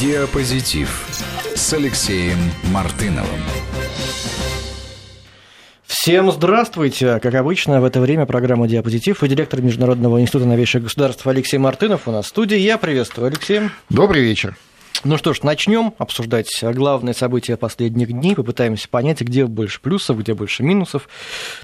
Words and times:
Диапозитив 0.00 1.08
с 1.54 1.72
Алексеем 1.72 2.36
Мартыновым. 2.70 3.40
Всем 5.86 6.30
здравствуйте! 6.30 7.18
Как 7.18 7.34
обычно, 7.34 7.80
в 7.80 7.84
это 7.84 8.00
время 8.00 8.26
программа 8.26 8.68
«Диапозитив» 8.68 9.22
и 9.22 9.28
директор 9.28 9.62
Международного 9.62 10.20
института 10.20 10.44
новейших 10.44 10.82
государств 10.82 11.26
Алексей 11.26 11.56
Мартынов 11.56 12.08
у 12.08 12.10
нас 12.10 12.26
в 12.26 12.28
студии. 12.28 12.58
Я 12.58 12.76
приветствую, 12.76 13.28
Алексей. 13.28 13.70
Добрый 13.88 14.22
вечер. 14.22 14.54
Ну 15.04 15.18
что 15.18 15.34
ж, 15.34 15.42
начнем 15.42 15.94
обсуждать 15.98 16.48
главные 16.62 17.14
события 17.14 17.56
последних 17.56 18.12
дней, 18.12 18.34
попытаемся 18.34 18.88
понять, 18.88 19.20
где 19.20 19.46
больше 19.46 19.80
плюсов, 19.80 20.18
где 20.18 20.34
больше 20.34 20.62
минусов. 20.62 21.08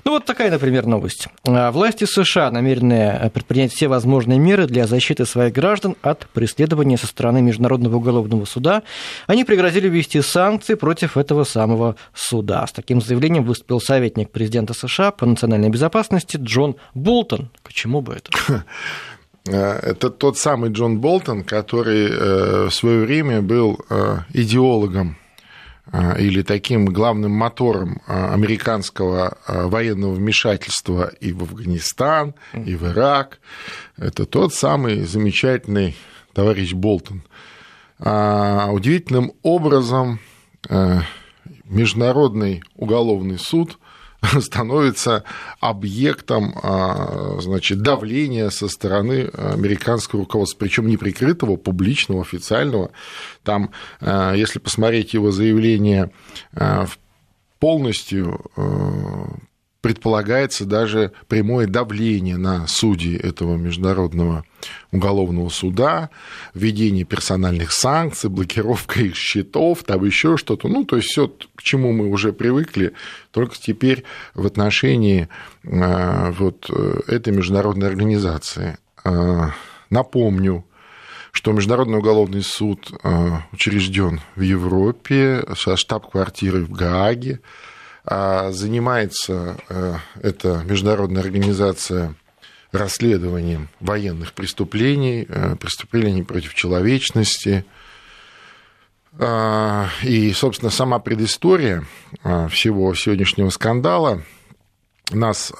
Ну 0.04 0.12
вот 0.12 0.24
такая, 0.24 0.50
например, 0.50 0.86
новость. 0.86 1.28
А, 1.46 1.70
власти 1.70 2.04
США 2.04 2.50
намерены 2.50 3.30
предпринять 3.32 3.72
все 3.72 3.88
возможные 3.88 4.38
меры 4.38 4.66
для 4.66 4.86
защиты 4.86 5.24
своих 5.26 5.52
граждан 5.52 5.96
от 6.02 6.26
преследования 6.28 6.98
со 6.98 7.06
стороны 7.06 7.42
Международного 7.42 7.96
уголовного 7.96 8.44
суда. 8.44 8.82
Они 9.26 9.44
пригрозили 9.44 9.88
ввести 9.88 10.20
санкции 10.20 10.74
против 10.74 11.16
этого 11.16 11.44
самого 11.44 11.96
суда. 12.14 12.66
С 12.66 12.72
таким 12.72 13.00
заявлением 13.00 13.44
выступил 13.44 13.80
советник 13.80 14.30
президента 14.30 14.74
США 14.74 15.10
по 15.10 15.26
национальной 15.26 15.70
безопасности 15.70 16.38
Джон 16.40 16.76
Болтон. 16.94 17.50
К 17.62 17.72
чему 17.72 18.00
бы 18.00 18.14
это? 18.14 18.64
Э, 19.46 19.78
это 19.82 20.10
тот 20.10 20.38
самый 20.38 20.70
Джон 20.70 20.98
Болтон, 21.00 21.44
который 21.44 22.08
э, 22.08 22.64
в 22.66 22.70
свое 22.70 23.04
время 23.04 23.42
был 23.42 23.80
э, 23.88 24.18
идеологом 24.32 25.16
или 26.16 26.42
таким 26.42 26.86
главным 26.86 27.32
мотором 27.32 28.00
американского 28.06 29.36
военного 29.48 30.12
вмешательства 30.12 31.12
и 31.20 31.32
в 31.32 31.42
Афганистан, 31.42 32.34
и 32.54 32.76
в 32.76 32.86
Ирак. 32.86 33.40
Это 33.98 34.24
тот 34.24 34.54
самый 34.54 35.02
замечательный 35.02 35.96
товарищ 36.34 36.72
Болтон. 36.72 37.24
Удивительным 37.98 39.32
образом 39.42 40.20
Международный 41.64 42.62
уголовный 42.76 43.38
суд 43.38 43.76
становится 44.40 45.24
объектом 45.60 46.54
а, 46.62 47.38
значит, 47.40 47.82
давления 47.82 48.50
со 48.50 48.68
стороны 48.68 49.28
американского 49.34 50.22
руководства, 50.22 50.58
причем 50.58 50.86
неприкрытого, 50.86 51.56
публичного, 51.56 52.22
официального. 52.22 52.92
Там, 53.42 53.70
а, 54.00 54.34
если 54.34 54.58
посмотреть 54.58 55.14
его 55.14 55.30
заявление 55.30 56.10
а, 56.54 56.86
полностью 57.58 58.44
предполагается 59.82 60.64
даже 60.64 61.12
прямое 61.26 61.66
давление 61.66 62.36
на 62.36 62.66
судей 62.68 63.16
этого 63.16 63.56
международного 63.56 64.44
уголовного 64.92 65.48
суда, 65.48 66.08
введение 66.54 67.04
персональных 67.04 67.72
санкций, 67.72 68.30
блокировка 68.30 69.00
их 69.00 69.16
счетов, 69.16 69.82
там 69.82 70.04
еще 70.04 70.36
что-то. 70.36 70.68
Ну, 70.68 70.84
то 70.84 70.96
есть 70.96 71.08
все, 71.08 71.28
к 71.56 71.62
чему 71.62 71.92
мы 71.92 72.08
уже 72.08 72.32
привыкли, 72.32 72.92
только 73.32 73.56
теперь 73.58 74.04
в 74.34 74.46
отношении 74.46 75.28
а, 75.66 76.30
вот 76.30 76.70
э, 76.70 77.00
этой 77.08 77.32
международной 77.32 77.88
организации. 77.88 78.78
А, 79.04 79.50
напомню, 79.90 80.64
что 81.32 81.50
Международный 81.52 81.98
уголовный 81.98 82.42
суд 82.42 82.92
учрежден 83.52 84.20
в 84.36 84.42
Европе 84.42 85.42
со 85.56 85.78
штаб-квартирой 85.78 86.62
в 86.62 86.72
Гааге, 86.72 87.40
занимается 88.04 89.56
э, 89.68 89.94
эта 90.20 90.62
международная 90.64 91.22
организация 91.22 92.14
расследованием 92.72 93.68
военных 93.78 94.32
преступлений, 94.32 95.24
э, 95.28 95.56
преступлений 95.56 96.24
против 96.24 96.54
человечности. 96.54 97.64
А, 99.18 99.88
и, 100.02 100.32
собственно, 100.32 100.70
сама 100.70 100.98
предыстория 100.98 101.84
э, 102.24 102.48
всего 102.48 102.92
сегодняшнего 102.94 103.50
скандала 103.50 104.22
нас 105.10 105.52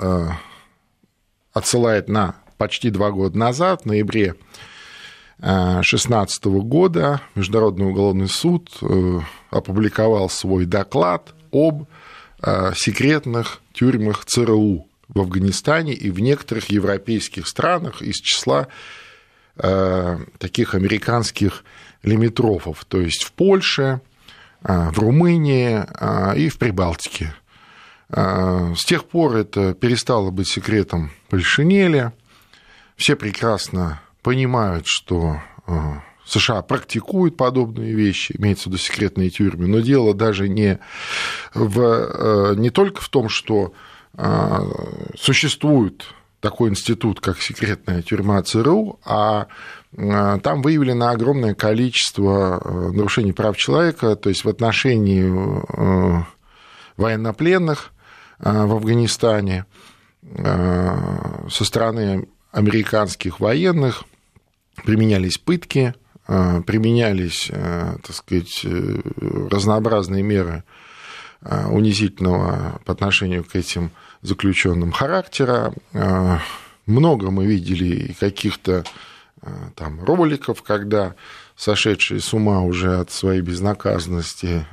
отсылает 1.53 2.09
на 2.09 2.37
почти 2.57 2.89
два 2.89 3.11
года 3.11 3.37
назад, 3.37 3.83
в 3.83 3.87
ноябре 3.87 4.35
2016 5.39 6.45
года 6.47 7.21
Международный 7.35 7.87
уголовный 7.87 8.29
суд 8.29 8.71
опубликовал 9.51 10.31
свой 10.31 10.65
доклад 10.65 11.35
об 11.51 11.85
секретных 12.75 13.61
тюрьмах 13.73 14.25
ЦРУ 14.25 14.87
в 15.15 15.21
Афганистане 15.21 15.93
и 15.93 16.11
в 16.11 16.21
некоторых 16.21 16.71
европейских 16.71 17.47
странах 17.47 18.03
из 18.03 18.17
числа 18.17 18.69
э, 19.57 20.19
таких 20.39 20.75
американских 20.75 21.65
лимитрофов, 22.03 22.85
то 22.87 23.01
есть 23.01 23.25
в 23.25 23.33
Польше, 23.33 24.01
э, 24.65 24.91
в 24.91 24.99
Румынии 24.99 25.85
э, 25.85 26.39
и 26.39 26.49
в 26.49 26.59
Прибалтике. 26.59 27.35
С 28.15 28.85
тех 28.85 29.07
пор 29.07 29.37
это 29.37 29.73
перестало 29.73 30.31
быть 30.31 30.47
секретом 30.47 31.13
Польшинеля. 31.31 32.13
Все 32.95 33.17
прекрасно 33.17 34.03
понимают, 34.21 34.85
что 34.87 35.41
США 36.25 36.63
практикуют 36.63 37.37
подобные 37.37 37.95
вещи, 37.95 38.35
имеется 38.39 38.65
в 38.65 38.67
виду 38.67 38.79
секретные 38.79 39.31
тюрьмы, 39.31 39.67
но 39.67 39.81
дело 39.81 40.15
даже 40.15 40.49
не, 40.49 40.79
в, 41.53 41.81
э, 41.81 42.55
не 42.57 42.71
только 42.71 43.01
в 43.01 43.09
том, 43.09 43.29
что 43.29 43.73
э, 44.15 44.59
существует 45.19 46.05
такой 46.41 46.71
институт, 46.71 47.21
как 47.21 47.41
секретная 47.41 48.03
тюрьма 48.03 48.43
ЦРУ, 48.43 49.01
а 49.05 49.47
э, 49.97 50.39
там 50.43 50.63
выявлено 50.63 51.09
огромное 51.09 51.55
количество 51.55 52.91
нарушений 52.93 53.33
прав 53.33 53.57
человека, 53.57 54.17
то 54.17 54.29
есть 54.29 54.45
в 54.45 54.49
отношении 54.49 55.25
военнопленных 56.97 57.93
в 58.39 58.73
Афганистане 58.73 59.67
со 60.23 61.65
стороны 61.65 62.27
американских 62.53 63.41
военных. 63.41 64.05
Применялись 64.85 65.39
пытки, 65.39 65.95
применялись, 66.27 67.49
э, 67.51 67.97
так 68.03 68.15
сказать, 68.15 68.61
э, 68.65 69.01
разнообразные 69.51 70.23
меры 70.23 70.65
унизительного 71.45 72.81
по 72.85 72.93
отношению 72.93 73.43
к 73.43 73.57
этим 73.57 73.91
заключенным 74.21 74.93
характера. 74.93 75.75
Много 76.87 77.33
мы 77.33 77.47
видели 77.47 78.15
каких-то 78.21 78.85
там 79.75 80.05
роликов, 80.05 80.63
когда 80.63 81.17
сошедшие 81.57 82.21
с 82.21 82.33
ума 82.33 82.61
уже 82.61 82.97
от 82.97 83.11
своей 83.11 83.41
безнаказанности 83.41 84.65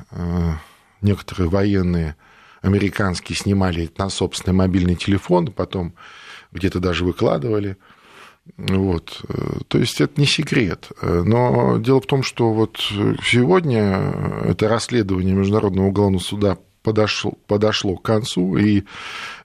некоторые 1.02 1.50
военные 1.50 2.16
американские 2.62 3.36
снимали 3.36 3.90
на 3.98 4.12
собственный 4.12 4.54
мобильный 4.54 4.96
телефон, 4.96 5.48
потом 5.48 5.96
где-то 6.52 6.80
даже 6.80 7.04
выкладывали– 7.04 7.78
вот. 8.58 9.22
То 9.68 9.78
есть 9.78 10.02
это 10.02 10.20
не 10.20 10.28
секрет. 10.28 10.90
Но 11.02 11.78
дело 11.78 12.02
в 12.02 12.06
том, 12.06 12.24
что 12.24 12.52
вот 12.54 12.78
сегодня 12.78 14.14
это 14.46 14.68
расследование 14.68 15.36
Международного 15.36 15.88
уголовного 15.88 16.22
суда 16.22 16.58
подошло, 16.84 17.34
подошло 17.48 17.98
к 17.98 18.04
концу, 18.04 18.58
и 18.58 18.84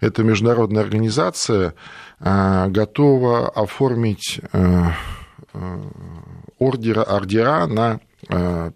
эта 0.01 0.23
международная 0.23 0.83
организация 0.83 1.75
а, 2.21 2.69
готова 2.69 3.49
оформить 3.49 4.41
а, 4.53 4.93
а, 5.53 5.81
ордера, 6.59 7.03
ордера 7.03 7.67
на 7.67 8.01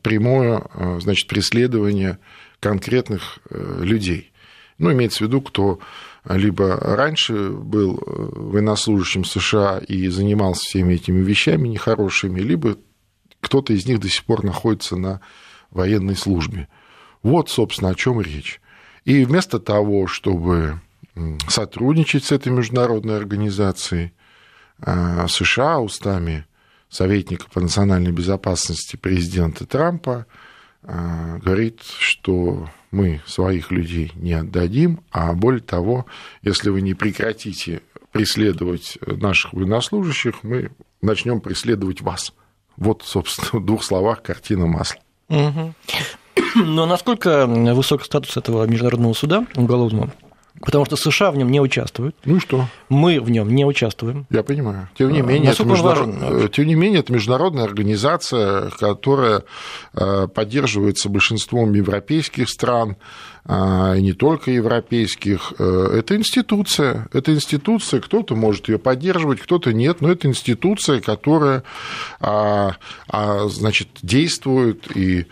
прямое 0.03 0.63
значит, 1.01 1.27
преследование 1.27 2.19
конкретных 2.61 3.39
э, 3.49 3.81
людей. 3.83 4.33
Ну, 4.79 4.93
имеется 4.93 5.25
в 5.25 5.29
виду, 5.29 5.41
кто 5.41 5.79
либо 6.25 6.77
раньше 6.77 7.51
был 7.51 7.97
э, 7.97 8.01
военнослужащим 8.07 9.25
США 9.25 9.79
и 9.79 10.09
занимался 10.09 10.63
всеми 10.65 10.95
этими 10.95 11.21
вещами 11.21 11.69
нехорошими, 11.69 12.41
либо 12.41 12.77
кто-то 13.41 13.73
из 13.73 13.87
них 13.87 14.01
до 14.01 14.09
сих 14.09 14.25
пор 14.25 14.45
находится 14.45 14.97
на 14.97 15.21
военной 15.71 16.17
службе. 16.17 16.69
Вот, 17.23 17.51
собственно, 17.51 17.91
о 17.91 17.95
чем 17.95 18.21
речь. 18.21 18.61
И 19.05 19.25
вместо 19.25 19.59
того, 19.59 20.07
чтобы 20.07 20.81
сотрудничать 21.49 22.25
с 22.25 22.33
этой 22.33 22.53
международной 22.53 23.17
организацией, 23.17 24.13
э, 24.81 25.27
США 25.29 25.81
устами 25.81 26.47
советника 26.89 27.47
по 27.53 27.61
национальной 27.61 28.13
безопасности 28.13 28.97
президента 28.97 29.67
Трампа 29.67 30.27
говорит, 30.83 31.83
что 31.83 32.69
мы 32.91 33.21
своих 33.27 33.71
людей 33.71 34.13
не 34.15 34.33
отдадим, 34.33 35.01
а 35.11 35.33
более 35.35 35.61
того, 35.61 36.07
если 36.43 36.71
вы 36.71 36.81
не 36.81 36.95
прекратите 36.95 37.83
преследовать 38.13 38.99
наших 39.07 39.53
военнослужащих, 39.53 40.43
мы 40.43 40.71
начнем 41.03 41.41
преследовать 41.41 42.01
вас. 42.01 42.33
Вот, 42.77 43.03
собственно, 43.05 43.61
в 43.61 43.67
двух 43.67 43.83
словах 43.83 44.23
картина 44.23 44.67
масла. 44.67 45.01
Угу. 45.29 45.75
Но 46.55 46.87
насколько 46.87 47.47
высок 47.47 48.05
статус 48.05 48.37
этого 48.37 48.65
международного 48.67 49.13
суда 49.13 49.47
уголовного? 49.57 50.13
Потому 50.61 50.85
что 50.85 50.97
США 50.97 51.31
в 51.31 51.37
нем 51.37 51.51
не 51.51 51.61
участвуют. 51.61 52.17
Ну 52.25 52.37
и 52.37 52.41
что? 52.41 52.67
Мы 52.89 53.21
в 53.21 53.31
нем 53.31 53.55
не 53.55 53.65
участвуем. 53.65 54.27
Я 54.31 54.43
понимаю. 54.43 54.89
Тем 54.99 55.13
не 55.13 55.23
менее, 55.23 55.53
это, 55.53 55.65
международ... 55.65 56.07
важен? 56.07 56.49
Тем 56.51 56.67
не 56.67 56.75
менее 56.75 57.01
это 57.01 57.13
международная 57.13 57.65
организация, 57.65 58.71
которая 58.71 59.45
поддерживается 59.93 61.09
большинством 61.09 61.73
европейских 61.75 62.49
стран, 62.49 62.97
и 63.49 64.01
не 64.03 64.13
только 64.13 64.51
европейских. 64.51 65.53
Это 65.59 66.17
институция. 66.17 67.09
Это 67.13 67.33
институция, 67.33 68.01
кто-то 68.01 68.37
может 68.37 68.69
ее 68.69 68.79
поддерживать, 68.79 69.41
кто-то 69.41 69.73
нет, 69.73 70.01
но 70.01 70.11
это 70.11 70.29
институция, 70.29 71.01
которая 71.01 71.63
значит, 72.21 73.89
действует 74.03 74.95
и 74.95 75.27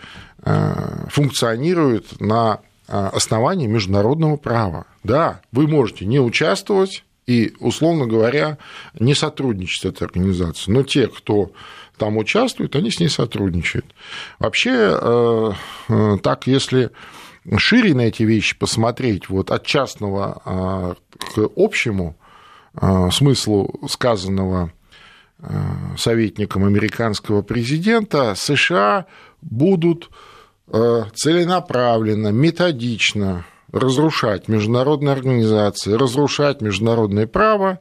функционирует 1.09 2.19
на 2.19 2.61
основании 2.87 3.67
международного 3.67 4.37
права. 4.37 4.85
Да, 5.03 5.41
вы 5.51 5.67
можете 5.67 6.05
не 6.05 6.19
участвовать 6.19 7.03
и, 7.27 7.53
условно 7.59 8.07
говоря, 8.07 8.57
не 8.97 9.13
сотрудничать 9.13 9.81
с 9.81 9.85
этой 9.85 10.05
организацией, 10.05 10.75
но 10.75 10.83
те, 10.83 11.07
кто 11.07 11.51
там 11.97 12.17
участвует, 12.17 12.75
они 12.75 12.89
с 12.89 12.99
ней 12.99 13.09
сотрудничают. 13.09 13.85
Вообще, 14.39 14.97
э, 15.01 15.51
э, 15.89 16.17
так, 16.23 16.47
если 16.47 16.91
шире 17.57 17.93
на 17.93 18.01
эти 18.01 18.23
вещи 18.23 18.57
посмотреть, 18.57 19.29
вот 19.29 19.51
от 19.51 19.65
частного 19.65 20.41
э, 20.45 20.93
к 21.35 21.49
общему 21.55 22.15
смыслу 23.11 23.73
сказанного 23.89 24.71
советником 25.97 26.63
американского 26.63 27.41
президента, 27.41 28.35
США 28.35 29.07
будут 29.41 30.11
целенаправленно, 30.69 32.29
методично 32.29 33.45
разрушать 33.71 34.47
международные 34.47 35.13
организации, 35.13 35.93
разрушать 35.93 36.61
международное 36.61 37.27
право, 37.27 37.79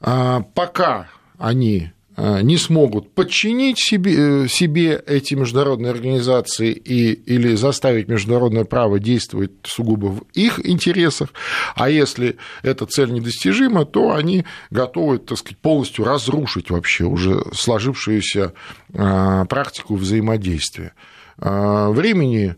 а, 0.00 0.42
пока 0.54 1.08
они 1.38 1.90
а, 2.16 2.40
не 2.42 2.56
смогут 2.56 3.12
подчинить 3.12 3.78
себе, 3.78 4.44
э, 4.44 4.48
себе 4.48 5.02
эти 5.06 5.34
международные 5.34 5.90
организации 5.90 6.72
и, 6.72 7.12
или 7.12 7.54
заставить 7.54 8.08
международное 8.08 8.64
право 8.64 8.98
действовать 8.98 9.52
сугубо 9.64 10.06
в 10.06 10.22
их 10.32 10.64
интересах, 10.64 11.30
а 11.74 11.90
если 11.90 12.36
эта 12.62 12.86
цель 12.86 13.12
недостижима, 13.12 13.84
то 13.84 14.14
они 14.14 14.44
готовы, 14.70 15.18
так 15.18 15.38
сказать, 15.38 15.58
полностью 15.58 16.04
разрушить 16.04 16.70
вообще 16.70 17.04
уже 17.04 17.42
сложившуюся 17.52 18.54
практику 18.92 19.96
взаимодействия. 19.96 20.92
Времени 21.40 22.56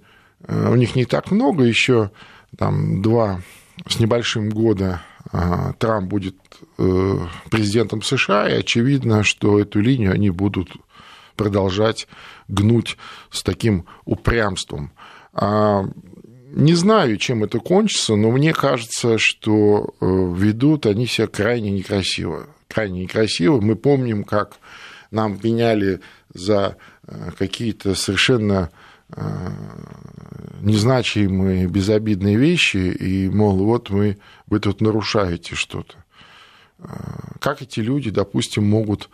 у 0.48 0.74
них 0.74 0.96
не 0.96 1.04
так 1.04 1.30
много 1.30 1.64
еще, 1.64 2.10
там, 2.58 3.00
два 3.00 3.40
с 3.88 3.98
небольшим 4.00 4.50
года 4.50 5.02
а, 5.30 5.72
Трамп 5.74 6.08
будет 6.08 6.36
э, 6.78 7.18
президентом 7.50 8.02
США, 8.02 8.48
и 8.48 8.54
очевидно, 8.54 9.22
что 9.22 9.58
эту 9.58 9.80
линию 9.80 10.12
они 10.12 10.30
будут 10.30 10.68
продолжать 11.36 12.06
гнуть 12.48 12.98
с 13.30 13.42
таким 13.42 13.86
упрямством. 14.04 14.92
А, 15.32 15.84
не 16.54 16.74
знаю, 16.74 17.16
чем 17.16 17.44
это 17.44 17.60
кончится, 17.60 18.14
но 18.14 18.30
мне 18.30 18.52
кажется, 18.52 19.16
что 19.18 19.94
э, 20.00 20.06
ведут 20.36 20.86
они 20.86 21.06
себя 21.06 21.26
крайне 21.28 21.70
некрасиво. 21.70 22.48
Крайне 22.68 23.02
некрасиво. 23.02 23.60
Мы 23.60 23.74
помним, 23.74 24.24
как 24.24 24.58
нам 25.10 25.38
меняли 25.42 26.00
за 26.34 26.76
какие-то 27.38 27.94
совершенно 27.94 28.70
незначимые, 30.60 31.66
безобидные 31.66 32.36
вещи, 32.36 32.76
и, 32.76 33.28
мол, 33.28 33.56
вот 33.64 33.90
мы, 33.90 34.18
вы 34.46 34.60
тут 34.60 34.80
нарушаете 34.80 35.54
что-то. 35.54 35.96
Как 37.40 37.62
эти 37.62 37.80
люди, 37.80 38.10
допустим, 38.10 38.64
могут 38.68 39.10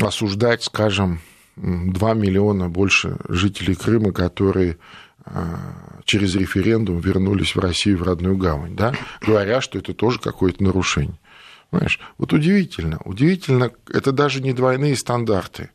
осуждать, 0.00 0.64
скажем, 0.64 1.20
2 1.56 2.14
миллиона 2.14 2.68
больше 2.68 3.16
жителей 3.28 3.74
Крыма, 3.74 4.12
которые 4.12 4.78
через 6.04 6.34
референдум 6.34 6.98
вернулись 6.98 7.54
в 7.54 7.60
Россию, 7.60 7.98
в 7.98 8.02
родную 8.02 8.36
гавань, 8.36 8.74
да, 8.74 8.94
говоря, 9.20 9.60
что 9.60 9.78
это 9.78 9.94
тоже 9.94 10.18
какое-то 10.18 10.64
нарушение. 10.64 11.18
Понимаешь? 11.70 12.00
Вот 12.18 12.32
удивительно, 12.32 12.98
удивительно, 13.04 13.70
это 13.88 14.10
даже 14.10 14.42
не 14.42 14.52
двойные 14.52 14.96
стандарты, 14.96 15.70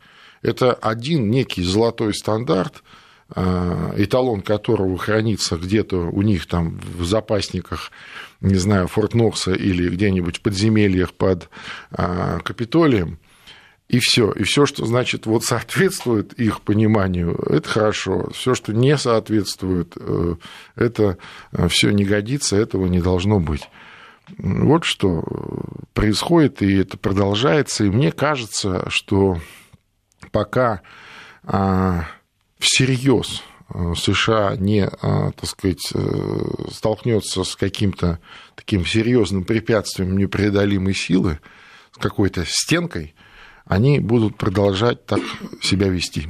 это 0.45 0.73
один 0.73 1.29
некий 1.29 1.63
золотой 1.63 2.13
стандарт– 2.13 2.83
Э, 3.33 3.93
эталон 3.97 4.41
которого 4.41 4.99
хранится 4.99 5.57
где-то 5.57 5.97
у 5.97 6.21
них 6.21 6.45
там 6.45 6.79
в 6.95 7.05
запасниках, 7.05 7.91
не 8.39 8.53
знаю, 8.53 8.87
Форт 8.87 9.15
Нокса 9.15 9.51
или 9.51 9.89
где-нибудь 9.89 10.37
в 10.37 10.41
подземельях 10.41 11.11
под 11.11 11.49
э, 11.97 12.37
Капитолием, 12.43 13.17
и 13.89 13.97
все. 13.97 14.31
И 14.31 14.43
все, 14.43 14.67
что 14.67 14.85
значит 14.85 15.25
вот 15.25 15.43
соответствует 15.43 16.33
их 16.33 16.61
пониманию, 16.61 17.35
это 17.49 17.67
хорошо. 17.67 18.29
Все, 18.31 18.53
что 18.53 18.73
не 18.73 18.95
соответствует, 18.95 19.93
э, 19.95 20.35
это 20.75 21.17
все 21.69 21.89
не 21.89 22.05
годится, 22.05 22.55
этого 22.55 22.85
не 22.85 23.01
должно 23.01 23.39
быть. 23.39 23.67
Вот 24.37 24.85
что 24.85 25.23
происходит, 25.93 26.61
и 26.61 26.75
это 26.75 26.95
продолжается. 26.95 27.85
И 27.85 27.89
мне 27.89 28.11
кажется, 28.11 28.87
что 28.89 29.39
пока 30.35 30.81
всерьез 32.59 33.41
э, 33.73 33.93
США 33.95 34.57
не, 34.57 34.81
э, 34.81 34.89
так 34.91 35.45
сказать, 35.45 35.89
э, 35.93 36.69
столкнется 36.71 37.45
с 37.45 37.55
каким-то 37.55 38.19
таким 38.55 38.85
серьезным 38.85 39.45
препятствием 39.45 40.17
непреодолимой 40.17 40.93
силы, 40.93 41.39
с 41.93 41.97
какой-то 41.97 42.43
стенкой, 42.45 43.15
они 43.65 43.99
будут 43.99 44.35
продолжать 44.37 45.05
так 45.05 45.21
себя 45.61 45.87
вести. 45.87 46.27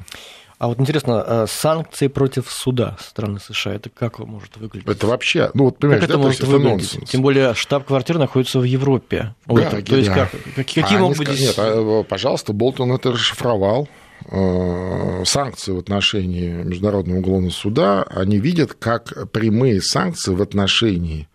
А 0.58 0.68
вот 0.68 0.80
интересно, 0.80 1.46
санкции 1.48 2.08
против 2.08 2.50
суда 2.50 2.98
страны 3.00 3.40
США, 3.40 3.74
это 3.74 3.90
как 3.90 4.20
может 4.20 4.56
выглядеть? 4.58 4.88
Это 4.90 5.08
вообще, 5.08 5.52
ну 5.54 5.66
вот 5.66 5.80
понимаешь, 5.80 6.02
как 6.02 6.10
это 6.10 6.18
да, 6.18 6.24
может 6.24 6.40
это 6.42 6.50
выглядеть? 6.50 6.94
нонсенс. 6.94 7.10
Тем 7.10 7.22
более 7.22 7.54
штаб-квартира 7.54 8.18
находится 8.18 8.60
в 8.60 8.64
Европе. 8.64 9.36
Да, 9.46 9.54
вот, 9.54 9.86
то 9.86 9.96
есть 9.96 10.10
да. 10.10 10.16
как, 10.16 10.32
какие 10.56 10.86
а 10.86 11.00
могут 11.00 11.18
быть. 11.18 11.40
Нет, 11.40 11.56
а, 11.58 12.04
пожалуйста, 12.04 12.54
Болтон 12.54 12.94
это 12.94 13.12
расшифровал. 13.12 13.90
Э, 14.32 15.24
санкции 15.24 15.72
в 15.72 15.78
отношении 15.78 16.50
Международного 16.50 17.20
уголовного 17.20 17.52
суда, 17.52 18.04
они 18.04 18.40
видят 18.40 18.74
как 18.74 19.32
прямые 19.32 19.82
санкции 19.82 20.34
в 20.34 20.42
отношении 20.42 21.24
э, 21.24 21.35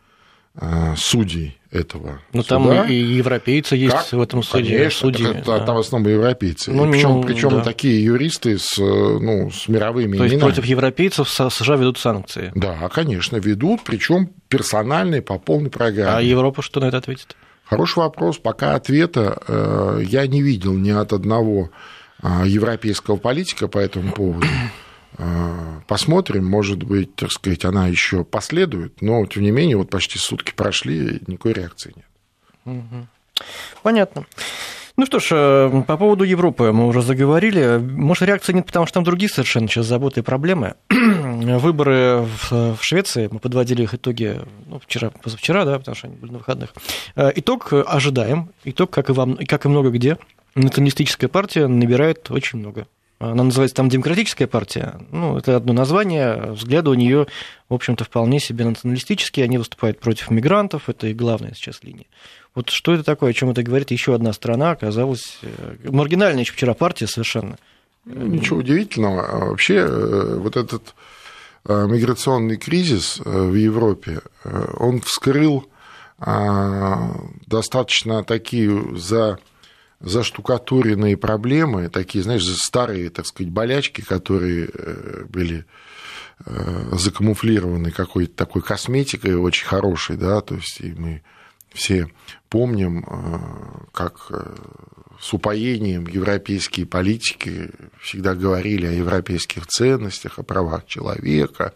судей 0.96 1.60
этого 1.70 2.20
Ну, 2.32 2.42
там 2.42 2.84
и 2.88 2.94
европейцы 2.94 3.76
есть 3.76 3.94
Как? 3.94 4.12
в 4.12 4.20
этом 4.20 4.42
суде. 4.42 4.76
Конечно, 4.76 5.12
так 5.12 5.20
это- 5.20 5.58
да. 5.58 5.64
там 5.64 5.76
в 5.76 5.78
основном 5.78 6.12
европейцы. 6.12 6.72
Ну, 6.72 6.90
причем, 6.90 7.08
ну, 7.10 7.22
причем 7.22 7.50
да. 7.50 7.60
такие 7.62 8.02
юристы 8.02 8.58
с, 8.58 8.76
э, 8.78 8.82
ну, 8.82 9.50
с 9.50 9.68
мировыми 9.68 10.16
То 10.16 10.24
есть 10.24 10.34
именами. 10.34 10.50
против 10.52 10.64
европейцев 10.64 11.28
США 11.28 11.76
ведут 11.76 11.98
санкции. 11.98 12.50
Да, 12.56 12.88
конечно, 12.88 13.36
ведут, 13.36 13.82
причем 13.84 14.30
персональные 14.48 15.22
по 15.22 15.38
полной 15.38 15.70
программе. 15.70 16.16
А 16.16 16.20
Европа 16.20 16.62
что 16.62 16.80
на 16.80 16.86
это 16.86 16.96
ответит? 16.96 17.36
Хороший 17.64 17.98
вопрос. 18.00 18.38
Пока 18.38 18.74
ответа 18.74 19.40
э, 19.46 20.02
я 20.04 20.26
не 20.26 20.42
видел 20.42 20.74
ни 20.74 20.90
от 20.90 21.12
одного 21.12 21.70
европейского 22.44 23.16
политика 23.16 23.66
по 23.66 23.78
этому 23.78 24.12
поводу. 24.12 24.46
А, 25.20 25.80
Посмотрим, 25.86 26.46
может 26.46 26.82
быть, 26.84 27.16
так 27.16 27.32
сказать, 27.32 27.64
она 27.64 27.88
еще 27.88 28.24
последует, 28.24 29.02
но 29.02 29.26
тем 29.26 29.42
не 29.42 29.50
менее, 29.50 29.76
вот 29.76 29.90
почти 29.90 30.18
сутки 30.18 30.52
прошли, 30.54 31.20
никакой 31.26 31.52
реакции 31.52 31.94
нет. 32.64 32.84
Понятно. 33.82 34.24
Ну 34.96 35.06
что 35.06 35.18
ж, 35.18 35.28
э, 35.32 35.82
по 35.86 35.96
поводу 35.96 36.24
Европы 36.24 36.72
мы 36.72 36.86
уже 36.86 37.02
заговорили. 37.02 37.78
Может, 37.78 38.24
реакции 38.24 38.52
нет, 38.52 38.66
потому 38.66 38.86
что 38.86 38.94
там 38.94 39.04
другие 39.04 39.30
совершенно 39.30 39.66
сейчас 39.66 39.86
заботы 39.86 40.20
и 40.20 40.22
проблемы. 40.22 40.74
Выборы 40.90 42.26
в 42.50 42.76
в 42.76 42.78
Швеции, 42.82 43.28
мы 43.30 43.38
подводили 43.38 43.82
их 43.82 43.94
итоги 43.94 44.40
ну, 44.66 44.78
вчера, 44.78 45.10
позавчера, 45.10 45.64
да, 45.64 45.78
потому 45.78 45.96
что 45.96 46.06
они 46.06 46.16
были 46.16 46.32
на 46.32 46.38
выходных. 46.38 46.74
Э, 47.16 47.32
Итог 47.34 47.72
ожидаем. 47.72 48.50
Итог, 48.64 48.90
как 48.90 49.08
и, 49.08 49.12
вам, 49.12 49.38
как 49.38 49.64
и 49.64 49.68
много 49.68 49.90
где, 49.90 50.18
националистическая 50.54 51.28
партия 51.28 51.66
набирает 51.66 52.30
очень 52.30 52.58
много. 52.58 52.86
Она 53.20 53.44
называется 53.44 53.76
там 53.76 53.90
демократическая 53.90 54.46
партия. 54.46 54.98
Ну, 55.12 55.36
это 55.36 55.54
одно 55.54 55.74
название. 55.74 56.52
Взгляды 56.52 56.88
у 56.88 56.94
нее, 56.94 57.26
в 57.68 57.74
общем-то, 57.74 58.04
вполне 58.04 58.40
себе 58.40 58.64
националистические. 58.64 59.44
Они 59.44 59.58
выступают 59.58 60.00
против 60.00 60.30
мигрантов. 60.30 60.88
Это 60.88 61.06
и 61.06 61.12
главная 61.12 61.52
сейчас 61.54 61.82
линия. 61.82 62.06
Вот 62.54 62.70
что 62.70 62.94
это 62.94 63.04
такое, 63.04 63.30
о 63.30 63.34
чем 63.34 63.50
это 63.50 63.62
говорит? 63.62 63.90
Еще 63.90 64.14
одна 64.14 64.32
страна 64.32 64.70
оказалась 64.70 65.38
э, 65.42 65.76
маргинальная 65.84 66.44
еще 66.44 66.54
вчера 66.54 66.72
партия 66.72 67.06
совершенно. 67.06 67.58
Ничего 68.06 68.60
удивительного. 68.60 69.26
А 69.28 69.44
Вообще, 69.50 69.76
э, 69.76 70.36
вот 70.38 70.56
этот 70.56 70.94
э, 71.66 71.86
миграционный 71.86 72.56
кризис 72.56 73.20
в 73.22 73.54
Европе, 73.54 74.22
он 74.78 75.02
вскрыл 75.02 75.66
а, 76.18 77.16
достаточно 77.46 78.24
такие 78.24 78.96
за 78.96 79.38
заштукатуренные 80.00 81.16
проблемы, 81.16 81.88
такие, 81.88 82.24
знаешь, 82.24 82.46
старые, 82.56 83.10
так 83.10 83.26
сказать, 83.26 83.52
болячки, 83.52 84.00
которые 84.00 84.70
э, 84.72 85.24
были 85.28 85.66
закамуфлированный 86.46 87.90
какой-то 87.90 88.34
такой 88.34 88.62
косметикой 88.62 89.34
очень 89.34 89.66
хорошей, 89.66 90.16
да, 90.16 90.40
то 90.40 90.54
есть 90.54 90.80
и 90.80 90.94
мы 90.96 91.22
все 91.74 92.08
помним, 92.48 93.04
как 93.92 94.30
с 95.20 95.34
упоением 95.34 96.06
европейские 96.06 96.86
политики 96.86 97.70
всегда 98.00 98.34
говорили 98.34 98.86
о 98.86 98.92
европейских 98.92 99.66
ценностях, 99.66 100.38
о 100.38 100.42
правах 100.42 100.86
человека, 100.86 101.74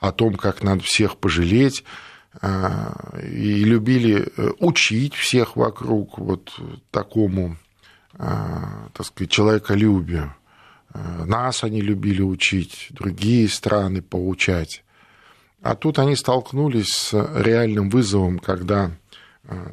о 0.00 0.10
том, 0.12 0.34
как 0.34 0.62
надо 0.62 0.82
всех 0.82 1.16
пожалеть, 1.16 1.84
и 2.42 3.64
любили 3.64 4.26
э, 4.36 4.50
учить 4.58 5.14
всех 5.14 5.56
вокруг 5.56 6.18
вот 6.18 6.52
такому, 6.90 7.56
а, 8.14 8.88
так 8.92 9.06
сказать, 9.06 9.30
человеколюбию. 9.30 10.34
А, 10.90 11.24
нас 11.24 11.64
они 11.64 11.80
любили 11.80 12.22
учить, 12.22 12.88
другие 12.90 13.48
страны 13.48 14.02
поучать. 14.02 14.84
А 15.62 15.74
тут 15.74 15.98
они 15.98 16.16
столкнулись 16.16 16.90
с 16.90 17.12
реальным 17.36 17.88
вызовом, 17.88 18.38
когда 18.38 18.90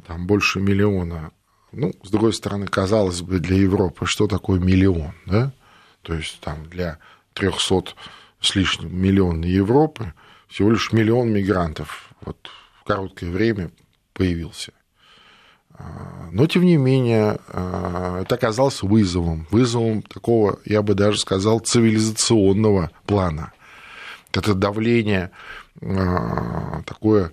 там 0.08 0.26
больше 0.26 0.60
миллиона 0.60 1.32
ну, 1.72 1.94
с 2.04 2.10
другой 2.10 2.34
стороны, 2.34 2.68
казалось 2.68 3.22
бы, 3.22 3.40
для 3.40 3.58
Европы 3.58 4.06
что 4.06 4.28
такое 4.28 4.60
миллион, 4.60 5.14
да? 5.26 5.52
То 6.02 6.14
есть 6.14 6.40
там 6.42 6.68
для 6.68 6.98
300 7.34 7.96
с 8.42 8.56
лишним 8.56 9.00
миллионной 9.00 9.50
Европы 9.50 10.14
всего 10.48 10.72
лишь 10.72 10.92
миллион 10.92 11.32
мигрантов 11.32 12.11
вот 12.22 12.50
в 12.80 12.84
короткое 12.84 13.32
время 13.32 13.72
появился. 14.14 14.74
А, 15.74 16.30
но, 16.32 16.48
тем 16.48 16.64
не 16.64 16.78
менее, 16.78 17.40
а, 17.48 18.22
это 18.22 18.36
оказалось 18.36 18.82
вызовом, 18.82 19.48
вызовом 19.52 20.02
такого, 20.02 20.60
я 20.66 20.82
бы 20.82 20.94
даже 20.94 21.18
сказал, 21.18 21.60
цивилизационного 21.60 22.92
плана. 23.06 23.54
Это 24.34 24.54
давление 24.54 25.32
а, 25.82 26.82
такое 26.86 27.32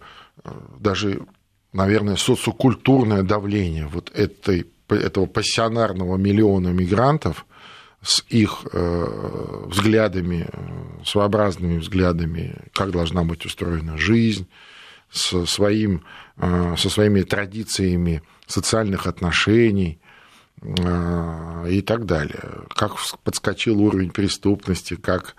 даже 0.79 1.21
наверное, 1.73 2.17
социокультурное 2.17 3.23
давление 3.23 3.87
вот 3.87 4.11
этой, 4.15 4.67
этого 4.89 5.27
пассионарного 5.27 6.17
миллиона 6.17 6.69
мигрантов 6.69 7.47
с 8.03 8.25
их 8.29 8.65
э, 8.73 9.65
взглядами, 9.67 10.49
своеобразными 11.05 11.79
взглядами, 11.79 12.57
как 12.73 12.93
должна 12.93 13.25
быть 13.25 13.45
устроена 13.45 13.99
жизнь, 13.99 14.47
со, 15.11 15.47
своим, 15.47 16.05
э, 16.37 16.75
со 16.77 16.91
своими 16.91 17.23
традициями 17.23 18.23
социальных 18.47 19.07
отношений 19.07 20.01
э, 20.61 21.67
и 21.71 21.81
так 21.83 22.07
далее. 22.07 22.43
Как 22.75 22.93
подскочил 23.25 23.81
уровень 23.81 24.11
преступности, 24.11 24.95
как 24.95 25.35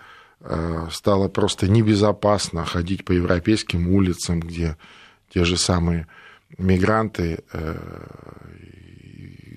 стало 0.89 1.27
просто 1.27 1.67
небезопасно 1.67 2.63
ходить 2.63 3.03
по 3.03 3.11
европейским 3.11 3.89
улицам, 3.89 4.39
где 4.39 4.77
те 5.29 5.43
же 5.43 5.57
самые 5.57 6.07
мигранты 6.57 7.43
э, 7.51 7.77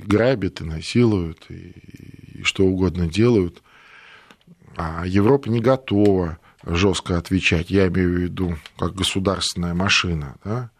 грабят 0.04 0.60
и 0.60 0.64
насилуют, 0.64 1.46
и 1.48 2.42
что 2.42 2.64
угодно 2.64 3.06
делают. 3.06 3.62
А 4.76 5.04
Европа 5.06 5.48
не 5.48 5.60
готова 5.60 6.38
жестко 6.64 7.18
отвечать. 7.18 7.70
Я 7.70 7.88
имею 7.88 8.10
в 8.10 8.16
виду 8.16 8.58
как 8.78 8.94
государственная 8.94 9.74
машина. 9.74 10.36
Да? 10.44 10.70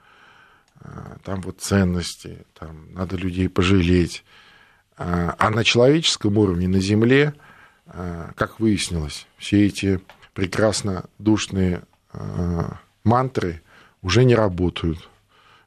Э, 0.81 1.17
там 1.25 1.41
вот 1.43 1.61
ценности, 1.61 2.39
там 2.59 2.93
надо 2.93 3.17
людей 3.17 3.49
пожалеть. 3.49 4.25
А, 4.97 5.35
а 5.39 5.51
на 5.51 5.65
человеческом 5.65 6.39
уровне, 6.39 6.69
на 6.69 6.81
Земле, 6.81 7.35
э, 7.87 8.31
как 8.37 8.61
выяснилось, 8.61 9.27
все 9.39 9.67
эти 9.67 10.01
прекрасно 10.35 11.05
душные 11.19 11.83
мантры 13.05 13.63
уже 14.03 14.25
не 14.25 14.35
работают 14.35 15.09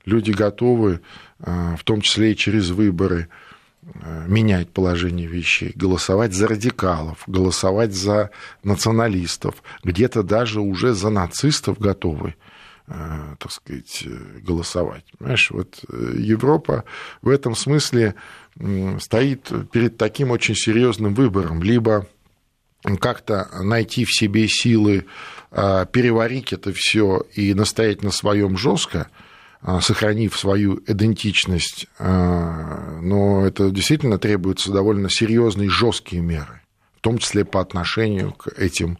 люди 0.05 0.31
готовы, 0.31 1.01
в 1.39 1.83
том 1.83 2.01
числе 2.01 2.33
и 2.33 2.35
через 2.35 2.69
выборы, 2.69 3.29
менять 4.27 4.69
положение 4.69 5.27
вещей, 5.27 5.71
голосовать 5.75 6.33
за 6.33 6.47
радикалов, 6.47 7.23
голосовать 7.27 7.93
за 7.93 8.31
националистов, 8.63 9.61
где-то 9.83 10.23
даже 10.23 10.61
уже 10.61 10.93
за 10.93 11.09
нацистов 11.09 11.79
готовы 11.79 12.35
э, 12.87 13.35
так 13.39 13.51
сказать, 13.51 14.07
голосовать. 14.41 15.05
Понимаешь, 15.17 15.51
вот 15.51 15.83
Европа 16.17 16.83
в 17.21 17.29
этом 17.29 17.55
смысле 17.55 18.15
стоит 18.99 19.51
перед 19.71 19.97
таким 19.97 20.31
очень 20.31 20.55
серьезным 20.55 21.13
выбором. 21.13 21.61
Либо 21.61 22.07
как-то 22.99 23.49
найти 23.61 24.05
в 24.05 24.15
себе 24.15 24.47
силы 24.47 25.05
переварить 25.51 26.53
это 26.53 26.71
все 26.73 27.25
и 27.33 27.53
настоять 27.53 28.03
на 28.03 28.11
своем 28.11 28.57
жестко– 28.57 29.09
сохранив 29.81 30.37
свою 30.37 30.79
идентичность, 30.85 31.87
а, 31.97 32.99
но 33.01 33.45
это 33.45 33.71
действительно 33.71 34.19
требуется 34.19 34.71
довольно 34.71 35.09
серьезные 35.09 35.69
жесткие 35.69 36.21
меры, 36.21 36.61
в 36.97 37.01
том 37.01 37.17
числе 37.17 37.45
по 37.45 37.61
отношению 37.61 38.33
к 38.33 38.47
этим, 38.59 38.99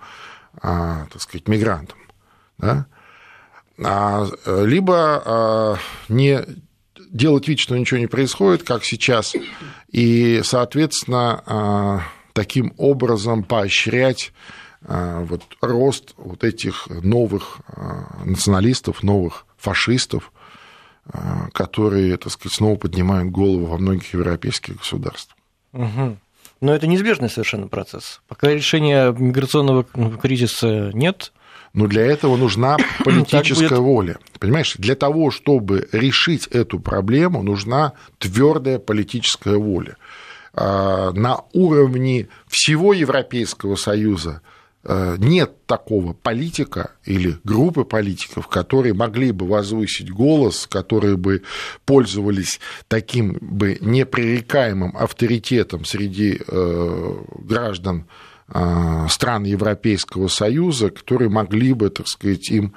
а, 0.62 1.05
так 1.12 1.22
сказать, 1.22 1.48
мигрантам. 1.48 2.00
Да? 2.57 2.88
Либо 4.48 5.77
не 6.07 6.41
делать 7.12 7.48
вид, 7.50 7.60
что 7.60 7.77
ничего 7.77 8.00
не 8.00 8.07
происходит, 8.07 8.63
как 8.63 8.86
сейчас, 8.86 9.36
и, 9.91 10.39
соответственно, 10.45 12.05
таким 12.31 12.74
образом 12.77 13.43
поощрять 13.43 14.31
вот 14.79 15.43
рост 15.60 16.13
вот 16.15 16.45
этих 16.45 16.88
новых 16.88 17.57
националистов, 18.24 19.03
новых 19.03 19.45
фашистов, 19.57 20.31
а, 20.34 20.35
которые, 21.54 22.18
так 22.18 22.32
сказать, 22.32 22.56
снова 22.56 22.76
поднимают 22.78 23.32
голову 23.32 23.68
во 23.68 23.78
многих 23.78 24.14
европейских 24.14 24.78
государствах. 24.78 25.38
Угу. 25.74 26.18
Но 26.62 26.74
это 26.74 26.88
неизбежный 26.88 27.30
совершенно 27.30 27.68
процесс. 27.68 28.22
Пока 28.28 28.50
решения 28.50 29.12
миграционного 29.12 29.84
кризиса 29.84 30.92
нет. 30.94 31.32
Но 31.74 31.88
для 31.88 32.06
этого 32.06 32.38
нужна 32.38 32.78
политическая 33.04 33.68
будет... 33.68 33.80
воля. 33.80 34.18
Понимаешь, 34.40 34.76
для 34.78 34.96
того, 34.96 35.30
чтобы 35.30 35.90
решить 35.92 36.48
эту 36.48 36.80
проблему, 36.80 37.44
нужна 37.44 37.94
твердая 38.18 38.80
политическая 38.80 39.58
воля. 39.58 39.98
А, 40.54 41.12
на 41.12 41.42
уровне 41.54 42.30
всего 42.48 42.94
Европейского 42.94 43.76
Союза 43.76 44.42
Э, 44.42 44.64
нет 44.88 45.65
такого 45.65 46.13
политика 46.13 46.92
или 47.06 47.38
группы 47.44 47.84
политиков, 47.84 48.48
которые 48.48 48.94
могли 48.94 49.32
бы 49.32 49.48
возвысить 49.48 50.12
голос, 50.12 50.68
которые 50.68 51.18
бы 51.18 51.42
пользовались 51.86 52.60
таким 52.88 53.38
бы 53.42 53.77
непререкаемым 53.82 54.96
авторитетом 54.96 55.86
среди 55.86 56.39
э, 56.39 57.15
граждан 57.39 58.06
э, 58.48 59.08
стран 59.10 59.44
Европейского 59.44 60.27
Союза, 60.27 60.92
которые 60.92 61.30
могли 61.30 61.74
бы, 61.74 61.89
так 61.89 62.08
сказать, 62.08 62.50
им 62.51 62.74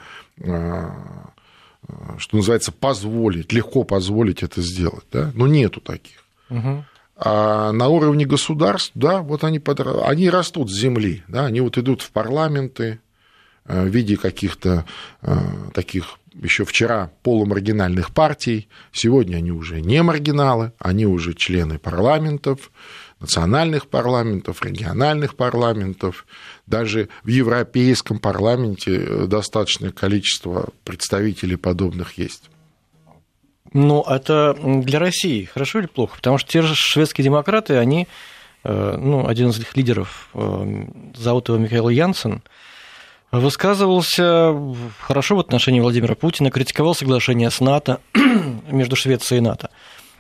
что 2.19 2.37
называется, 2.37 2.73
позволить, 2.73 3.53
легко 3.53 3.85
позволить 3.85 4.43
это 4.43 4.61
сделать. 4.61 5.05
Да? 5.12 5.33
Но 5.35 5.47
нету 5.47 5.81
таких. 5.81 6.25
Угу. 6.50 6.85
А 7.21 7.73
на 7.73 7.89
уровне 7.89 8.25
государств, 8.25 8.93
да, 8.95 9.23
вот 9.23 9.43
они, 9.43 9.59
под... 9.59 9.81
они 9.81 10.31
растут 10.31 10.71
с 10.71 10.79
земли, 10.79 11.25
да, 11.27 11.47
они 11.47 11.61
вот 11.61 11.77
идут 11.77 12.01
в 12.01 12.13
парламенты 12.13 13.01
э, 13.65 13.83
в 13.83 13.89
виде 13.89 14.17
каких-то 14.17 14.85
э, 15.23 15.37
таких 15.75 16.19
еще 16.41 16.65
вчера 16.65 17.11
полумаргинальных 17.25 18.13
партий, 18.13 18.69
сегодня 18.93 19.39
они 19.39 19.51
уже 19.51 19.81
не 19.81 20.01
маргиналы, 20.01 20.73
они 20.79 21.07
уже 21.07 21.35
члены 21.35 21.81
парламентов, 21.81 22.71
национальных 23.19 23.89
парламентов, 23.89 24.63
региональных 24.63 25.35
парламентов, 25.35 26.25
даже 26.67 27.09
в 27.25 27.29
Европейском 27.29 28.21
парламенте 28.21 28.95
э, 28.95 29.27
достаточное 29.27 29.91
количество 29.91 30.69
представителей 30.85 31.57
подобных 31.57 32.17
есть. 32.17 32.49
Ну, 33.73 34.03
это 34.03 34.57
для 34.63 34.99
России 34.99 35.45
хорошо 35.45 35.81
или 35.81 35.87
плохо? 35.87 36.17
Потому 36.17 36.39
что 36.39 36.51
те 36.51 36.63
же 36.63 36.75
шведские 36.75 37.25
демократы, 37.25 37.77
они, 37.77 38.09
э, 38.65 38.97
ну, 38.99 39.27
один 39.27 39.51
из 39.51 39.59
их 39.59 39.77
лидеров, 39.77 40.31
э, 40.35 40.87
зовут 41.15 41.49
его 41.49 41.59
Михаил 41.59 41.89
Янсен, 41.89 42.43
высказывался 43.31 44.55
хорошо 45.01 45.37
в 45.37 45.41
отношении 45.41 45.81
Владимира 45.81 46.15
Путина, 46.15 46.51
критиковал 46.51 46.95
соглашение 46.95 47.51
с 47.51 47.61
НАТО, 47.61 48.01
между 48.71 48.97
Швецией 48.97 49.39
и 49.39 49.43
НАТО. 49.43 49.69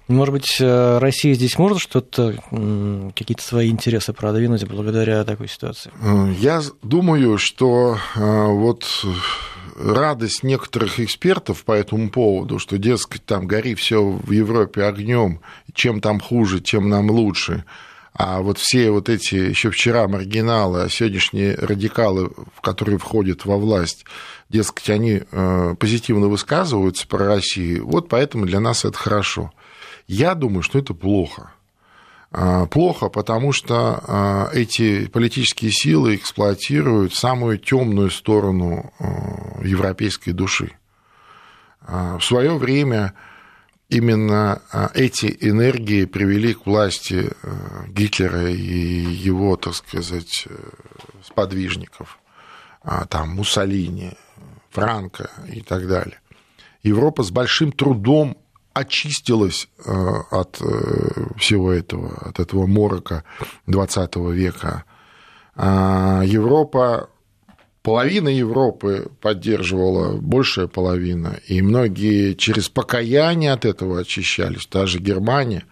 Может 0.08 0.32
быть, 0.32 0.56
э, 0.60 0.98
Россия 0.98 1.34
здесь 1.34 1.58
может 1.58 1.80
что-то, 1.80 2.34
какие-то 3.14 3.42
свои 3.42 3.70
интересы 3.70 4.12
продвинуть 4.12 4.66
благодаря 4.66 5.24
такой 5.24 5.48
ситуации? 5.48 5.90
Я 6.38 6.62
думаю, 6.82 7.38
что 7.38 7.98
вот 8.14 8.84
радость 9.76 10.42
некоторых 10.42 11.00
экспертов 11.00 11.64
по 11.64 11.72
этому 11.72 12.10
поводу, 12.10 12.58
что, 12.58 12.78
дескать, 12.78 13.24
там 13.24 13.46
гори 13.46 13.74
все 13.74 14.02
в 14.02 14.30
Европе 14.30 14.84
огнем, 14.84 15.40
чем 15.74 16.00
там 16.00 16.20
хуже, 16.20 16.60
тем 16.60 16.88
нам 16.88 17.10
лучше. 17.10 17.64
А 18.14 18.40
вот 18.40 18.58
все 18.58 18.90
вот 18.90 19.08
эти 19.08 19.36
еще 19.36 19.70
вчера 19.70 20.08
маргиналы, 20.08 20.82
а 20.82 20.88
сегодняшние 20.88 21.54
радикалы, 21.54 22.32
которые 22.62 22.98
входят 22.98 23.44
во 23.44 23.56
власть, 23.56 24.04
дескать, 24.48 24.90
они 24.90 25.22
э, 25.30 25.74
позитивно 25.78 26.26
высказываются 26.26 27.06
про 27.06 27.26
Россию, 27.26 27.86
вот 27.86 28.08
поэтому 28.08 28.44
для 28.44 28.58
нас 28.58 28.84
это 28.84 28.98
хорошо. 28.98 29.52
Я 30.08 30.34
думаю, 30.34 30.62
что 30.62 30.78
это 30.78 30.94
плохо. 30.94 31.52
А, 32.30 32.66
плохо, 32.66 33.08
потому 33.08 33.52
что 33.52 34.02
а, 34.06 34.50
эти 34.52 35.06
политические 35.06 35.70
силы 35.70 36.16
эксплуатируют 36.16 37.14
самую 37.14 37.58
темную 37.58 38.10
сторону 38.10 38.92
э, 38.98 39.66
европейской 39.66 40.32
души. 40.32 40.72
В 41.80 42.20
свое 42.20 42.58
время 42.58 43.14
именно 43.88 44.60
а, 44.70 44.90
эти 44.92 45.38
энергии 45.40 46.04
привели 46.04 46.52
к 46.52 46.66
власти 46.66 47.30
Гитлера 47.88 48.50
и 48.50 48.56
его, 48.56 49.56
так 49.56 49.74
сказать, 49.74 50.44
э, 50.46 50.54
сподвижников, 51.24 52.18
а, 52.82 53.06
там 53.06 53.30
Муссолини, 53.30 54.12
Франко 54.70 55.30
и 55.50 55.62
так 55.62 55.88
далее. 55.88 56.20
Европа 56.82 57.22
с 57.22 57.30
большим 57.30 57.72
трудом 57.72 58.36
очистилась 58.78 59.68
э, 59.84 59.90
от 60.30 60.60
всего 61.36 61.72
этого, 61.72 62.16
от 62.28 62.40
этого 62.40 62.66
морока 62.66 63.24
20 63.66 64.16
века. 64.16 64.84
А, 65.54 66.22
Европа 66.24 67.10
половина 67.82 68.28
Европы 68.28 69.08
поддерживала, 69.20 70.16
большая 70.20 70.66
половина, 70.66 71.40
и 71.46 71.62
многие 71.62 72.34
через 72.34 72.68
покаяние 72.68 73.52
от 73.52 73.64
этого 73.64 74.00
очищались, 74.00 74.66
та 74.66 74.86
же 74.86 74.98
Германия. 74.98 75.64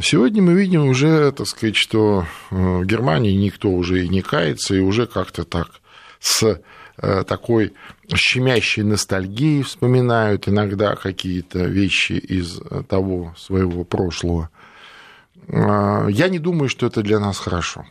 Сегодня 0.00 0.42
мы 0.42 0.52
видим 0.52 0.86
уже, 0.86 1.32
так 1.32 1.46
сказать, 1.46 1.76
что 1.76 2.26
в 2.50 2.84
Германии 2.84 3.32
никто 3.32 3.70
уже 3.70 4.04
и 4.04 4.08
не 4.08 4.20
кается, 4.20 4.74
и 4.74 4.80
уже 4.80 5.06
как-то 5.06 5.44
так 5.44 5.80
с 6.20 6.42
э, 6.42 6.60
такой 7.00 7.74
щемящей 8.14 8.82
ностальгией 8.82 9.62
вспоминают 9.62 10.48
иногда 10.48 10.96
какие-то 10.96 11.60
вещи 11.60 12.12
из 12.12 12.60
того 12.88 13.34
своего 13.36 13.84
прошлого. 13.84 14.50
А, 15.50 16.06
я 16.08 16.28
не 16.28 16.38
думаю, 16.38 16.68
что 16.68 16.86
это 16.86 17.02
для 17.02 17.18
нас 17.18 17.38
хорошо. 17.38 17.86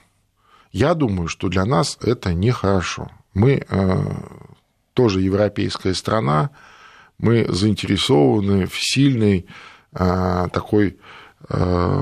Я 0.71 0.93
думаю, 0.93 1.27
что 1.27 1.49
для 1.49 1.65
нас 1.65 1.97
это 2.01 2.33
нехорошо. 2.33 3.09
Мы 3.33 3.65
э, 3.67 3.97
тоже 4.93 5.21
европейская 5.21 5.93
страна, 5.93 6.51
мы 7.17 7.45
заинтересованы 7.49 8.67
в 8.67 8.75
сильной 8.75 9.47
э, 9.93 10.47
такой 10.51 10.97
э, 11.49 12.01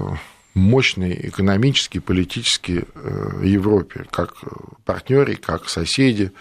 мощной 0.54 1.14
экономически, 1.24 2.00
политически 2.00 2.86
Европе, 3.44 4.06
как 4.10 4.36
партнеры, 4.86 5.36
как 5.36 5.70
соседи, 5.70 6.32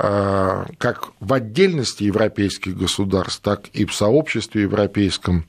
как 0.00 1.12
в 1.20 1.32
отдельности 1.32 2.04
европейских 2.04 2.76
государств, 2.76 3.42
так 3.42 3.68
и 3.68 3.84
в 3.84 3.94
сообществе 3.94 4.62
европейском. 4.62 5.46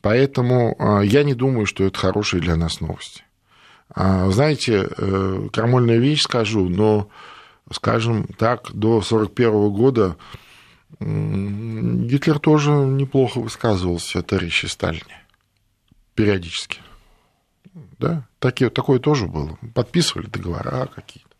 Поэтому 0.00 1.02
я 1.04 1.22
не 1.22 1.34
думаю, 1.34 1.66
что 1.66 1.84
это 1.84 1.98
хорошие 1.98 2.40
для 2.40 2.56
нас 2.56 2.80
новости. 2.80 3.22
А, 3.90 4.28
знаете, 4.30 4.88
э, 4.90 5.48
крамольная 5.52 5.98
вещь 5.98 6.22
скажу, 6.22 6.68
но, 6.68 7.08
скажем 7.70 8.26
так, 8.38 8.72
до 8.72 9.00
1941 9.00 9.70
года 9.70 10.16
Гитлер 10.98 12.38
тоже 12.38 12.70
неплохо 12.70 13.40
высказывался 13.40 14.20
о 14.20 14.22
товарище 14.22 14.68
Сталине. 14.68 15.22
Периодически. 16.14 16.80
Да, 17.98 18.26
такие, 18.38 18.70
такое 18.70 18.98
тоже 18.98 19.26
было. 19.26 19.58
Подписывали 19.74 20.26
договора 20.26 20.88
какие-то. 20.94 21.35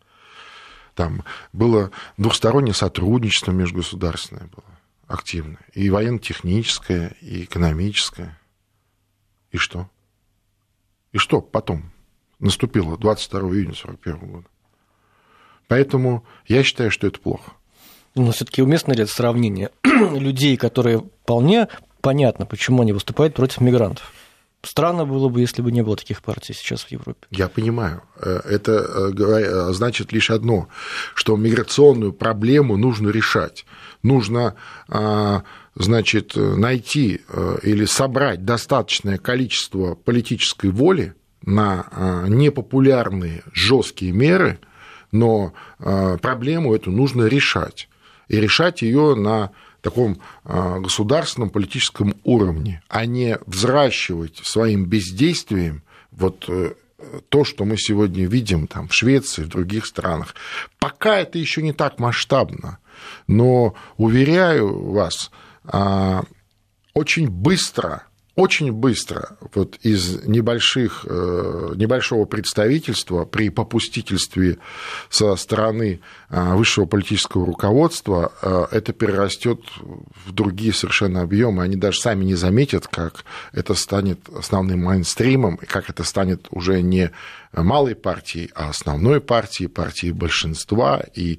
Там 0.97 1.23
было 1.53 1.93
двухстороннее 2.17 2.75
сотрудничество 2.75 3.53
межгосударственное 3.53 4.49
было 4.49 4.65
активное. 5.07 5.61
И 5.73 5.89
военно-техническое, 5.91 7.15
и 7.21 7.45
экономическое. 7.45 8.37
И 9.53 9.59
что? 9.59 9.89
И 11.13 11.19
что 11.19 11.41
потом? 11.41 11.93
наступило 12.39 12.99
22 12.99 13.41
июня 13.41 13.73
1941 13.73 14.31
года. 14.31 14.47
Поэтому 15.69 16.25
я 16.47 16.63
считаю, 16.63 16.91
что 16.91 17.07
это 17.07 17.19
плохо. 17.19 17.53
Но 18.15 18.33
все-таки 18.33 18.63
уместно 18.63 18.93
ли 18.93 19.03
это 19.03 19.13
сравнение 19.13 19.71
людей, 19.85 20.57
которые 20.57 21.01
вполне 21.23 21.69
понятно, 22.01 22.47
почему 22.47 22.83
они 22.83 22.93
выступают 22.93 23.35
против 23.35 23.61
мигрантов? 23.61 24.13
Странно 24.67 25.07
было 25.07 25.29
бы, 25.29 25.41
если 25.41 25.63
бы 25.63 25.71
не 25.71 25.83
было 25.83 25.97
таких 25.97 26.23
партий 26.23 26.53
сейчас 26.53 26.85
в 26.85 26.91
Европе. 26.91 27.27
Я 27.31 27.49
понимаю. 27.49 28.03
Э, 28.21 28.41
это 28.45 28.73
э, 28.73 29.13
э, 29.19 29.73
значит 29.73 30.13
лишь 30.13 30.31
одно, 30.31 30.69
что 31.15 31.37
миграционную 31.37 32.13
проблему 32.13 32.77
нужно 32.77 33.11
решать. 33.11 33.65
Нужно 34.03 34.55
а, 34.89 35.43
значит, 35.75 36.37
найти 36.37 37.23
или 37.63 37.85
собрать 37.87 38.45
достаточное 38.45 39.19
количество 39.19 39.97
политической 39.97 40.71
воли, 40.71 41.15
на 41.47 41.87
а, 41.91 42.27
непопулярные 42.27 43.43
жесткие 43.53 44.13
меры, 44.13 44.59
но 45.13 45.55
а, 45.79 46.19
проблему 46.19 46.75
эту 46.75 46.91
нужно 46.91 47.27
решать. 47.27 47.89
И 48.29 48.41
решать 48.41 48.83
ее 48.83 49.15
на 49.15 49.53
таком 49.87 50.19
а, 50.45 50.81
государственном 50.81 51.51
политическом 51.51 52.17
уровне, 52.25 52.83
а 52.89 53.07
не 53.07 53.39
взращивать 53.47 54.39
своим 54.39 54.85
бездействием 54.85 55.85
вот 56.11 56.45
э, 56.49 56.73
то, 57.29 57.45
что 57.45 57.65
мы 57.65 57.77
сегодня 57.77 58.27
видим 58.27 58.67
там, 58.67 58.89
в 58.89 58.95
Швеции, 58.95 59.45
в 59.45 59.49
других 59.49 59.87
странах. 59.87 60.35
Пока 60.81 61.19
это 61.19 61.39
еще 61.39 61.63
не 61.63 61.73
так 61.73 62.01
масштабно, 62.01 62.79
но, 63.29 63.75
уверяю 63.97 64.91
вас, 64.91 65.31
очень 66.95 67.29
быстро 67.29 68.06
очень 68.37 68.71
быстро 68.71 69.39
вот 69.55 69.77
из 69.83 70.23
небольших, 70.27 71.07
э, 71.09 71.73
небольшого 71.75 72.27
представительства 72.27 73.25
при 73.25 73.49
попустительстве 73.49 74.59
со 75.09 75.35
стороны 75.37 76.01
э, 76.29 76.55
высшего 76.55 76.85
политического 76.85 77.47
руководства 77.47 78.33
э, 78.43 78.67
это 78.73 78.93
перерастет 78.93 79.61
в 80.27 80.33
другие 80.33 80.75
совершенно 80.75 81.23
объемы. 81.23 81.63
Они 81.63 81.77
даже 81.77 81.99
сами 81.99 82.27
не 82.27 82.35
заметят, 82.35 82.87
как 82.87 83.25
это 83.53 83.75
станет 83.75 84.21
основным 84.29 84.81
мейнстримом, 84.85 85.55
и 85.57 85.65
как 85.65 85.89
это 85.89 86.05
станет 86.05 86.47
уже 86.51 86.83
не 86.83 87.13
малой 87.53 87.95
партией, 87.95 88.51
а 88.55 88.69
основной 88.69 89.23
партией, 89.23 89.71
партией 89.71 90.13
большинства. 90.13 91.03
И 91.15 91.39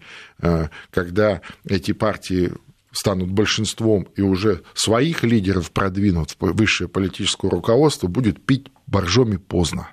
когда 0.89 1.41
эти 1.63 1.91
партии 1.91 2.53
станут 2.97 3.29
большинством 3.29 4.07
и 4.15 4.21
уже 4.21 4.63
своих 4.73 5.23
лидеров 5.23 5.71
продвинут 5.71 6.35
в 6.39 6.53
высшее 6.53 6.87
политическое 6.87 7.49
руководство, 7.49 8.07
будет 8.07 8.43
пить 8.43 8.67
боржоми 8.87 9.37
поздно. 9.37 9.89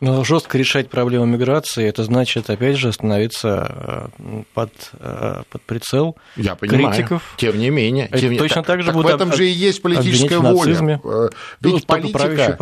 Но 0.00 0.24
жестко 0.24 0.56
решать 0.56 0.88
проблему 0.88 1.26
миграции, 1.26 1.86
это 1.86 2.04
значит, 2.04 2.48
опять 2.48 2.76
же, 2.76 2.90
становиться 2.90 4.10
э, 4.18 4.42
под, 4.54 4.72
э, 4.98 5.42
под 5.50 5.62
прицел 5.62 6.16
Я 6.36 6.54
понимаю. 6.54 6.94
критиков. 6.94 7.34
Тем 7.36 7.58
не 7.58 7.68
менее. 7.68 8.08
Тем 8.08 8.34
точно 8.38 8.62
так, 8.62 8.66
так 8.66 8.80
же 8.82 8.86
так 8.86 8.96
в 8.96 9.06
этом 9.06 9.32
же 9.34 9.46
и 9.46 9.50
есть 9.50 9.82
политическая 9.82 10.38
воля. 10.38 11.00
Э, 11.04 11.28
ведь 11.60 11.74
ну, 11.74 11.80
политика, 11.80 12.56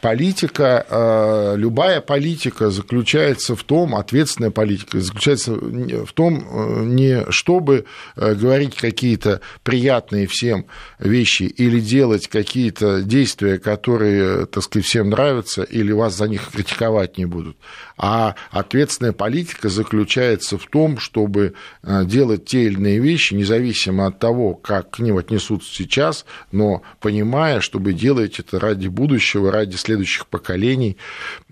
политика, 0.00 1.54
любая 1.56 2.00
политика 2.00 2.70
заключается 2.70 3.56
в 3.56 3.64
том, 3.64 3.96
ответственная 3.96 4.52
политика 4.52 5.00
заключается 5.00 5.54
в 5.54 6.12
том, 6.12 6.94
не 6.94 7.24
чтобы 7.30 7.86
говорить 8.14 8.76
какие-то 8.76 9.40
приятные 9.64 10.28
всем 10.28 10.66
вещи 11.00 11.42
или 11.42 11.80
делать 11.80 12.28
какие-то 12.28 13.02
действия, 13.02 13.58
которые, 13.58 14.46
так 14.46 14.62
сказать, 14.62 14.86
всем 14.86 15.10
нравятся, 15.10 15.64
или 15.64 15.90
вас 15.90 16.14
за 16.14 16.28
них 16.28 16.48
критикуют 16.52 16.75
критиковать 16.76 17.18
не 17.18 17.24
будут. 17.24 17.56
А 17.96 18.34
ответственная 18.50 19.12
политика 19.12 19.68
заключается 19.68 20.58
в 20.58 20.66
том, 20.66 20.98
чтобы 20.98 21.54
э, 21.82 22.04
делать 22.04 22.44
те 22.44 22.64
или 22.64 22.74
иные 22.74 22.98
вещи, 22.98 23.34
независимо 23.34 24.06
от 24.06 24.18
того, 24.18 24.54
как 24.54 24.90
к 24.90 24.98
ним 24.98 25.16
отнесутся 25.18 25.72
сейчас, 25.72 26.24
но 26.52 26.82
понимая, 27.00 27.60
чтобы 27.60 27.92
делать 27.92 28.38
это 28.38 28.60
ради 28.60 28.88
будущего, 28.88 29.50
ради 29.50 29.76
следующих 29.76 30.26
поколений, 30.26 30.96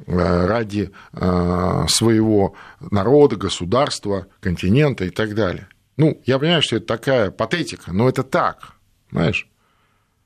э, 0.06 0.46
ради 0.46 0.90
э, 1.12 1.84
своего 1.88 2.54
народа, 2.90 3.36
государства, 3.36 4.26
континента 4.40 5.04
и 5.04 5.10
так 5.10 5.34
далее. 5.34 5.68
Ну, 5.96 6.20
я 6.26 6.38
понимаю, 6.38 6.62
что 6.62 6.76
это 6.76 6.86
такая 6.86 7.30
патетика, 7.30 7.92
но 7.92 8.08
это 8.08 8.22
так, 8.22 8.74
знаешь, 9.10 9.48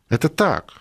это 0.08 0.28
так. 0.28 0.72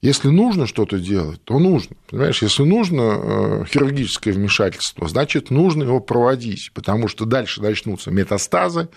Если 0.00 0.28
нужно 0.28 0.66
что-то 0.68 0.98
делать, 1.00 1.42
то 1.42 1.58
нужно. 1.58 1.96
Понимаешь, 2.08 2.40
если 2.42 2.62
нужно 2.62 3.00
э, 3.02 3.64
хирургическое 3.68 4.32
вмешательство, 4.32 5.08
значит, 5.08 5.50
нужно 5.50 5.82
его 5.82 5.98
проводить, 5.98 6.70
потому 6.72 7.08
что 7.08 7.24
дальше 7.24 7.60
начнутся 7.60 8.12
метастазы, 8.12 8.88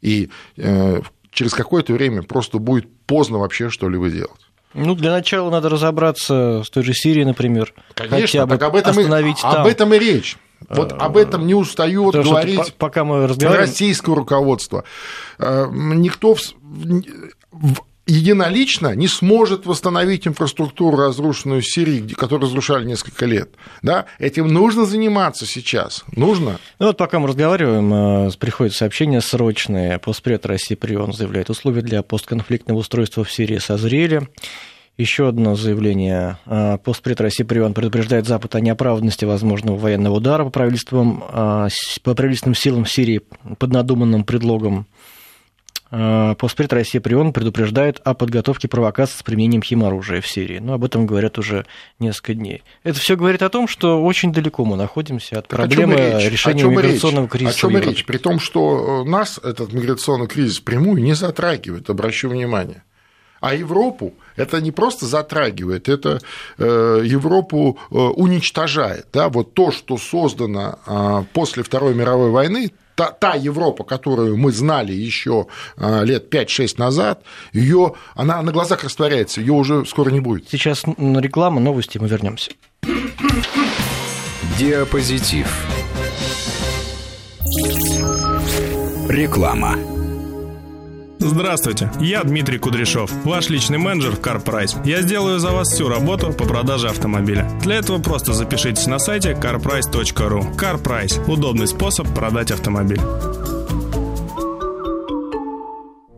и 0.00 0.30
э, 0.56 1.00
через 1.30 1.54
какое-то 1.54 1.92
время 1.92 2.22
просто 2.24 2.58
будет 2.58 2.88
поздно 3.06 3.38
вообще 3.38 3.70
что-либо 3.70 4.10
делать. 4.10 4.40
Ну, 4.74 4.94
для 4.96 5.12
начала 5.12 5.48
надо 5.50 5.68
разобраться 5.68 6.62
с 6.64 6.70
той 6.70 6.82
же 6.82 6.92
Сирией, 6.92 7.24
например. 7.24 7.72
Конечно, 7.94 8.18
Хотя 8.40 8.46
бы 8.46 8.58
так 8.58 8.68
об 8.68 8.74
этом, 8.76 8.98
остановить 8.98 9.38
и, 9.38 9.42
там. 9.42 9.60
об 9.62 9.66
этом 9.66 9.94
и 9.94 9.98
речь. 9.98 10.36
Вот 10.68 10.92
об 10.92 11.16
этом 11.16 11.46
не 11.46 11.54
Потому 12.12 12.24
что 12.24 12.32
говорить 12.32 12.74
по- 12.74 12.86
пока 12.86 13.04
мы 13.04 13.28
разговариваем, 13.28 13.68
российское 13.70 14.14
руководство. 14.14 14.82
Э, 15.38 15.68
Никто 15.72 16.34
в- 16.34 16.40
в- 17.52 17.82
единолично 18.08 18.94
не 18.94 19.06
сможет 19.06 19.66
восстановить 19.66 20.26
инфраструктуру, 20.26 20.96
разрушенную 20.96 21.60
в 21.60 21.66
Сирии, 21.66 22.00
которую 22.14 22.48
разрушали 22.48 22.84
несколько 22.84 23.26
лет. 23.26 23.50
Да? 23.82 24.06
Этим 24.18 24.48
нужно 24.48 24.86
заниматься 24.86 25.46
сейчас. 25.46 26.04
Нужно. 26.16 26.58
Ну 26.78 26.86
вот 26.86 26.96
пока 26.96 27.18
мы 27.18 27.28
разговариваем, 27.28 28.28
э, 28.28 28.30
приходит 28.38 28.74
сообщение 28.74 29.20
срочное. 29.20 29.98
Постпред 29.98 30.46
России 30.46 30.74
Прион 30.74 31.12
заявляет, 31.12 31.50
условия 31.50 31.82
для 31.82 32.02
постконфликтного 32.02 32.78
устройства 32.78 33.24
в 33.24 33.30
Сирии 33.30 33.58
созрели. 33.58 34.26
Еще 34.96 35.28
одно 35.28 35.54
заявление. 35.54 36.38
Э, 36.46 36.78
Постпред 36.82 37.20
России 37.20 37.44
Прион 37.44 37.74
предупреждает 37.74 38.26
Запад 38.26 38.54
о 38.54 38.60
неоправданности 38.60 39.26
возможного 39.26 39.76
военного 39.76 40.14
удара 40.14 40.44
по 40.44 40.50
правительствам, 40.50 41.22
э, 41.30 41.68
по 42.02 42.14
правительственным 42.14 42.54
силам 42.54 42.86
Сирии 42.86 43.20
под 43.58 43.70
надуманным 43.70 44.24
предлогом. 44.24 44.86
Э, 45.90 46.34
Постпред 46.38 46.72
России 46.72 46.98
Прион 46.98 47.32
предупреждает 47.32 48.00
о 48.04 48.14
подготовке 48.14 48.68
провокаций 48.68 49.16
с 49.18 49.22
применением 49.22 49.62
химоружия 49.62 50.20
в 50.20 50.26
Сирии. 50.26 50.58
Ну, 50.58 50.74
об 50.74 50.84
этом 50.84 51.06
говорят 51.06 51.38
уже 51.38 51.64
несколько 51.98 52.34
дней. 52.34 52.62
Это 52.82 52.98
все 52.98 53.16
говорит 53.16 53.42
о 53.42 53.48
том, 53.48 53.66
что 53.66 54.02
очень 54.02 54.32
далеко 54.32 54.64
мы 54.64 54.76
находимся 54.76 55.38
от 55.38 55.48
Так 55.48 55.58
проблемы 55.58 55.94
решения 56.28 56.62
О 56.62 56.64
чём 56.64 56.72
и 56.72 56.76
речь? 56.82 56.84
миграционного 56.84 57.28
кризиса. 57.28 57.56
О 57.56 57.60
чем 57.60 57.78
речь? 57.78 58.04
При 58.04 58.18
том, 58.18 58.38
что 58.38 59.04
э, 59.06 59.08
нас 59.08 59.40
этот 59.42 59.72
миграционный 59.72 60.26
кризис 60.26 60.60
прямую 60.60 61.02
не 61.02 61.14
затрагивает, 61.14 61.88
обращу 61.88 62.28
внимание. 62.28 62.82
А 63.40 63.54
Европу 63.54 64.14
это 64.36 64.60
не 64.60 64.72
просто 64.72 65.06
затрагивает, 65.06 65.88
это 65.88 66.20
э, 66.58 67.02
Европу 67.04 67.78
уничтожает. 67.88 69.06
Да? 69.12 69.28
Вот 69.28 69.54
то, 69.54 69.70
что 69.70 69.96
создано 69.96 70.80
э, 70.84 71.24
после 71.32 71.62
Второй 71.62 71.94
мировой 71.94 72.30
войны, 72.30 72.72
та, 72.98 73.12
та 73.12 73.34
Европа, 73.36 73.84
которую 73.84 74.36
мы 74.36 74.50
знали 74.50 74.92
еще 74.92 75.46
э, 75.76 76.04
лет 76.04 76.34
5-6 76.34 76.74
назад, 76.78 77.22
ее, 77.52 77.92
она 78.16 78.42
на 78.42 78.50
глазах 78.50 78.82
растворяется, 78.82 79.40
ее 79.40 79.52
уже 79.52 79.86
скоро 79.86 80.10
не 80.10 80.20
будет. 80.20 80.48
Сейчас 80.50 80.84
реклама, 80.84 81.60
новости, 81.60 81.98
мы 81.98 82.08
вернемся. 82.08 82.50
Диапозитив. 84.58 85.46
Реклама. 89.08 89.97
Здравствуйте, 91.20 91.90
я 92.00 92.22
Дмитрий 92.22 92.58
Кудряшов, 92.58 93.10
ваш 93.24 93.48
личный 93.48 93.78
менеджер 93.78 94.12
в 94.12 94.20
CarPrice. 94.20 94.86
Я 94.86 95.02
сделаю 95.02 95.40
за 95.40 95.50
вас 95.50 95.68
всю 95.72 95.88
работу 95.88 96.32
по 96.32 96.44
продаже 96.44 96.88
автомобиля. 96.88 97.50
Для 97.62 97.76
этого 97.76 97.98
просто 97.98 98.32
запишитесь 98.32 98.86
на 98.86 99.00
сайте 99.00 99.32
carprice.ru. 99.32 100.56
CarPrice– 100.56 101.24
удобный 101.26 101.66
способ 101.66 102.06
продать 102.14 102.52
автомобиль. 102.52 103.00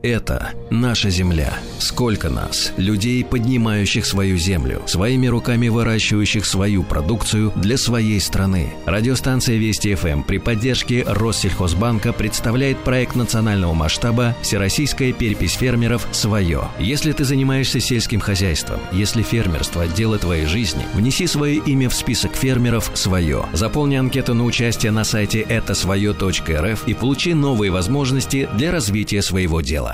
Это 0.03 0.53
наша 0.71 1.11
земля. 1.11 1.59
Сколько 1.79 2.31
нас, 2.31 2.73
людей, 2.79 3.23
поднимающих 3.23 4.07
свою 4.07 4.39
землю, 4.39 4.83
своими 4.87 5.27
руками 5.27 5.69
выращивающих 5.69 6.47
свою 6.47 6.85
продукцию 6.85 7.53
для 7.57 7.77
своей 7.77 8.19
страны. 8.19 8.73
Радиостанция 8.87 9.57
Вести 9.57 9.95
ФМ 9.95 10.23
при 10.23 10.39
поддержке 10.39 11.05
Россельхозбанка 11.07 12.15
представляет 12.15 12.79
проект 12.79 13.15
национального 13.15 13.75
масштаба 13.75 14.35
«Всероссийская 14.41 15.13
перепись 15.13 15.53
фермеров. 15.53 16.07
Свое». 16.13 16.63
Если 16.79 17.13
ты 17.13 17.25
занимаешься 17.25 17.79
сельским 17.79 18.21
хозяйством, 18.21 18.81
если 18.93 19.23
фермерство– 19.23 19.87
дело 19.97 20.19
твоей 20.19 20.47
жизни, 20.47 20.87
внеси 20.95 21.27
свое 21.27 21.57
имя 21.57 21.91
в 21.91 21.95
список 21.95 22.35
фермеров 22.35 22.91
«Свое». 22.95 23.45
Заполни 23.53 23.97
анкету 23.97 24.33
на 24.33 24.45
участие 24.45 24.93
на 24.93 25.05
сайте 25.05 25.41
этосвое.рф 25.41 26.89
и 26.89 26.95
получи 26.95 27.35
новые 27.35 27.71
возможности 27.71 28.49
для 28.55 28.73
развития 28.73 29.21
своего 29.21 29.61
дела. 29.61 29.90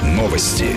Новости. 0.04 0.76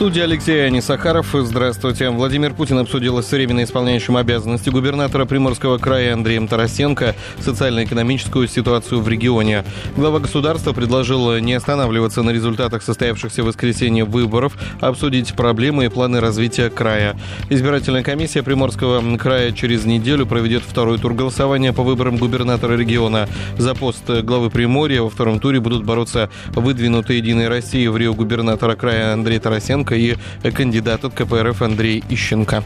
Студия 0.00 0.24
Алексей 0.24 0.66
Анисахаров. 0.66 1.26
Здравствуйте. 1.34 2.08
Владимир 2.08 2.54
Путин 2.54 2.78
обсудил 2.78 3.22
с 3.22 3.30
временно 3.30 3.62
исполняющим 3.62 4.16
обязанности 4.16 4.70
губернатора 4.70 5.26
Приморского 5.26 5.76
края 5.76 6.14
Андреем 6.14 6.48
Тарасенко 6.48 7.14
социально-экономическую 7.40 8.48
ситуацию 8.48 9.02
в 9.02 9.08
регионе. 9.10 9.62
Глава 9.98 10.20
государства 10.20 10.72
предложил 10.72 11.36
не 11.36 11.52
останавливаться 11.52 12.22
на 12.22 12.30
результатах 12.30 12.82
состоявшихся 12.82 13.42
в 13.42 13.48
воскресенье 13.48 14.06
выборов, 14.06 14.56
обсудить 14.80 15.34
проблемы 15.34 15.84
и 15.84 15.88
планы 15.88 16.20
развития 16.20 16.70
края. 16.70 17.14
Избирательная 17.50 18.02
комиссия 18.02 18.42
Приморского 18.42 19.18
края 19.18 19.52
через 19.52 19.84
неделю 19.84 20.24
проведет 20.24 20.62
второй 20.62 20.96
тур 20.96 21.12
голосования 21.12 21.74
по 21.74 21.82
выборам 21.82 22.16
губернатора 22.16 22.74
региона. 22.74 23.28
За 23.58 23.74
пост 23.74 24.08
главы 24.08 24.48
Приморья 24.48 25.02
во 25.02 25.10
втором 25.10 25.40
туре 25.40 25.60
будут 25.60 25.84
бороться 25.84 26.30
выдвинутые 26.54 27.18
Единой 27.18 27.48
России 27.48 27.86
в 27.86 27.98
Рио 27.98 28.14
губернатора 28.14 28.76
края 28.76 29.12
Андрей 29.12 29.38
Тарасенко 29.38 29.89
и 29.94 30.16
кандидат 30.54 31.04
от 31.04 31.14
КПРФ 31.14 31.62
Андрей 31.62 32.02
Ищенко. 32.08 32.62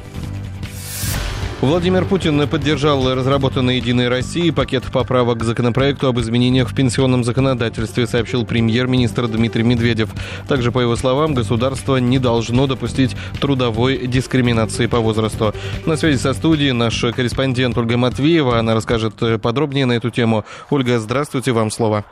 Владимир 1.61 2.05
Путин 2.05 2.47
поддержал 2.47 3.15
разработанный 3.15 3.77
«Единой 3.77 4.09
Россией» 4.09 4.51
пакет 4.51 4.85
поправок 4.93 5.39
к 5.39 5.45
законопроекту 5.45 6.09
об 6.09 6.21
изменениях 6.21 6.69
в 6.69 6.75
пенсионном 6.75 7.25
законодательстве, 7.25 8.07
сообщил 8.07 8.45
премьер-министр 8.45 9.29
Дмитрий 9.29 9.63
Медведев. 9.63 10.11
Также, 10.47 10.73
по 10.73 10.81
его 10.81 10.95
словам, 10.95 11.33
государство 11.33 11.97
не 11.97 12.19
должно 12.19 12.67
допустить 12.67 13.17
трудовой 13.41 14.07
дискриминации 14.07 14.87
по 14.87 14.99
возрасту. 15.01 15.55
На 15.87 15.97
связи 15.97 16.19
со 16.19 16.35
студией 16.35 16.73
наш 16.73 17.01
корреспондент 17.01 17.79
Ольга 17.79 17.97
Матвеева. 17.97 18.59
Она 18.59 18.75
расскажет 18.75 19.15
подробнее 19.41 19.87
на 19.87 19.93
эту 19.93 20.11
тему. 20.11 20.45
Ольга, 20.69 20.99
здравствуйте, 20.99 21.53
вам 21.53 21.71
слово. 21.71 22.05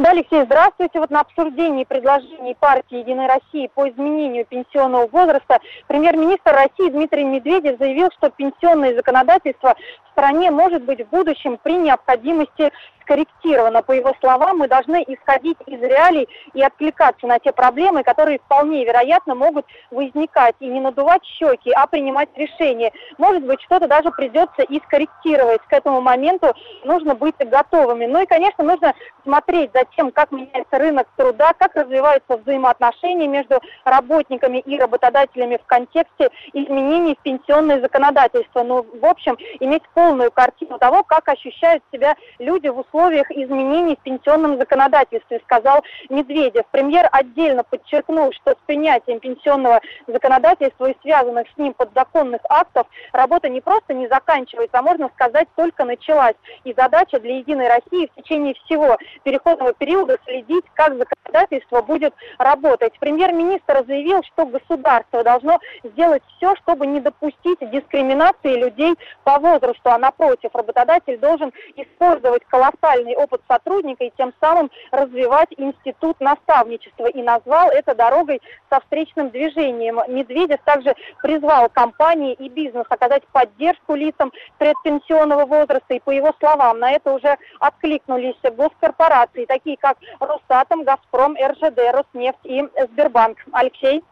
Да, 0.00 0.12
Алексей, 0.12 0.42
здравствуйте. 0.46 0.98
Вот 0.98 1.10
на 1.10 1.20
обсуждении 1.20 1.84
предложений 1.84 2.56
партии 2.58 3.00
«Единой 3.00 3.26
России» 3.26 3.70
по 3.74 3.86
изменению 3.86 4.46
пенсионного 4.46 5.06
возраста 5.08 5.58
премьер-министр 5.88 6.52
России 6.52 6.88
Дмитрий 6.88 7.24
Медведев 7.24 7.78
заявил, 7.78 8.08
что 8.16 8.30
пенсионное 8.30 8.94
законодательство 8.94 9.76
в 10.06 10.10
стране 10.12 10.50
может 10.50 10.84
быть 10.84 11.06
в 11.06 11.10
будущем 11.10 11.58
при 11.62 11.74
необходимости 11.74 12.72
скорректировано. 13.10 13.82
По 13.82 13.92
его 13.92 14.14
словам, 14.20 14.58
мы 14.58 14.68
должны 14.68 15.04
исходить 15.06 15.58
из 15.66 15.80
реалий 15.80 16.28
и 16.54 16.62
откликаться 16.62 17.26
на 17.26 17.38
те 17.38 17.52
проблемы, 17.52 18.04
которые 18.04 18.38
вполне 18.38 18.84
вероятно 18.84 19.34
могут 19.34 19.66
возникать, 19.90 20.54
и 20.60 20.66
не 20.66 20.80
надувать 20.80 21.24
щеки, 21.24 21.72
а 21.72 21.86
принимать 21.86 22.28
решения. 22.36 22.92
Может 23.18 23.44
быть, 23.44 23.60
что-то 23.62 23.88
даже 23.88 24.10
придется 24.12 24.62
и 24.62 24.80
скорректировать. 24.80 25.60
К 25.62 25.72
этому 25.72 26.00
моменту 26.00 26.54
нужно 26.84 27.14
быть 27.14 27.34
готовыми. 27.38 28.06
Ну 28.06 28.22
и, 28.22 28.26
конечно, 28.26 28.62
нужно 28.64 28.94
смотреть 29.24 29.70
за 29.74 29.84
тем, 29.96 30.12
как 30.12 30.30
меняется 30.30 30.78
рынок 30.78 31.08
труда, 31.16 31.52
как 31.58 31.74
развиваются 31.74 32.36
взаимоотношения 32.36 33.26
между 33.26 33.60
работниками 33.84 34.58
и 34.58 34.78
работодателями 34.78 35.58
в 35.62 35.66
контексте 35.66 36.30
изменений 36.52 37.16
в 37.18 37.22
пенсионное 37.22 37.80
законодательство. 37.80 38.62
Ну, 38.62 38.86
в 39.00 39.04
общем, 39.04 39.36
иметь 39.60 39.82
полную 39.94 40.30
картину 40.30 40.78
того, 40.78 41.02
как 41.02 41.28
ощущают 41.28 41.82
себя 41.92 42.14
люди 42.38 42.68
в 42.68 42.78
условиях 42.78 42.99
изменений 43.08 43.96
в 43.96 44.02
пенсионном 44.02 44.58
законодательстве, 44.58 45.40
сказал 45.44 45.82
Медведев. 46.08 46.64
Премьер 46.70 47.08
отдельно 47.10 47.64
подчеркнул, 47.64 48.32
что 48.32 48.52
с 48.52 48.58
принятием 48.66 49.20
пенсионного 49.20 49.80
законодательства 50.06 50.86
и 50.86 50.96
связанных 51.02 51.46
с 51.54 51.58
ним 51.58 51.74
подзаконных 51.74 52.40
актов 52.48 52.86
работа 53.12 53.48
не 53.48 53.60
просто 53.60 53.94
не 53.94 54.08
заканчивается, 54.08 54.78
а 54.78 54.82
можно 54.82 55.08
сказать, 55.14 55.48
только 55.56 55.84
началась. 55.84 56.36
И 56.64 56.74
задача 56.76 57.18
для 57.20 57.38
«Единой 57.38 57.68
России» 57.68 58.10
в 58.10 58.22
течение 58.22 58.54
всего 58.64 58.98
переходного 59.22 59.72
периода 59.72 60.18
следить, 60.24 60.64
как 60.74 60.96
законодательство 60.96 61.82
будет 61.82 62.14
работать. 62.38 62.98
Премьер-министр 62.98 63.84
заявил, 63.86 64.22
что 64.24 64.46
государство 64.46 65.22
должно 65.24 65.58
сделать 65.84 66.22
все, 66.36 66.54
чтобы 66.56 66.86
не 66.86 67.00
допустить 67.00 67.58
дискриминации 67.70 68.54
людей 68.56 68.94
по 69.24 69.38
возрасту, 69.38 69.90
а 69.90 69.98
напротив, 69.98 70.50
работодатель 70.54 71.18
должен 71.18 71.52
использовать 71.76 72.44
колоссальные 72.46 72.79
уникальный 72.80 73.16
опыт 73.16 73.40
сотрудника 73.48 74.04
и 74.04 74.12
тем 74.16 74.32
самым 74.40 74.70
развивать 74.90 75.48
институт 75.56 76.18
наставничества 76.20 77.06
и 77.06 77.22
назвал 77.22 77.70
это 77.70 77.94
дорогой 77.94 78.40
со 78.68 78.80
встречным 78.80 79.30
движением. 79.30 80.00
Медведев 80.08 80.60
также 80.64 80.94
призвал 81.22 81.68
компании 81.68 82.34
и 82.34 82.48
бизнес 82.48 82.86
оказать 82.88 83.22
поддержку 83.32 83.94
лицам 83.94 84.32
предпенсионного 84.58 85.46
возраста. 85.46 85.94
И 85.94 86.00
по 86.00 86.10
его 86.10 86.34
словам, 86.38 86.78
на 86.78 86.92
это 86.92 87.12
уже 87.12 87.36
откликнулись 87.58 88.36
госкорпорации, 88.42 89.44
такие 89.44 89.76
как 89.76 89.96
Росатом, 90.18 90.84
Газпром, 90.84 91.36
РЖД, 91.36 91.78
Роснефть 91.92 92.38
и 92.44 92.62
Сбербанк. 92.92 93.38
Алексей? 93.52 94.02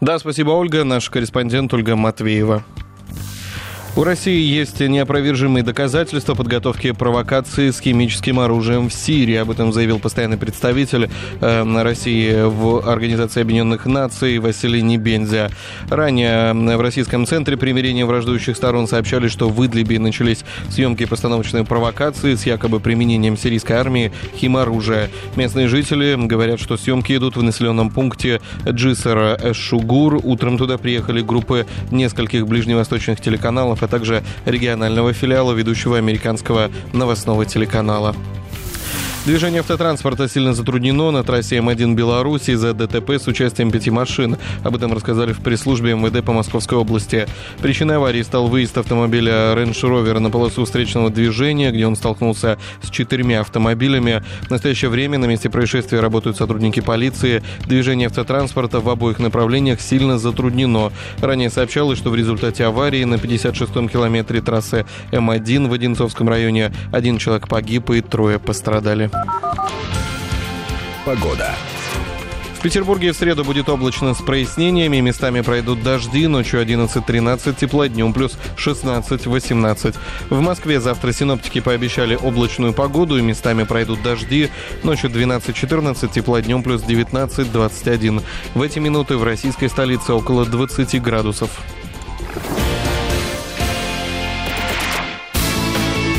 Да, 0.00 0.18
спасибо, 0.18 0.50
Ольга. 0.50 0.84
Наш 0.84 1.08
корреспондент 1.10 1.72
Ольга 1.72 1.96
Матвеева. 1.96 2.62
У 3.96 4.04
России 4.04 4.40
есть 4.40 4.78
неопровержимые 4.78 5.64
доказательства 5.64 6.34
подготовки 6.34 6.92
провокации 6.92 7.70
с 7.70 7.80
химическим 7.80 8.38
оружием 8.38 8.88
в 8.90 8.94
Сирии. 8.94 9.34
Об 9.34 9.50
этом 9.50 9.72
заявил 9.72 9.98
постоянный 9.98 10.36
представитель 10.36 11.10
э, 11.40 11.82
России 11.82 12.48
в 12.48 12.88
Организации 12.88 13.40
Объединенных 13.40 13.86
Наций 13.86 14.38
Василий 14.38 14.82
Небензя. 14.82 15.50
Ранее 15.90 16.52
в 16.54 16.80
Российском 16.80 17.26
центре 17.26 17.56
примирения 17.56 18.06
враждующих 18.06 18.56
сторон 18.56 18.86
сообщали, 18.86 19.26
что 19.26 19.48
в 19.48 19.66
Идлибе 19.66 19.98
начались 19.98 20.44
съемки 20.70 21.04
постановочной 21.04 21.64
провокации 21.64 22.36
с 22.36 22.46
якобы 22.46 22.78
применением 22.78 23.36
сирийской 23.36 23.72
армии 23.72 24.12
химоружия. 24.36 25.10
Местные 25.34 25.66
жители 25.66 26.14
говорят, 26.16 26.60
что 26.60 26.76
съемки 26.76 27.16
идут 27.16 27.36
в 27.36 27.42
населенном 27.42 27.90
пункте 27.90 28.40
Джисара 28.64 29.36
Эшугур. 29.42 30.20
Утром 30.22 30.56
туда 30.56 30.78
приехали 30.78 31.20
группы 31.20 31.66
нескольких 31.90 32.46
ближневосточных 32.46 33.20
телеканалов, 33.20 33.82
а 33.88 33.90
также 33.90 34.22
регионального 34.44 35.12
филиала 35.12 35.52
ведущего 35.52 35.98
американского 35.98 36.70
новостного 36.92 37.44
телеканала. 37.46 38.14
Движение 39.26 39.60
автотранспорта 39.60 40.26
сильно 40.26 40.54
затруднено 40.54 41.10
на 41.10 41.22
трассе 41.22 41.58
М1 41.58 41.94
Беларуси 41.94 42.52
из-за 42.52 42.72
ДТП 42.72 43.10
с 43.10 43.26
участием 43.26 43.70
пяти 43.70 43.90
машин. 43.90 44.38
Об 44.64 44.76
этом 44.76 44.94
рассказали 44.94 45.32
в 45.34 45.40
пресс-службе 45.40 45.94
МВД 45.94 46.24
по 46.24 46.32
Московской 46.32 46.78
области. 46.78 47.26
Причиной 47.60 47.96
аварии 47.96 48.22
стал 48.22 48.48
выезд 48.48 48.78
автомобиля 48.78 49.52
Range 49.54 49.72
Rover 49.72 50.18
на 50.18 50.30
полосу 50.30 50.64
встречного 50.64 51.10
движения, 51.10 51.70
где 51.72 51.86
он 51.86 51.94
столкнулся 51.96 52.58
с 52.80 52.88
четырьмя 52.88 53.40
автомобилями. 53.40 54.22
В 54.42 54.50
настоящее 54.50 54.88
время 54.88 55.18
на 55.18 55.26
месте 55.26 55.50
происшествия 55.50 56.00
работают 56.00 56.38
сотрудники 56.38 56.80
полиции. 56.80 57.42
Движение 57.66 58.06
автотранспорта 58.06 58.80
в 58.80 58.88
обоих 58.88 59.18
направлениях 59.18 59.82
сильно 59.82 60.18
затруднено. 60.18 60.90
Ранее 61.20 61.50
сообщалось, 61.50 61.98
что 61.98 62.08
в 62.08 62.16
результате 62.16 62.64
аварии 62.64 63.04
на 63.04 63.16
56-м 63.16 63.90
километре 63.90 64.40
трассы 64.40 64.86
М1 65.12 65.68
в 65.68 65.72
Одинцовском 65.74 66.30
районе 66.30 66.72
один 66.92 67.18
человек 67.18 67.46
погиб 67.46 67.90
и 67.90 68.00
трое 68.00 68.38
пострадали. 68.38 69.07
Погода. 71.04 71.54
В 72.58 72.60
Петербурге 72.60 73.12
в 73.12 73.16
среду 73.16 73.44
будет 73.44 73.68
облачно 73.68 74.14
с 74.14 74.18
прояснениями, 74.18 74.98
местами 74.98 75.42
пройдут 75.42 75.80
дожди, 75.84 76.26
ночью 76.26 76.60
11-13 76.60 77.54
тепла, 77.54 77.88
днем 77.88 78.12
плюс 78.12 78.36
16-18. 78.56 79.94
В 80.28 80.40
Москве 80.40 80.80
завтра 80.80 81.12
синоптики 81.12 81.60
пообещали 81.60 82.16
облачную 82.16 82.72
погоду 82.72 83.16
и 83.16 83.22
местами 83.22 83.62
пройдут 83.62 84.02
дожди, 84.02 84.50
ночью 84.82 85.08
12-14 85.08 86.12
тепла, 86.12 86.42
днем 86.42 86.64
плюс 86.64 86.82
19-21. 86.82 88.24
В 88.54 88.62
эти 88.62 88.80
минуты 88.80 89.16
в 89.16 89.22
российской 89.22 89.68
столице 89.68 90.12
около 90.12 90.44
20 90.44 91.00
градусов. 91.00 91.60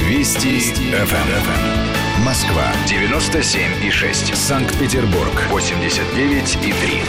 Вести, 0.07 0.51
Вести. 0.51 0.91
ФМ. 0.91 1.98
Москва 2.25 2.65
97 2.87 3.85
и 3.85 3.89
6. 3.89 4.35
Санкт-Петербург 4.35 5.31
89 5.49 6.57
и 6.57 6.73
3. 6.73 7.01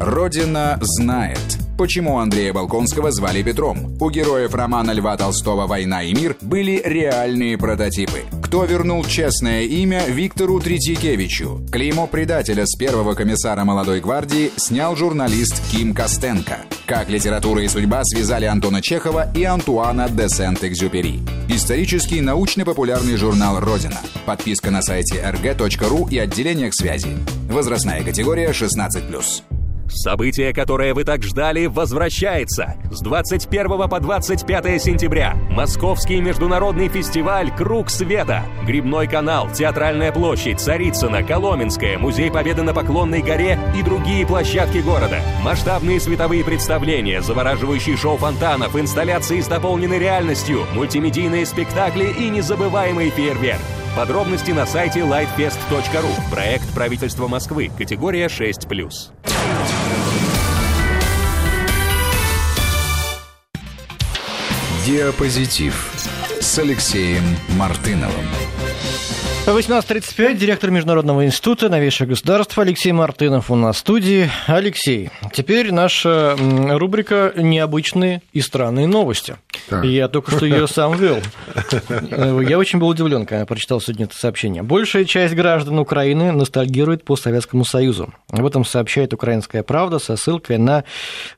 Родина 0.00 0.78
знает. 0.80 1.38
Почему 1.78 2.18
Андрея 2.18 2.52
Балконского 2.52 3.12
звали 3.12 3.44
Петром? 3.44 3.96
У 4.00 4.10
героев 4.10 4.52
романа 4.54 4.90
Льва 4.90 5.16
Толстого 5.16 5.68
«Война 5.68 6.02
и 6.02 6.12
мир» 6.12 6.36
были 6.40 6.82
реальные 6.84 7.56
прототипы. 7.56 8.24
Кто 8.48 8.64
вернул 8.64 9.04
честное 9.04 9.64
имя 9.64 10.06
Виктору 10.08 10.58
Третьякевичу? 10.58 11.60
Клеймо 11.70 12.06
предателя 12.06 12.64
с 12.64 12.76
первого 12.76 13.12
комиссара 13.12 13.62
молодой 13.64 14.00
гвардии 14.00 14.50
снял 14.56 14.96
журналист 14.96 15.60
Ким 15.70 15.94
Костенко. 15.94 16.60
Как 16.86 17.10
литература 17.10 17.62
и 17.62 17.68
судьба 17.68 18.00
связали 18.04 18.46
Антона 18.46 18.80
Чехова 18.80 19.30
и 19.36 19.44
Антуана 19.44 20.08
де 20.08 20.30
Сент-Экзюпери. 20.30 21.20
Исторический 21.50 22.22
научно-популярный 22.22 23.18
журнал 23.18 23.60
«Родина». 23.60 23.98
Подписка 24.24 24.70
на 24.70 24.80
сайте 24.80 25.16
rg.ru 25.16 26.10
и 26.10 26.18
отделениях 26.18 26.72
связи. 26.74 27.18
Возрастная 27.50 28.02
категория 28.02 28.52
16+. 28.52 29.42
Событие, 29.88 30.52
которое 30.52 30.94
вы 30.94 31.04
так 31.04 31.22
ждали, 31.22 31.66
возвращается. 31.66 32.76
С 32.90 33.00
21 33.00 33.88
по 33.88 34.00
25 34.00 34.82
сентября. 34.82 35.34
Московский 35.50 36.20
международный 36.20 36.88
фестиваль 36.88 37.54
«Круг 37.54 37.90
света». 37.90 38.44
Грибной 38.66 39.06
канал, 39.06 39.50
Театральная 39.50 40.12
площадь, 40.12 40.60
Царицына, 40.60 41.22
Коломенская, 41.22 41.98
Музей 41.98 42.30
Победы 42.30 42.62
на 42.62 42.74
Поклонной 42.74 43.22
горе 43.22 43.58
и 43.76 43.82
другие 43.82 44.26
площадки 44.26 44.78
города. 44.78 45.20
Масштабные 45.42 46.00
световые 46.00 46.44
представления, 46.44 47.22
завораживающие 47.22 47.96
шоу 47.96 48.16
фонтанов, 48.18 48.76
инсталляции 48.76 49.40
с 49.40 49.46
дополненной 49.46 49.98
реальностью, 49.98 50.64
мультимедийные 50.74 51.46
спектакли 51.46 52.12
и 52.18 52.28
незабываемый 52.28 53.10
фейерверк. 53.10 53.60
Подробности 53.96 54.52
на 54.52 54.66
сайте 54.66 55.00
lightfest.ru. 55.00 56.30
Проект 56.30 56.72
правительства 56.72 57.26
Москвы. 57.26 57.70
Категория 57.76 58.26
6+. 58.26 59.77
Диапозитив 64.88 65.92
с 66.40 66.58
Алексеем 66.58 67.36
Мартыновым. 67.58 68.24
18.35, 69.48 70.36
директор 70.36 70.70
Международного 70.70 71.24
института 71.24 71.70
новейших 71.70 72.08
государств 72.08 72.58
Алексей 72.58 72.92
Мартынов 72.92 73.50
у 73.50 73.54
нас 73.54 73.76
в 73.76 73.78
студии. 73.78 74.28
Алексей, 74.46 75.08
теперь 75.32 75.72
наша 75.72 76.36
рубрика 76.38 77.32
«Необычные 77.34 78.20
и 78.34 78.42
странные 78.42 78.86
новости». 78.86 79.36
Так. 79.70 79.86
Я 79.86 80.08
только 80.08 80.32
что 80.32 80.44
ее 80.44 80.68
сам 80.68 80.98
вел. 80.98 81.16
Я 82.46 82.58
очень 82.58 82.78
был 82.78 82.88
удивлен, 82.88 83.24
когда 83.24 83.46
прочитал 83.46 83.80
сегодня 83.80 84.04
это 84.04 84.18
сообщение. 84.18 84.62
Большая 84.62 85.06
часть 85.06 85.34
граждан 85.34 85.78
Украины 85.78 86.30
ностальгирует 86.32 87.04
по 87.04 87.16
Советскому 87.16 87.64
Союзу. 87.64 88.12
Об 88.30 88.44
этом 88.44 88.66
сообщает 88.66 89.14
«Украинская 89.14 89.62
правда» 89.62 89.98
со 89.98 90.16
ссылкой 90.16 90.58
на 90.58 90.84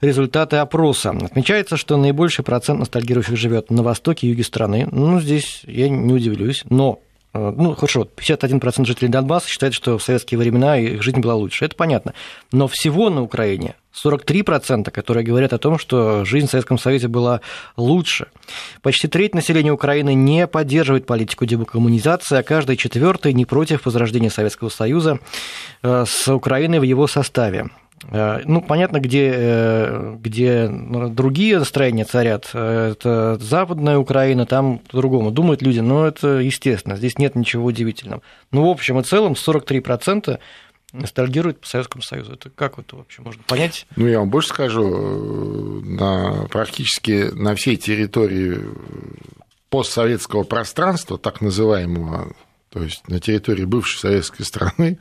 результаты 0.00 0.56
опроса. 0.56 1.10
Отмечается, 1.10 1.76
что 1.76 1.96
наибольший 1.96 2.44
процент 2.44 2.80
ностальгирующих 2.80 3.36
живет 3.36 3.70
на 3.70 3.84
востоке 3.84 4.26
и 4.26 4.30
юге 4.30 4.42
страны. 4.42 4.88
Ну, 4.90 5.20
здесь 5.20 5.62
я 5.64 5.88
не 5.88 6.12
удивлюсь, 6.12 6.64
но 6.68 6.98
ну, 7.32 7.74
хорошо, 7.74 8.08
51% 8.16 8.84
жителей 8.86 9.08
Донбасса 9.08 9.48
считают, 9.48 9.74
что 9.74 9.98
в 9.98 10.02
советские 10.02 10.38
времена 10.38 10.76
их 10.78 11.02
жизнь 11.02 11.20
была 11.20 11.34
лучше. 11.34 11.64
Это 11.64 11.76
понятно. 11.76 12.14
Но 12.50 12.66
всего 12.66 13.08
на 13.08 13.22
Украине 13.22 13.76
43%, 14.04 14.90
которые 14.90 15.24
говорят 15.24 15.52
о 15.52 15.58
том, 15.58 15.78
что 15.78 16.24
жизнь 16.24 16.46
в 16.46 16.50
Советском 16.50 16.78
Союзе 16.78 17.08
была 17.08 17.40
лучше. 17.76 18.26
Почти 18.82 19.08
треть 19.08 19.34
населения 19.34 19.72
Украины 19.72 20.14
не 20.14 20.46
поддерживает 20.46 21.06
политику 21.06 21.46
декоммунизации, 21.46 22.38
а 22.38 22.42
каждый 22.42 22.76
четвертый 22.76 23.32
не 23.32 23.44
против 23.44 23.86
возрождения 23.86 24.30
Советского 24.30 24.68
Союза 24.68 25.18
э, 25.82 26.04
с 26.06 26.32
Украиной 26.32 26.80
в 26.80 26.84
его 26.84 27.06
составе. 27.06 27.70
Э, 28.08 28.40
ну, 28.44 28.62
понятно, 28.62 28.98
где, 28.98 29.30
э, 29.34 30.16
где 30.20 30.68
другие 30.68 31.58
настроения 31.58 32.04
царят. 32.04 32.50
Э, 32.54 32.92
это 32.92 33.36
западная 33.40 33.98
Украина, 33.98 34.46
там 34.46 34.78
по-другому 34.78 35.30
думают 35.30 35.62
люди, 35.62 35.80
но 35.80 36.06
это 36.06 36.38
естественно, 36.38 36.96
здесь 36.96 37.18
нет 37.18 37.34
ничего 37.34 37.66
удивительного. 37.66 38.22
Ну, 38.52 38.66
в 38.66 38.70
общем 38.70 38.98
и 38.98 39.02
целом, 39.02 39.34
43% 39.34 40.38
ностальгируют 40.92 41.60
по 41.60 41.66
Советскому 41.66 42.02
Союзу. 42.02 42.32
Это 42.32 42.50
как 42.50 42.78
это 42.78 42.96
вообще 42.96 43.22
можно 43.22 43.42
понять? 43.46 43.86
Ну, 43.96 44.06
я 44.06 44.18
вам 44.18 44.30
больше 44.30 44.48
скажу, 44.48 45.82
на, 45.84 46.46
практически 46.50 47.30
на 47.32 47.54
всей 47.54 47.76
территории 47.76 48.58
постсоветского 49.68 50.42
пространства, 50.42 51.16
так 51.16 51.40
называемого, 51.40 52.32
то 52.70 52.82
есть 52.82 53.06
на 53.06 53.20
территории 53.20 53.64
бывшей 53.64 54.00
советской 54.00 54.42
страны, 54.42 54.98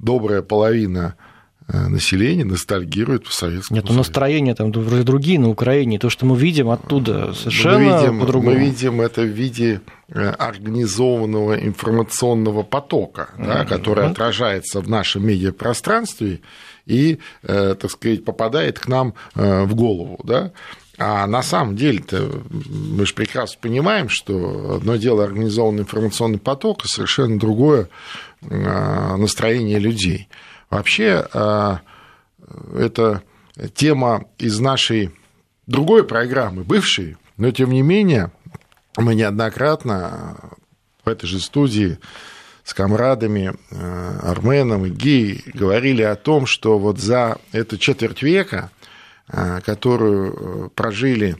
добрая 0.00 0.42
половина 0.42 1.14
население 1.68 2.44
ностальгирует 2.44 3.24
по 3.24 3.32
Советскому 3.32 3.76
Нет, 3.76 3.88
ну 3.88 3.96
настроения 3.96 4.54
там 4.54 4.70
вроде 4.70 5.02
другие 5.02 5.40
на 5.40 5.48
Украине. 5.48 5.98
То, 5.98 6.10
что 6.10 6.24
мы 6.26 6.36
видим 6.36 6.70
оттуда, 6.70 7.32
совершенно 7.34 7.78
мы 7.78 8.00
видим, 8.00 8.20
по-другому. 8.20 8.52
Мы 8.52 8.60
видим 8.60 9.00
это 9.00 9.22
в 9.22 9.26
виде 9.26 9.80
э, 10.08 10.28
организованного 10.28 11.58
информационного 11.58 12.62
потока, 12.62 13.30
mm-hmm. 13.36 13.46
да, 13.46 13.64
который 13.64 14.06
отражается 14.06 14.80
в 14.80 14.88
нашем 14.88 15.26
медиапространстве 15.26 16.40
и, 16.86 17.18
э, 17.42 17.74
так 17.74 17.90
сказать, 17.90 18.24
попадает 18.24 18.78
к 18.78 18.86
нам 18.86 19.14
в 19.34 19.74
голову. 19.74 20.20
Да? 20.22 20.52
А 20.98 21.26
на 21.26 21.42
самом 21.42 21.76
деле-то 21.76 22.42
мы 22.48 23.04
же 23.04 23.12
прекрасно 23.14 23.58
понимаем, 23.60 24.08
что 24.08 24.76
одно 24.76 24.96
дело 24.96 25.24
организованный 25.24 25.82
информационный 25.82 26.38
поток, 26.38 26.82
а 26.84 26.88
совершенно 26.88 27.38
другое 27.38 27.88
настроение 28.40 29.78
людей. 29.78 30.28
Вообще, 30.70 31.26
а, 31.32 31.80
это 32.74 33.22
тема 33.74 34.26
из 34.38 34.58
нашей 34.58 35.14
другой 35.66 36.04
программы, 36.04 36.64
бывшей, 36.64 37.16
но 37.36 37.50
тем 37.50 37.70
не 37.70 37.82
менее 37.82 38.32
мы 38.96 39.14
неоднократно 39.14 40.36
в 41.04 41.08
этой 41.08 41.26
же 41.26 41.40
студии 41.40 41.98
с 42.64 42.74
комрадами 42.74 43.54
а, 43.70 44.20
Арменом 44.22 44.86
и 44.86 44.90
Гей 44.90 45.44
говорили 45.54 46.02
о 46.02 46.16
том, 46.16 46.46
что 46.46 46.78
вот 46.78 46.98
за 46.98 47.38
эту 47.52 47.78
четверть 47.78 48.22
века, 48.22 48.70
а, 49.28 49.60
которую 49.60 50.70
прожили 50.70 51.36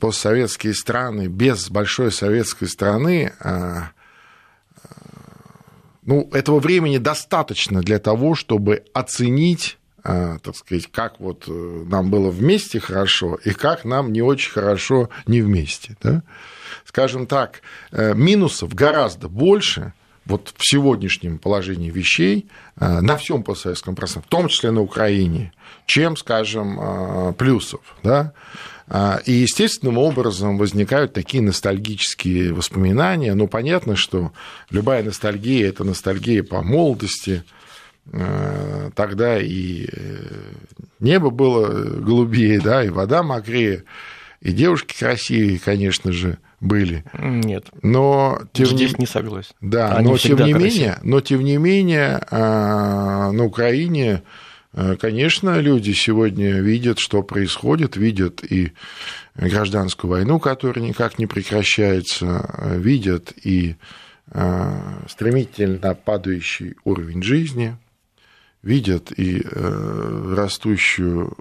постсоветские 0.00 0.72
страны 0.72 1.26
без 1.26 1.68
большой 1.68 2.10
советской 2.10 2.66
страны, 2.66 3.34
ну, 6.06 6.28
этого 6.32 6.60
времени 6.60 6.98
достаточно 6.98 7.82
для 7.82 7.98
того, 7.98 8.34
чтобы 8.34 8.84
оценить 8.94 9.76
а, 10.08 10.38
так 10.38 10.54
сказать, 10.54 10.86
как 10.92 11.18
вот 11.18 11.46
э, 11.48 11.50
нам 11.50 12.10
было 12.10 12.30
вместе 12.30 12.78
хорошо 12.78 13.40
и 13.44 13.50
как 13.50 13.84
нам 13.84 14.12
не 14.12 14.22
очень 14.22 14.52
хорошо 14.52 15.10
не 15.26 15.42
вместе. 15.42 15.96
Да? 16.00 16.22
Скажем 16.84 17.26
так, 17.26 17.60
э, 17.90 18.14
минусов 18.14 18.72
гораздо 18.72 19.28
больше 19.28 19.94
вот 20.24 20.54
в 20.56 20.64
сегодняшнем 20.64 21.40
положении 21.40 21.90
вещей 21.90 22.48
э, 22.78 23.00
на 23.00 23.16
всем 23.16 23.42
постсоветском 23.42 23.96
пространстве, 23.96 24.28
в 24.28 24.30
том 24.30 24.46
числе 24.46 24.70
на 24.70 24.80
Украине, 24.80 25.52
чем, 25.86 26.16
скажем, 26.16 27.34
плюсов. 27.34 27.80
Да? 28.04 28.32
А, 28.88 29.20
и 29.24 29.32
естественным 29.32 29.98
образом 29.98 30.58
возникают 30.58 31.12
такие 31.12 31.42
ностальгические 31.42 32.52
воспоминания. 32.52 33.34
Ну, 33.34 33.48
понятно, 33.48 33.96
что 33.96 34.32
любая 34.70 35.02
ностальгия– 35.02 35.68
это 35.68 35.82
ностальгия 35.82 36.42
по 36.44 36.62
молодости. 36.62 37.42
А, 38.12 38.90
тогда 38.94 39.40
и 39.40 39.88
э, 39.92 40.52
небо 41.00 41.30
было 41.30 41.68
голубее, 41.68 42.60
да, 42.60 42.84
и 42.84 42.88
вода 42.88 43.24
мокрее, 43.24 43.82
и 44.40 44.52
девушки 44.52 44.96
красивее, 44.96 45.58
конечно 45.58 46.12
же, 46.12 46.38
были. 46.60 47.04
Нет. 47.18 47.66
Но 47.82 48.40
тем 48.52 48.66
здесь 48.66 48.92
не, 48.92 49.00
не 49.00 49.06
согласен. 49.06 49.52
Да, 49.60 49.96
Они 49.96 50.08
но 50.08 50.16
тем 50.16 50.38
не 50.38 50.52
менее, 50.52 50.98
но 51.02 51.20
тем 51.20 51.42
не 51.42 51.56
менее 51.56 52.20
а, 52.30 53.32
на 53.32 53.44
Украине 53.44 54.22
конечно, 54.98 55.58
люди 55.58 55.92
сегодня 55.92 56.60
видят, 56.60 56.98
что 56.98 57.22
происходит, 57.22 57.96
видят 57.96 58.44
и 58.44 58.72
гражданскую 59.34 60.10
войну, 60.10 60.38
которая 60.38 60.84
никак 60.84 61.18
не 61.18 61.26
прекращается, 61.26 62.50
э, 62.58 62.78
видят 62.78 63.32
и 63.42 63.76
э, 64.32 64.80
стремительно 65.08 65.94
падающий 65.94 66.76
уровень 66.84 67.22
жизни, 67.22 67.76
видят 68.62 69.12
и 69.16 69.44
растущую 69.44 71.36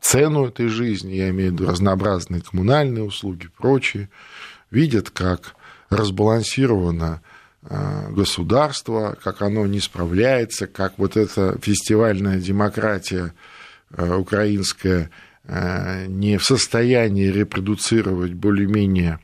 цену 0.00 0.46
этой 0.46 0.66
жизни, 0.66 1.14
я 1.14 1.30
имею 1.30 1.50
в 1.50 1.54
виду 1.54 1.66
разнообразные 1.66 2.42
коммунальные 2.42 3.04
услуги, 3.04 3.48
прочие, 3.56 4.08
видят, 4.72 5.10
как 5.10 5.54
разбалансировано 5.90 7.22
Э, 7.68 8.10
государства, 8.10 9.18
как 9.24 9.42
оно 9.42 9.66
не 9.66 9.80
справляется, 9.80 10.68
как 10.68 10.98
вот 10.98 11.16
эта 11.16 11.58
фестивальная 11.60 12.38
демократия 12.38 13.34
э, 13.90 14.14
украинская 14.14 15.10
э, 15.42 16.06
не 16.06 16.38
в 16.38 16.44
состоянии 16.44 17.26
репродуцировать 17.26 18.34
более-менее 18.34 19.18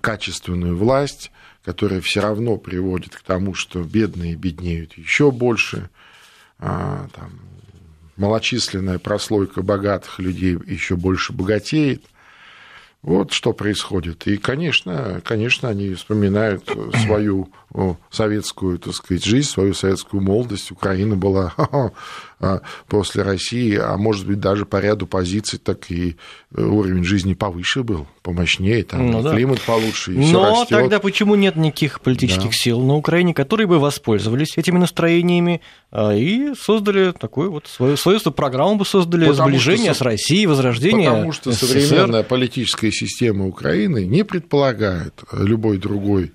качественную 0.00 0.74
власть, 0.76 1.30
которая 1.64 2.00
все 2.00 2.20
равно 2.20 2.56
приводит 2.56 3.14
к 3.14 3.20
тому, 3.20 3.52
что 3.52 3.82
бедные 3.82 4.36
беднеют 4.36 4.96
еще 4.96 5.30
больше, 5.30 5.90
там, 6.58 7.40
малочисленная 8.16 8.98
прослойка 8.98 9.62
богатых 9.62 10.18
людей 10.18 10.58
еще 10.66 10.96
больше 10.96 11.32
богатеет– 11.32 12.02
вот 13.06 13.32
что 13.32 13.52
происходит. 13.52 14.26
И, 14.26 14.36
конечно, 14.36 15.20
конечно, 15.24 15.68
они 15.68 15.94
вспоминают 15.94 16.68
свою 17.04 17.48
советскую, 18.10 18.80
так 18.80 18.94
сказать, 18.94 19.24
жизнь, 19.24 19.48
свою 19.48 19.74
советскую 19.74 20.22
молодость. 20.22 20.72
Украина 20.72 21.14
была 21.14 21.54
после 22.86 23.22
России, 23.22 23.76
а 23.76 23.96
может 23.96 24.26
быть, 24.26 24.40
даже 24.40 24.66
по 24.66 24.78
ряду 24.78 25.06
позиций, 25.06 25.58
так 25.58 25.90
и 25.90 26.16
э, 26.54 26.62
уровень 26.62 27.02
жизни 27.02 27.32
повыше 27.32 27.82
был, 27.82 28.06
помощнее, 28.22 28.84
там 28.84 29.10
ну, 29.10 29.30
климат 29.30 29.58
да. 29.66 29.72
получше, 29.72 30.12
и 30.12 30.18
Но 30.18 30.50
растет. 30.50 30.68
тогда 30.68 31.00
почему 31.00 31.34
нет 31.34 31.56
никаких 31.56 32.02
политических 32.02 32.50
да. 32.50 32.56
сил 32.56 32.80
на 32.80 32.94
Украине, 32.94 33.32
которые 33.32 33.66
бы 33.66 33.78
воспользовались 33.78 34.56
этими 34.56 34.76
настроениями 34.76 35.62
а, 35.90 36.14
и 36.14 36.54
создали 36.54 37.12
такую 37.12 37.50
вот 37.52 37.68
свою, 37.68 37.96
свою 37.96 38.20
программу 38.20 38.76
бы 38.76 38.84
создали, 38.84 39.28
потому 39.28 39.48
сближение 39.48 39.94
что, 39.94 39.98
с 39.98 40.02
Россией, 40.02 40.46
возрождение 40.46 41.10
Потому 41.10 41.32
что 41.32 41.52
СССР. 41.52 41.80
современная 41.80 42.22
политическая 42.22 42.92
система 42.92 43.46
Украины 43.46 44.04
не 44.04 44.24
предполагает 44.24 45.24
любой 45.32 45.78
другой 45.78 46.32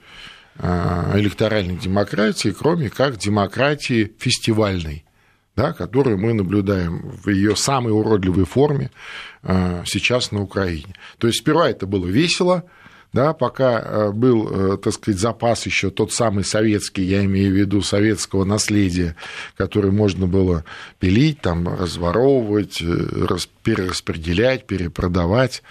а, 0.58 1.12
электоральной 1.16 1.76
демократии, 1.76 2.50
кроме 2.50 2.90
как 2.90 3.18
демократии 3.18 4.12
фестивальной, 4.18 5.06
да, 5.62 5.74
которую 5.74 6.18
мы 6.18 6.34
наблюдаем 6.34 7.12
в 7.24 7.30
ее 7.30 7.56
самой 7.56 7.94
уродливой 7.94 8.46
форме 8.46 8.90
а, 9.44 9.84
сейчас 9.86 10.32
на 10.32 10.42
Украине. 10.42 10.96
То 11.20 11.28
есть 11.28 11.40
сперва 11.40 11.70
это 11.70 11.86
было 11.86 12.08
весело, 12.08 12.64
да, 13.14 13.34
пока 13.34 13.78
а, 13.78 14.12
был, 14.12 14.80
так 14.80 14.92
сказать, 14.94 15.20
запас 15.20 15.68
еще 15.68 15.92
тот 15.92 16.14
самый 16.14 16.46
советский, 16.46 17.04
я 17.04 17.24
имею 17.26 17.54
в 17.54 17.56
виду 17.58 17.84
советского 17.84 18.44
наследия, 18.44 19.16
который 19.56 19.92
можно 19.92 20.26
было 20.26 20.66
пилить, 20.98 21.42
там, 21.42 21.68
разворовывать, 21.68 22.82
э, 22.82 23.38
перераспределять, 23.64 24.66
перепродавать. 24.66 25.62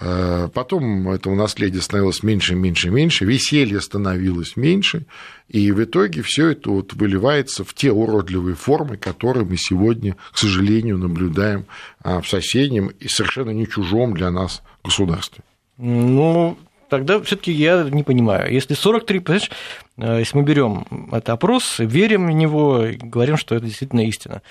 Э, 0.00 0.48
потом 0.52 1.10
этого 1.10 1.34
наследия 1.34 1.80
становилось 1.80 2.22
меньше, 2.22 2.54
меньше, 2.54 2.90
меньше, 2.90 3.24
веселье 3.24 3.80
становилось 3.80 4.56
меньше, 4.56 5.06
и 5.48 5.72
в 5.72 5.82
итоге 5.82 6.22
все 6.22 6.50
это 6.50 6.70
вот 6.70 6.92
выливается 6.94 7.64
в 7.64 7.74
те 7.74 7.90
уродливые 7.90 8.54
формы, 8.54 8.96
которые 8.96 9.44
мы 9.44 9.56
сегодня, 9.56 10.16
к 10.32 10.38
сожалению, 10.38 10.98
наблюдаем 10.98 11.66
а, 12.02 12.20
в 12.20 12.28
соседнем 12.28 12.88
и 13.00 13.08
совершенно 13.08 13.50
не 13.50 13.66
чужом 13.66 14.14
для 14.14 14.30
нас 14.30 14.62
государстве. 14.84 15.42
Ну, 15.78 16.56
тогда 16.88 17.20
все-таки 17.22 17.50
я 17.50 17.82
не 17.90 18.04
понимаю. 18.04 18.52
Если 18.52 18.74
43, 18.74 19.18
понимаешь, 19.20 19.50
э, 19.96 20.18
если 20.20 20.36
мы 20.36 20.44
берем 20.44 20.86
этот 21.08 21.30
опрос, 21.30 21.76
верим 21.78 22.26
в 22.26 22.32
него, 22.32 22.84
говорим, 23.00 23.36
что 23.36 23.56
это 23.56 23.66
действительно 23.66 24.06
истина. 24.06 24.42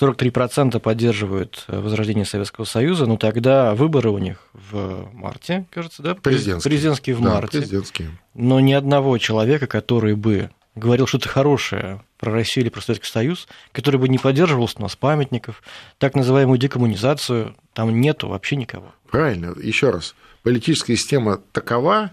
43% 0.00 0.78
поддерживают 0.80 1.64
э, 1.68 1.78
возрождение 1.78 2.24
Советского 2.24 2.64
Союза, 2.64 3.06
но 3.06 3.16
тогда 3.16 3.74
выборы 3.74 4.10
у 4.10 4.18
них 4.18 4.38
в 4.52 5.10
марте, 5.12 5.66
кажется, 5.70 6.02
да? 6.02 6.14
Президентские. 6.14 6.70
Президентские 6.70 7.16
в 7.16 7.22
да, 7.22 7.34
марте. 7.34 7.58
Президентские. 7.58 8.10
Но 8.34 8.60
ни 8.60 8.72
одного 8.72 9.18
человека, 9.18 9.66
который 9.66 10.14
бы 10.14 10.50
говорил 10.74 11.06
что-то 11.06 11.28
хорошее 11.28 12.02
про 12.18 12.32
Россию 12.32 12.64
или 12.64 12.70
про 12.70 12.80
Советский 12.80 13.10
Союз, 13.10 13.48
который 13.72 13.98
бы 13.98 14.08
не 14.08 14.18
поддерживал 14.18 14.68
снос 14.68 14.96
памятников, 14.96 15.62
так 15.98 16.14
называемую 16.14 16.58
декоммунизацию, 16.58 17.54
там 17.74 18.00
нету 18.00 18.28
вообще 18.28 18.56
никого. 18.56 18.92
Правильно. 19.10 19.54
Еще 19.60 19.90
раз. 19.90 20.14
Политическая 20.42 20.96
система 20.96 21.40
такова, 21.52 22.12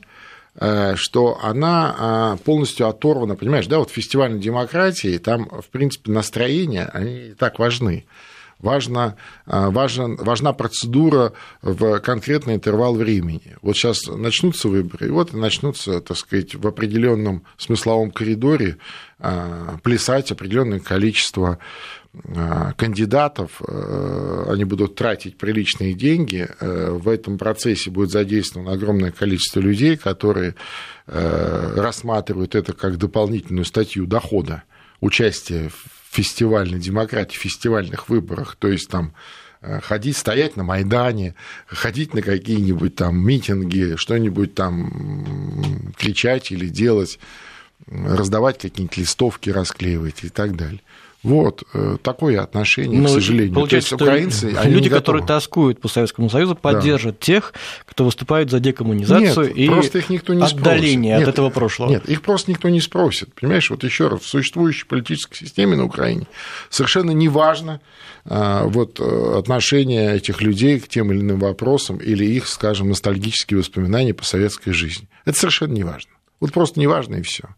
что 0.96 1.40
она 1.42 1.96
а, 1.98 2.38
полностью 2.38 2.88
оторвана, 2.88 3.36
понимаешь, 3.36 3.68
да, 3.68 3.78
вот 3.80 3.92
фестивальной 3.92 4.40
демократии, 4.40 5.20
там, 5.20 5.48
в 5.50 5.70
принципе, 5.70 6.12
настроения, 6.12 6.90
они 6.94 7.36
так 7.38 7.60
важны. 7.60 8.06
Важно, 8.60 9.18
а, 9.46 9.70
важен, 9.70 10.16
важна 10.16 10.52
процедура 10.52 11.34
в 11.62 12.00
конкретный 12.00 12.56
интервал 12.56 12.96
времени. 12.96 13.56
Вот 13.62 13.78
сейчас 13.78 14.08
начнутся 14.08 14.68
выборы, 14.68 15.08
и 15.08 15.12
вот 15.12 15.34
начнутся, 15.34 16.02
так 16.02 16.18
сказать, 16.18 16.56
в 16.56 16.66
определенном 16.66 17.44
смысловом 17.58 18.10
коридоре 18.10 18.78
а, 19.20 19.78
плясать 19.84 20.32
определенное 20.32 20.80
количество 20.80 21.60
Э, 21.60 22.07
кандидатов, 22.78 23.62
э, 23.68 24.46
они 24.50 24.64
будут 24.64 24.96
тратить 24.96 25.38
приличные 25.38 25.94
деньги, 25.94 26.48
э, 26.60 26.90
в 26.92 27.10
этом 27.10 27.38
процессе 27.38 27.90
будет 27.90 28.12
задействовано 28.12 28.72
огромное 28.72 29.12
количество 29.12 29.60
людей, 29.60 29.98
которые 29.98 30.56
рассматривают 31.08 32.54
это 32.54 32.74
как 32.74 32.98
дополнительную 32.98 33.64
статью 33.64 34.06
дохода, 34.06 34.64
участия 35.00 35.70
в 35.70 35.98
фестивальной 36.18 36.80
демократии, 36.80 37.38
фестивальных 37.38 38.10
выборах, 38.10 38.56
то 38.58 38.68
есть 38.68 38.90
там 38.90 39.14
э, 39.62 39.80
ходить, 39.82 40.18
стоять 40.18 40.56
на 40.58 40.64
Майдане, 40.64 41.36
ходить 41.68 42.14
на 42.14 42.22
какие-нибудь 42.22 42.96
там 42.96 43.18
митинги, 43.18 43.96
что-нибудь 43.98 44.56
там 44.56 45.94
кричать 45.98 46.52
или 46.52 46.68
делать, 46.68 47.20
раздавать 47.88 48.58
какие-нибудь 48.58 48.98
листовки, 48.98 49.50
расклеивать 49.50 50.24
и 50.24 50.30
так 50.30 50.56
далее. 50.56 50.82
Вот 51.28 51.64
э, 51.74 51.98
такое 52.02 52.42
отношение, 52.42 53.02
Но 53.02 53.08
к 53.10 53.12
сожалению. 53.12 53.54
Получается, 53.54 53.98
То 53.98 54.06
есть 54.16 54.42
украинцы, 54.42 54.70
люди, 54.70 54.90
которые 54.90 55.26
тоскуют 55.26 55.82
по 55.82 55.90
Советскому 55.90 56.30
Союзу, 56.30 56.56
поддержат 56.56 57.16
да. 57.20 57.26
тех, 57.26 57.54
кто 57.86 58.06
выступает 58.06 58.50
за 58.50 58.62
декоммунизацию 58.62 59.48
Нет, 59.48 59.58
и 59.58 59.68
просто 59.68 59.98
их 59.98 60.10
никто 60.10 60.34
не 60.34 60.42
отдаление 60.42 61.16
спросит. 61.16 61.28
от 61.28 61.34
этого 61.34 61.50
прошлого. 61.50 61.90
Нет, 61.90 62.08
их 62.08 62.22
просто 62.22 62.52
никто 62.52 62.70
не 62.70 62.80
спросит. 62.80 63.34
Понимаешь, 63.34 63.70
вот 63.70 63.84
еще 63.84 64.08
раз, 64.08 64.22
в 64.22 64.28
существующей 64.28 64.86
политической 64.86 65.36
системе 65.36 65.76
на 65.76 65.84
Украине 65.84 66.28
совершенно 66.70 67.12
не 67.12 67.28
важно 67.28 67.82
а, 68.24 68.64
вот, 68.66 69.00
э, 69.00 69.38
отношение 69.38 70.16
этих 70.16 70.42
людей 70.42 70.80
к 70.80 70.88
тем 70.88 71.12
или 71.12 71.20
иным 71.20 71.40
вопросам 71.40 71.98
или 71.98 72.24
их, 72.24 72.48
скажем, 72.48 72.88
ностальгические 72.88 73.60
воспоминания 73.60 74.14
по 74.14 74.24
советской 74.24 74.72
жизни. 74.72 75.10
Это 75.26 75.38
совершенно 75.38 75.74
не 75.74 75.84
важно. 75.84 76.12
Вот 76.40 76.54
просто 76.54 76.80
не 76.80 76.88
важно 76.88 77.16
и 77.16 77.22
все. 77.22 77.50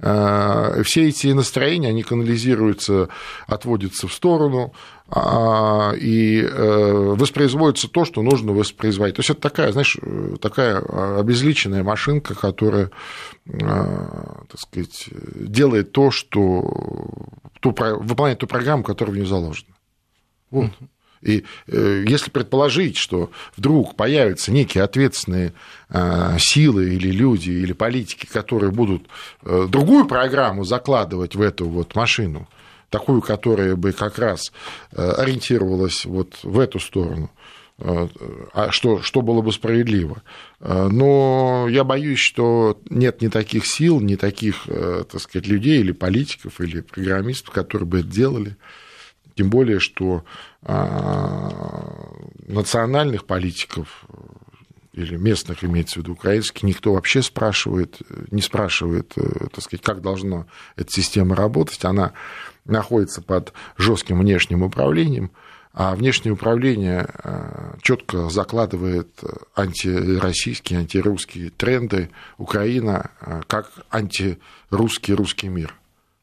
Э, 0.00 0.82
все 0.84 1.08
эти 1.08 1.28
настроения, 1.28 1.88
они 1.88 2.02
канализируются, 2.02 3.08
отводятся 3.46 4.06
в 4.06 4.12
сторону, 4.12 4.72
а, 5.10 5.92
и 5.98 6.42
э, 6.42 7.14
воспроизводится 7.16 7.88
то, 7.88 8.04
что 8.04 8.22
нужно 8.22 8.52
воспроизводить. 8.52 9.16
То 9.16 9.20
есть 9.20 9.30
это 9.30 9.40
такая, 9.40 9.72
знаешь, 9.72 9.96
такая 10.40 10.78
обезличенная 11.18 11.82
машинка, 11.82 12.34
которая, 12.34 12.90
э, 13.46 13.58
так 13.58 14.60
сказать, 14.60 15.08
делает 15.10 15.92
то, 15.92 16.10
что 16.10 17.08
ту, 17.60 17.70
выполняет 17.70 18.38
ту 18.38 18.46
программу, 18.46 18.84
которая 18.84 19.14
в 19.14 19.16
нее 19.16 19.26
заложена. 19.26 19.74
Вот. 20.50 20.70
И 21.22 21.44
э, 21.66 22.04
если 22.06 22.30
предположить, 22.30 22.96
что 22.96 23.30
вдруг 23.56 23.96
появятся 23.96 24.52
некие 24.52 24.84
ответственные 24.84 25.52
э, 25.90 26.36
силы 26.38 26.94
или 26.94 27.10
люди, 27.10 27.50
или 27.50 27.72
политики, 27.72 28.26
которые 28.26 28.70
будут 28.70 29.06
э, 29.42 29.66
другую 29.68 30.06
программу 30.06 30.64
закладывать 30.64 31.34
в 31.34 31.42
эту 31.42 31.68
вот 31.68 31.94
машину, 31.94 32.48
такую, 32.90 33.20
которая 33.20 33.76
бы 33.76 33.92
как 33.92 34.18
раз 34.18 34.50
ориентировалась 34.96 36.06
вот 36.06 36.38
в 36.42 36.58
эту 36.58 36.80
сторону, 36.80 37.30
а 37.78 38.70
что, 38.70 39.02
что 39.02 39.20
было 39.20 39.42
бы 39.42 39.52
справедливо. 39.52 40.22
Но 40.58 41.66
я 41.68 41.84
боюсь, 41.84 42.18
что 42.18 42.80
нет 42.88 43.20
ни 43.20 43.28
таких 43.28 43.66
сил, 43.66 44.00
ни 44.00 44.16
таких, 44.16 44.66
так 44.66 45.20
сказать, 45.20 45.46
людей 45.46 45.80
или 45.80 45.92
политиков, 45.92 46.62
или 46.62 46.80
программистов, 46.80 47.52
которые 47.52 47.86
бы 47.86 48.00
это 48.00 48.08
делали. 48.08 48.56
Тем 49.38 49.50
более, 49.50 49.78
что 49.78 50.24
а, 50.62 51.48
национальных 52.48 53.24
политиков 53.24 54.04
или 54.92 55.14
местных, 55.14 55.62
имеется 55.62 55.94
в 55.94 56.02
виду 56.02 56.14
украинских, 56.14 56.64
никто 56.64 56.94
вообще 56.94 57.22
спрашивает, 57.22 58.00
не 58.32 58.42
спрашивает, 58.42 59.12
э, 59.14 59.46
так 59.54 59.62
сказать, 59.62 59.84
как 59.84 60.00
должна 60.00 60.46
эта 60.74 60.90
система 60.90 61.36
работать. 61.36 61.84
Она 61.84 62.14
находится 62.64 63.22
под 63.22 63.52
жестким 63.76 64.18
внешним 64.18 64.64
управлением, 64.64 65.30
а 65.72 65.94
внешнее 65.94 66.32
управление 66.32 67.08
э, 67.22 67.76
четко 67.80 68.30
закладывает 68.30 69.20
антироссийские, 69.54 70.80
антирусские 70.80 71.50
тренды 71.50 72.10
Украина 72.38 73.12
э, 73.20 73.42
как 73.46 73.70
антирусский 73.92 75.14
русский 75.14 75.46
мир 75.46 75.76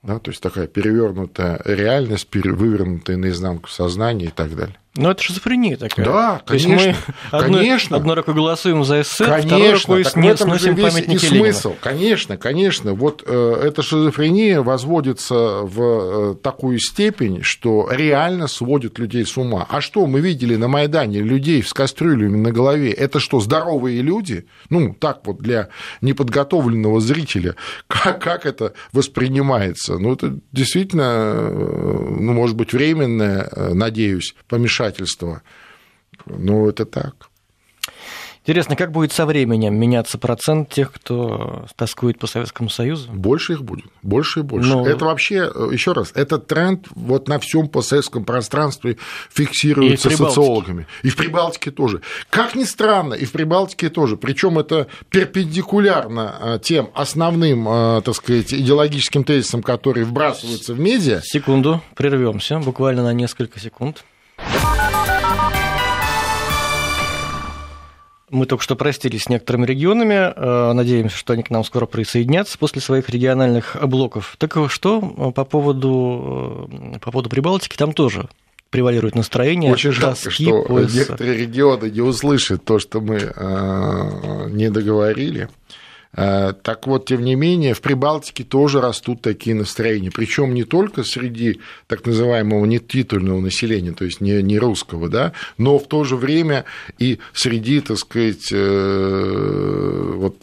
да, 0.06 0.20
то 0.20 0.32
есть 0.32 0.42
такая 0.42 0.68
перевернутая 0.68 1.60
реальность, 1.66 2.30
вывернутая 2.34 3.18
наизнанку 3.18 3.70
сознание 3.70 4.30
и 4.30 4.32
так 4.32 4.56
далее. 4.56 4.78
Ну, 4.98 5.10
это 5.10 5.22
шизофрения 5.22 5.76
такая. 5.76 6.06
Да, 6.06 6.42
То 6.46 6.54
конечно. 6.54 6.72
Есть 6.74 7.00
мы 7.08 7.14
одной, 7.38 7.60
конечно. 7.60 7.98
одной 7.98 8.16
рукой 8.16 8.34
голосуем 8.34 8.86
за 8.86 9.02
эссе, 9.02 9.26
конечно, 9.26 9.48
второй 9.50 9.74
рукой 9.74 10.04
так 10.04 10.14
снес, 10.14 10.40
в 10.40 10.44
этом 10.44 10.60
же 10.60 10.72
весь 10.72 10.98
и 11.00 11.18
смысл. 11.18 11.70
Ленина. 11.70 11.82
Конечно, 11.82 12.38
конечно. 12.38 12.94
Вот 12.94 13.24
э, 13.26 13.62
эта 13.64 13.82
шизофрения 13.82 14.62
возводится 14.62 15.34
в 15.64 15.82
э, 15.82 16.36
такую 16.42 16.80
степень, 16.80 17.44
что 17.44 17.90
реально 17.92 18.48
сводит 18.48 18.98
людей 18.98 19.26
с 19.26 19.36
ума. 19.36 19.68
А 19.70 19.82
что 19.82 20.08
мы 20.08 20.22
видели 20.22 20.56
на 20.56 20.70
Майдане? 20.70 21.20
Людей 21.20 21.62
с 21.62 21.74
кастрюлями 21.74 22.38
на 22.38 22.54
голове. 22.54 22.92
Это 22.92 23.20
что, 23.20 23.42
здоровые 23.42 24.02
люди? 24.02 24.48
Ну, 24.70 24.96
так 24.98 25.20
вот 25.26 25.40
для 25.40 25.68
неподготовленного 26.00 27.02
зрителя. 27.02 27.56
Как, 27.88 28.22
как 28.22 28.46
это 28.46 28.74
воспринимается? 28.94 29.98
Ну, 29.98 30.14
это 30.14 30.38
действительно, 30.52 31.34
э, 31.36 32.08
ну, 32.20 32.34
может 32.34 32.56
быть, 32.56 32.72
временное, 32.72 33.50
э, 33.52 33.74
надеюсь, 33.74 34.36
помешательство 34.48 34.85
вмешательства. 34.86 35.42
Ну, 36.26 36.70
это 36.70 36.86
так. 36.86 37.30
Интересно, 38.48 38.76
как 38.76 38.92
будет 38.92 39.12
со 39.12 39.26
временем 39.26 39.74
меняться 39.74 40.20
процент 40.20 40.70
тех, 40.70 40.92
кто 40.92 41.66
тоскует 41.76 42.20
по 42.20 42.28
Советскому 42.28 42.70
Союзу? 42.70 43.12
Больше 43.12 43.54
их 43.54 43.64
будет, 43.64 43.88
больше 44.04 44.42
и 44.42 44.44
больше. 44.44 44.70
Но... 44.70 44.84
Ну, 44.84 44.86
это 44.86 45.06
вообще, 45.06 45.52
еще 45.72 45.94
раз, 45.94 46.12
этот 46.14 46.46
тренд 46.46 46.86
вот 46.94 47.28
на 47.28 47.40
всем 47.40 47.68
постсоветском 47.68 48.24
пространстве 48.24 48.98
фиксируется 49.32 50.10
и 50.10 50.16
социологами. 50.16 50.86
И 51.02 51.10
в 51.10 51.16
Прибалтике 51.16 51.72
тоже. 51.72 52.02
Как 52.30 52.54
ни 52.54 52.66
странно, 52.66 53.16
и 53.16 53.26
в 53.26 53.32
Прибалтике 53.32 53.90
тоже. 53.90 54.16
Причем 54.16 54.60
это 54.60 54.86
перпендикулярно 55.10 56.36
а, 56.40 56.60
тем 56.60 56.92
основным, 56.94 57.66
а, 57.68 58.02
так 58.02 58.14
сказать, 58.14 58.54
идеологическим 58.54 59.24
тезисам, 59.24 59.64
которые 59.64 60.06
вбрасываются 60.06 60.76
в 60.76 60.80
медиа. 60.80 61.22
Секунду, 61.24 61.82
прервемся, 61.96 62.60
буквально 62.60 63.02
на 63.02 63.14
несколько 63.14 63.60
секунд. 63.60 64.04
Мы 68.32 68.48
только 68.48 68.64
что 68.64 68.76
простились 68.76 69.24
с 69.24 69.30
некоторыми 69.30 69.66
регионами. 69.66 70.34
Э, 70.36 70.74
надеемся, 70.74 71.16
что 71.16 71.34
они 71.34 71.44
к 71.44 71.52
нам 71.52 71.64
скоро 71.64 71.86
присоединятся 71.86 72.58
после 72.58 72.82
своих 72.82 73.10
региональных 73.10 73.78
блоков. 73.84 74.36
Так 74.40 74.58
что 74.70 75.14
э, 75.18 75.32
по 75.32 75.46
поводу, 75.46 76.68
э, 76.72 77.00
по 77.00 77.12
поводу 77.12 77.30
Прибалтики, 77.30 77.78
там 77.78 77.94
тоже 77.94 78.28
превалирует 78.72 79.16
настроение. 79.16 79.72
Очень 79.72 79.92
жалко, 79.92 80.32
что 80.32 80.64
пояса. 80.64 80.98
некоторые 80.98 81.38
регионы 81.38 81.90
не 81.92 82.02
услышат 82.02 82.66
то, 82.66 82.80
что 82.80 83.00
мы 83.00 83.20
не 84.52 84.70
договорили. 84.70 85.48
Э, 86.16 86.54
так 86.62 86.88
вот, 86.88 87.06
тем 87.08 87.24
не 87.24 87.36
менее, 87.36 87.74
в 87.74 87.82
Прибалтике 87.82 88.44
тоже 88.44 88.80
растут 88.80 89.22
такие 89.22 89.56
настроения. 89.56 90.12
Причем 90.12 90.54
не 90.54 90.64
только 90.64 91.04
среди 91.04 91.60
так 91.88 92.06
называемого 92.06 92.66
нетитульного 92.66 93.42
населения, 93.42 93.92
то 93.92 94.06
есть 94.06 94.22
не, 94.22 94.42
не 94.42 94.58
русского, 94.58 95.10
да, 95.10 95.34
но 95.58 95.78
в 95.78 95.88
то 95.88 96.04
же 96.04 96.16
время 96.16 96.66
и 96.98 97.20
среди, 97.34 97.82
так 97.82 97.98
сказать, 97.98 98.50
э, 98.52 100.12
вот 100.16 100.38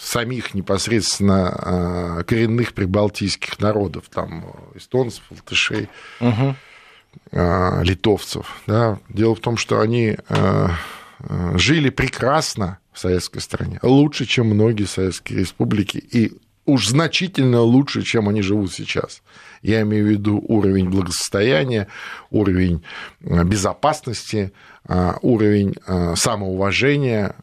самих 0.00 0.54
непосредственно 0.54 2.20
э, 2.20 2.24
коренных 2.24 2.72
прибалтийских 2.72 3.60
народов, 3.60 4.04
там 4.12 4.46
эстонцев, 4.74 5.22
латышей, 5.30 5.88
угу. 6.20 6.54
литовцев. 7.82 8.62
Да. 8.66 8.98
Дело 9.08 9.34
в 9.34 9.40
том, 9.40 9.56
что 9.56 9.80
они 9.80 10.16
жили 11.54 11.90
прекрасно 11.90 12.78
в 12.92 12.98
советской 12.98 13.40
стране, 13.40 13.78
лучше, 13.82 14.26
чем 14.26 14.46
многие 14.48 14.84
советские 14.84 15.40
республики, 15.40 15.98
и 15.98 16.32
уж 16.64 16.88
значительно 16.88 17.60
лучше, 17.60 18.02
чем 18.02 18.28
они 18.28 18.42
живут 18.42 18.72
сейчас. 18.72 19.22
Я 19.62 19.82
имею 19.82 20.06
в 20.06 20.10
виду 20.10 20.44
уровень 20.48 20.90
благосостояния, 20.90 21.88
уровень 22.30 22.82
э, 23.20 23.44
безопасности, 23.44 24.52
э, 24.88 25.12
уровень 25.22 25.74
э, 25.86 26.14
самоуважения, 26.16 27.36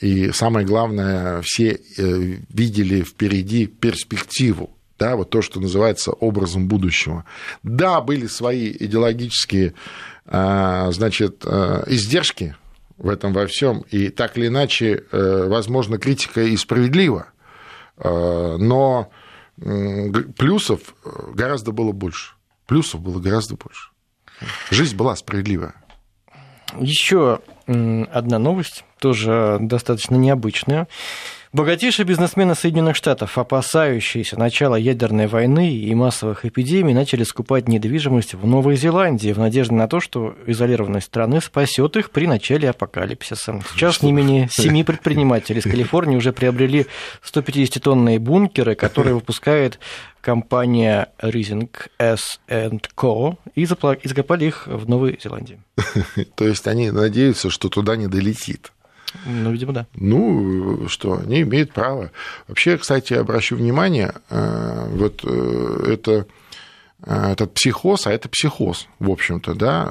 и 0.00 0.30
самое 0.32 0.66
главное, 0.66 1.42
все 1.42 1.80
видели 1.96 3.02
впереди 3.02 3.66
перспективу, 3.66 4.76
да, 4.98 5.16
вот 5.16 5.30
то, 5.30 5.42
что 5.42 5.60
называется 5.60 6.10
образом 6.10 6.66
будущего. 6.68 7.24
Да, 7.62 8.00
были 8.00 8.26
свои 8.26 8.70
идеологические 8.70 9.74
значит, 10.26 11.44
издержки 11.44 12.56
в 13.02 13.08
этом 13.08 13.32
во 13.32 13.46
всем. 13.46 13.80
И 13.90 14.08
так 14.08 14.38
или 14.38 14.46
иначе, 14.46 15.04
э, 15.10 15.46
возможно, 15.48 15.98
критика 15.98 16.40
и 16.42 16.56
справедлива, 16.56 17.26
э, 17.98 18.56
но 18.58 19.10
плюсов 20.38 20.94
э, 21.04 21.10
гораздо 21.34 21.72
было 21.72 21.92
больше. 21.92 22.34
Плюсов 22.66 23.00
было 23.00 23.20
гораздо 23.20 23.56
больше. 23.56 23.90
Жизнь 24.70 24.96
была 24.96 25.16
справедливая. 25.16 25.74
Еще 26.78 27.40
одна 27.66 28.38
новость, 28.38 28.84
тоже 28.98 29.58
достаточно 29.60 30.14
необычная. 30.14 30.88
Богатейшие 31.52 32.06
бизнесмены 32.06 32.54
Соединенных 32.54 32.96
Штатов, 32.96 33.36
опасающиеся 33.36 34.38
начала 34.38 34.74
ядерной 34.74 35.26
войны 35.26 35.70
и 35.70 35.94
массовых 35.94 36.46
эпидемий, 36.46 36.94
начали 36.94 37.24
скупать 37.24 37.68
недвижимость 37.68 38.32
в 38.32 38.46
Новой 38.46 38.76
Зеландии 38.76 39.34
в 39.34 39.38
надежде 39.38 39.74
на 39.74 39.86
то, 39.86 40.00
что 40.00 40.34
изолированность 40.46 41.08
страны 41.08 41.42
спасет 41.42 41.98
их 41.98 42.10
при 42.10 42.26
начале 42.26 42.70
апокалипсиса. 42.70 43.60
Сейчас 43.74 44.00
не 44.00 44.12
менее 44.12 44.48
семи 44.50 44.82
предпринимателей 44.82 45.58
из 45.58 45.64
Калифорнии 45.64 46.16
уже 46.16 46.32
приобрели 46.32 46.86
150-тонные 47.22 48.18
бункеры, 48.18 48.74
которые 48.74 49.12
выпускает 49.12 49.78
компания 50.22 51.10
Rising 51.20 51.68
S&Co 51.98 53.36
и 53.54 53.66
закопали 53.66 54.46
их 54.46 54.66
в 54.66 54.88
Новой 54.88 55.20
Зеландии. 55.22 55.60
То 56.34 56.46
есть 56.46 56.66
они 56.66 56.90
надеются, 56.90 57.50
что 57.50 57.68
туда 57.68 57.96
не 57.96 58.06
долетит. 58.06 58.72
Ну, 59.26 59.52
видимо, 59.52 59.72
да. 59.72 59.86
Ну, 59.94 60.88
что, 60.88 61.18
они 61.18 61.42
имеют 61.42 61.72
право. 61.72 62.10
Вообще, 62.48 62.78
кстати, 62.78 63.14
обращу 63.14 63.56
внимание, 63.56 64.14
э, 64.30 64.88
вот 64.94 65.20
э, 65.24 65.84
это 65.92 66.26
Э, 67.04 67.32
этот 67.32 67.54
психоз, 67.54 68.06
а 68.06 68.12
это 68.12 68.28
психоз, 68.28 68.86
в 69.00 69.10
общем-то, 69.10 69.54
да, 69.54 69.90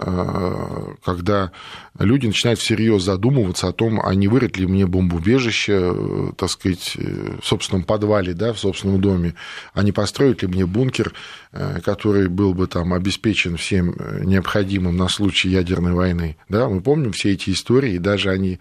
когда 1.03 1.51
люди 1.99 2.27
начинают 2.27 2.59
всерьез 2.59 3.03
задумываться 3.03 3.67
о 3.67 3.73
том, 3.73 3.99
а 4.01 4.15
не 4.15 4.27
вырыть 4.27 4.57
ли 4.57 4.65
мне 4.65 4.85
бомбоубежище, 4.85 6.33
так 6.37 6.49
сказать, 6.49 6.95
в 6.95 7.45
собственном 7.45 7.83
подвале, 7.83 8.33
да, 8.33 8.53
в 8.53 8.59
собственном 8.59 9.01
доме, 9.01 9.35
а 9.73 9.83
не 9.83 9.91
построить 9.91 10.41
ли 10.41 10.47
мне 10.47 10.65
бункер, 10.65 11.13
который 11.83 12.29
был 12.29 12.53
бы 12.53 12.67
там 12.67 12.93
обеспечен 12.93 13.57
всем 13.57 13.95
необходимым 14.23 14.95
на 14.95 15.09
случай 15.09 15.49
ядерной 15.49 15.93
войны. 15.93 16.37
Да, 16.47 16.69
мы 16.69 16.81
помним 16.81 17.11
все 17.11 17.33
эти 17.33 17.49
истории, 17.49 17.93
и 17.93 17.99
даже 17.99 18.29
они 18.29 18.59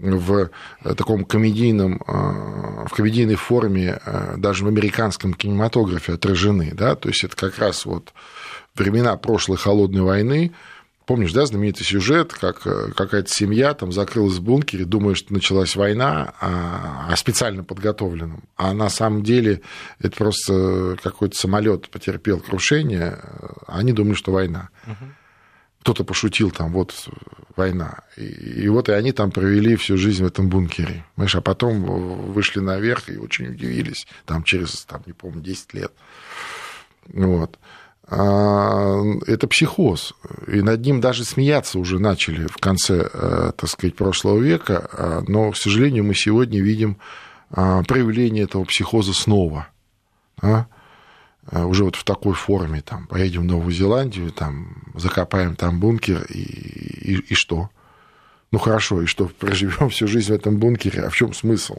в 0.00 0.50
таком 0.82 1.24
комедийном, 1.24 2.00
в 2.06 2.90
комедийной 2.94 3.36
форме 3.36 4.00
даже 4.36 4.64
в 4.64 4.68
американском 4.68 5.34
кинематографе 5.34 6.14
отражены, 6.14 6.72
да, 6.72 6.94
то 6.96 7.08
есть 7.08 7.24
это 7.24 7.36
как 7.36 7.58
раз 7.58 7.84
вот 7.84 8.12
времена 8.74 9.16
прошлой 9.16 9.56
холодной 9.58 10.02
войны, 10.02 10.52
Помнишь, 11.10 11.32
да, 11.32 11.44
знаменитый 11.44 11.84
сюжет, 11.84 12.32
как 12.32 12.64
э, 12.64 12.92
какая-то 12.94 13.28
семья 13.28 13.74
там 13.74 13.90
закрылась 13.90 14.36
в 14.36 14.42
бункере, 14.44 14.84
думая, 14.84 15.16
что 15.16 15.32
началась 15.34 15.74
война, 15.74 16.34
а, 16.40 17.08
а 17.10 17.16
специально 17.16 17.64
подготовленном. 17.64 18.44
А 18.56 18.72
на 18.74 18.88
самом 18.88 19.24
деле 19.24 19.60
это 19.98 20.16
просто 20.16 20.96
какой-то 21.02 21.36
самолет 21.36 21.90
потерпел 21.90 22.38
крушение, 22.38 23.18
а 23.66 23.78
они 23.78 23.92
думали, 23.92 24.14
что 24.14 24.30
война. 24.30 24.68
Угу. 24.86 24.94
Кто-то 25.80 26.04
пошутил 26.04 26.50
там, 26.50 26.72
вот 26.72 27.08
война. 27.56 28.00
И, 28.16 28.24
и 28.24 28.68
вот 28.68 28.88
и 28.88 28.92
они 28.92 29.12
там 29.12 29.30
провели 29.30 29.76
всю 29.76 29.96
жизнь 29.96 30.22
в 30.22 30.26
этом 30.26 30.48
бункере. 30.48 31.04
Знаешь, 31.16 31.34
а 31.34 31.40
потом 31.40 31.82
вышли 32.32 32.60
наверх 32.60 33.08
и 33.08 33.16
очень 33.16 33.48
удивились, 33.48 34.06
там 34.26 34.44
через, 34.44 34.84
там, 34.84 35.02
не 35.06 35.12
помню, 35.12 35.40
10 35.40 35.74
лет. 35.74 35.92
Вот. 37.06 37.58
А, 38.10 39.00
это 39.26 39.46
психоз. 39.46 40.14
И 40.48 40.62
над 40.62 40.84
ним 40.84 41.00
даже 41.00 41.24
смеяться 41.24 41.78
уже 41.78 41.98
начали 41.98 42.46
в 42.46 42.56
конце, 42.56 43.08
э, 43.12 43.52
так 43.56 43.70
сказать, 43.70 43.94
прошлого 43.94 44.38
века. 44.40 44.88
А, 44.92 45.22
но, 45.28 45.52
к 45.52 45.56
сожалению, 45.56 46.04
мы 46.04 46.14
сегодня 46.14 46.60
видим 46.60 46.98
а, 47.50 47.82
проявление 47.84 48.44
этого 48.44 48.64
психоза 48.64 49.12
снова. 49.12 49.68
Да? 50.42 50.66
Уже 51.50 51.84
вот 51.84 51.96
в 51.96 52.04
такой 52.04 52.34
форме. 52.34 52.80
Там, 52.82 53.06
поедем 53.06 53.42
в 53.42 53.44
Новую 53.44 53.72
Зеландию, 53.72 54.30
там, 54.30 54.82
закопаем 54.94 55.56
там 55.56 55.80
бункер, 55.80 56.22
и, 56.28 56.38
и, 56.38 57.14
и 57.30 57.34
что? 57.34 57.70
Ну 58.52 58.58
хорошо, 58.58 59.02
и 59.02 59.06
что, 59.06 59.26
проживем 59.26 59.90
всю 59.90 60.06
жизнь 60.06 60.32
в 60.32 60.34
этом 60.34 60.56
бункере, 60.56 61.02
а 61.02 61.10
в 61.10 61.16
чем 61.16 61.32
смысл? 61.32 61.78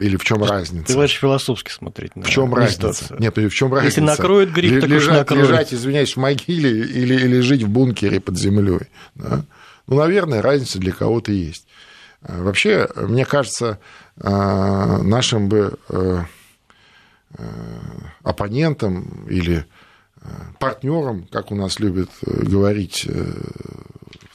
Или 0.00 0.16
в 0.16 0.24
чем 0.24 0.44
разница? 0.44 0.86
Ты 0.86 0.94
хочешь 0.94 1.18
философски 1.18 1.70
смотреть 1.70 2.14
на 2.14 2.24
В 2.24 2.28
чем 2.28 2.54
разница? 2.54 2.92
Ситуацию. 2.92 3.20
Нет, 3.20 3.36
в 3.36 3.50
чем 3.50 3.72
разница? 3.72 3.86
Если 3.86 4.00
накроет 4.00 4.52
гриб, 4.52 4.80
так 4.80 4.88
лежать, 4.88 5.10
уж 5.10 5.18
накроет. 5.18 5.48
лежать, 5.48 5.74
извиняюсь, 5.74 6.14
в 6.14 6.20
могиле 6.20 6.70
или, 6.70 7.14
или 7.14 7.40
жить 7.40 7.62
в 7.62 7.68
бункере 7.68 8.20
под 8.20 8.38
землей. 8.38 8.88
Да? 9.14 9.44
Ну, 9.86 9.96
наверное, 9.96 10.42
разница 10.42 10.78
для 10.78 10.92
кого-то 10.92 11.32
есть. 11.32 11.66
А, 12.22 12.42
вообще, 12.42 12.88
мне 12.96 13.24
кажется, 13.24 13.78
а, 14.20 14.98
нашим 15.02 15.48
бы 15.48 15.78
э, 17.38 17.42
э, 17.42 17.78
оппонентам 18.22 19.26
или 19.28 19.64
э, 20.20 20.28
партнерам, 20.58 21.26
как 21.30 21.50
у 21.50 21.54
нас 21.54 21.80
любят 21.80 22.10
говорить 22.22 23.08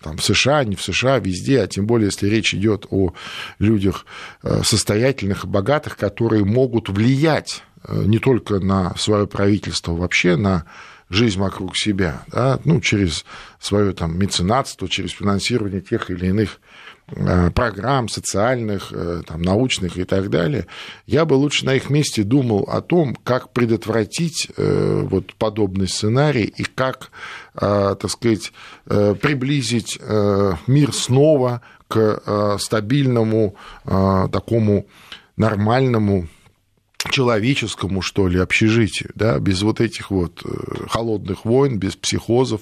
там, 0.02 0.18
в 0.18 0.24
США, 0.24 0.64
не 0.64 0.76
в 0.76 0.82
США, 0.82 1.20
везде, 1.20 1.62
а 1.62 1.68
тем 1.68 1.86
более, 1.86 2.08
если 2.08 2.28
речь 2.28 2.54
идет 2.54 2.86
о 2.92 3.14
людях 3.60 4.06
э, 4.44 4.62
состоятельных 4.64 5.44
и 5.44 5.48
богатых, 5.48 5.98
которые 5.98 6.46
могут 6.46 6.90
влиять 6.90 7.64
э, 7.84 8.04
не 8.06 8.20
только 8.20 8.60
на 8.60 8.96
свое 8.96 9.28
правительство, 9.28 9.94
вообще 9.94 10.36
на 10.36 10.66
жизнь 11.10 11.40
вокруг 11.40 11.78
себя, 11.78 12.24
да, 12.28 12.60
ну, 12.66 12.82
через 12.82 13.26
свое 13.60 13.94
там, 13.94 14.18
меценатство, 14.18 14.88
через 14.90 15.12
финансирование 15.12 15.82
тех 15.82 16.10
или 16.10 16.28
иных 16.28 16.60
Э, 17.10 17.52
программ 17.52 18.10
социальных, 18.10 18.92
э, 18.92 19.22
там, 19.26 19.42
научных 19.42 19.98
и 19.98 20.04
так 20.04 20.30
далее, 20.30 20.68
я 21.06 21.24
бы 21.24 21.36
лучше 21.36 21.66
на 21.66 21.76
их 21.76 21.90
месте 21.90 22.24
думал 22.24 22.68
о 22.70 22.82
том, 22.82 23.16
как 23.16 23.54
предотвратить 23.54 24.50
э, 24.58 25.04
вот 25.10 25.34
подобный 25.36 25.88
сценарий 25.88 26.44
и 26.44 26.64
как, 26.64 27.12
так 27.54 28.10
сказать, 28.10 28.52
приблизить 28.86 30.00
мир 30.68 30.94
снова 30.94 31.62
к 31.88 32.58
стабильному, 32.60 33.56
такому 33.84 34.86
нормальному 35.38 36.28
человеческому, 37.10 38.02
что 38.02 38.28
ли, 38.28 38.40
общежитию, 38.40 39.12
да, 39.16 39.40
без 39.40 39.62
вот 39.62 39.82
этих 39.82 40.12
вот 40.12 40.42
э, 40.44 40.88
холодных 40.90 41.46
войн, 41.46 41.78
без 41.78 41.96
психозов, 41.96 42.62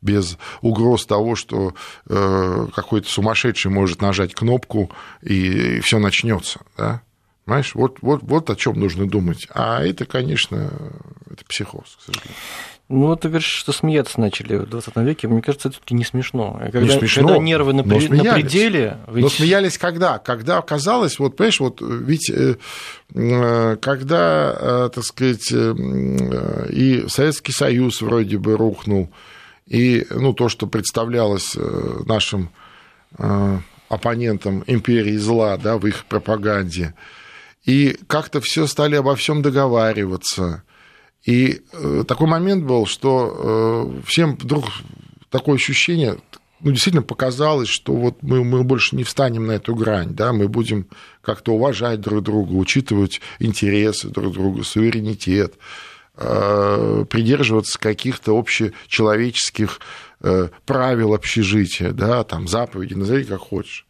без 0.00 0.38
угроз 0.62 1.06
того, 1.06 1.36
что 1.36 1.74
э, 2.06 2.66
какой-то 2.74 3.08
сумасшедший 3.08 3.70
может 3.70 4.00
нажать 4.00 4.34
кнопку 4.34 4.90
и 5.22 5.80
все 5.80 5.98
начнется, 5.98 6.60
да. 6.76 7.02
Понимаешь, 7.44 7.74
вот, 7.74 7.98
вот, 8.00 8.22
вот 8.22 8.48
о 8.48 8.56
чем 8.56 8.80
нужно 8.80 9.06
думать. 9.06 9.46
А 9.50 9.84
это, 9.84 10.06
конечно, 10.06 10.72
это 11.30 11.44
психоз, 11.46 11.98
к 11.98 12.06
сожалению. 12.06 12.34
Ну, 12.90 13.16
ты 13.16 13.28
говоришь, 13.28 13.48
что 13.48 13.72
смеяться 13.72 14.20
начали 14.20 14.56
в 14.56 14.66
20 14.66 14.96
веке. 14.96 15.26
Мне 15.26 15.40
кажется, 15.40 15.68
это 15.70 15.94
не 15.94 16.04
смешно. 16.04 16.60
Когда, 16.64 16.80
не 16.80 16.90
смешно, 16.90 17.28
когда 17.28 17.42
нервы 17.42 17.72
на, 17.72 17.82
при... 17.82 18.08
на 18.08 18.34
пределе... 18.34 18.98
Ведь... 19.08 19.22
Но 19.22 19.30
смеялись 19.30 19.78
когда? 19.78 20.18
Когда 20.18 20.58
оказалось, 20.58 21.18
вот, 21.18 21.34
понимаешь, 21.34 21.60
вот 21.60 21.80
ведь 21.80 22.28
э, 22.28 22.56
э, 23.14 23.76
когда, 23.80 24.56
э, 24.58 24.90
так 24.94 25.02
сказать, 25.02 25.50
и 25.50 27.04
Советский 27.08 27.52
Союз 27.52 28.02
вроде 28.02 28.36
бы 28.36 28.54
рухнул, 28.54 29.10
и 29.66 30.06
ну, 30.10 30.34
то, 30.34 30.50
что 30.50 30.66
представлялось 30.66 31.56
нашим 32.04 32.50
оппонентам 33.88 34.62
империи 34.66 35.16
зла 35.16 35.56
да, 35.56 35.78
в 35.78 35.86
их 35.86 36.04
пропаганде, 36.04 36.94
и 37.64 37.96
как-то 38.08 38.42
все 38.42 38.66
стали 38.66 38.96
обо 38.96 39.16
всем 39.16 39.40
договариваться– 39.40 40.64
и 41.24 41.62
э, 41.72 42.04
такой 42.06 42.28
момент 42.28 42.64
был, 42.64 42.86
что 42.86 43.94
э, 43.96 44.02
всем 44.06 44.36
вдруг 44.36 44.66
такое 45.30 45.56
ощущение, 45.56 46.18
ну, 46.60 46.70
действительно 46.70 47.02
показалось, 47.02 47.68
что 47.68 47.94
вот 47.94 48.22
мы, 48.22 48.44
мы 48.44 48.62
больше 48.62 48.94
не 48.94 49.04
встанем 49.04 49.46
на 49.46 49.52
эту 49.52 49.74
грань, 49.74 50.14
да, 50.14 50.32
мы 50.34 50.48
будем 50.48 50.86
как-то 51.22 51.52
уважать 51.52 52.00
друг 52.00 52.22
друга, 52.22 52.52
учитывать 52.52 53.22
интересы 53.38 54.08
друг 54.08 54.34
друга, 54.34 54.64
суверенитет, 54.64 55.54
э, 56.16 57.04
придерживаться 57.08 57.78
каких-то 57.78 58.38
общечеловеческих 58.38 59.80
правил 60.64 61.12
общежития, 61.12 61.90
да, 61.90 62.24
там, 62.24 62.48
заповеди, 62.48 62.94
назови 62.94 63.24
как 63.24 63.40
хочешь. 63.40 63.84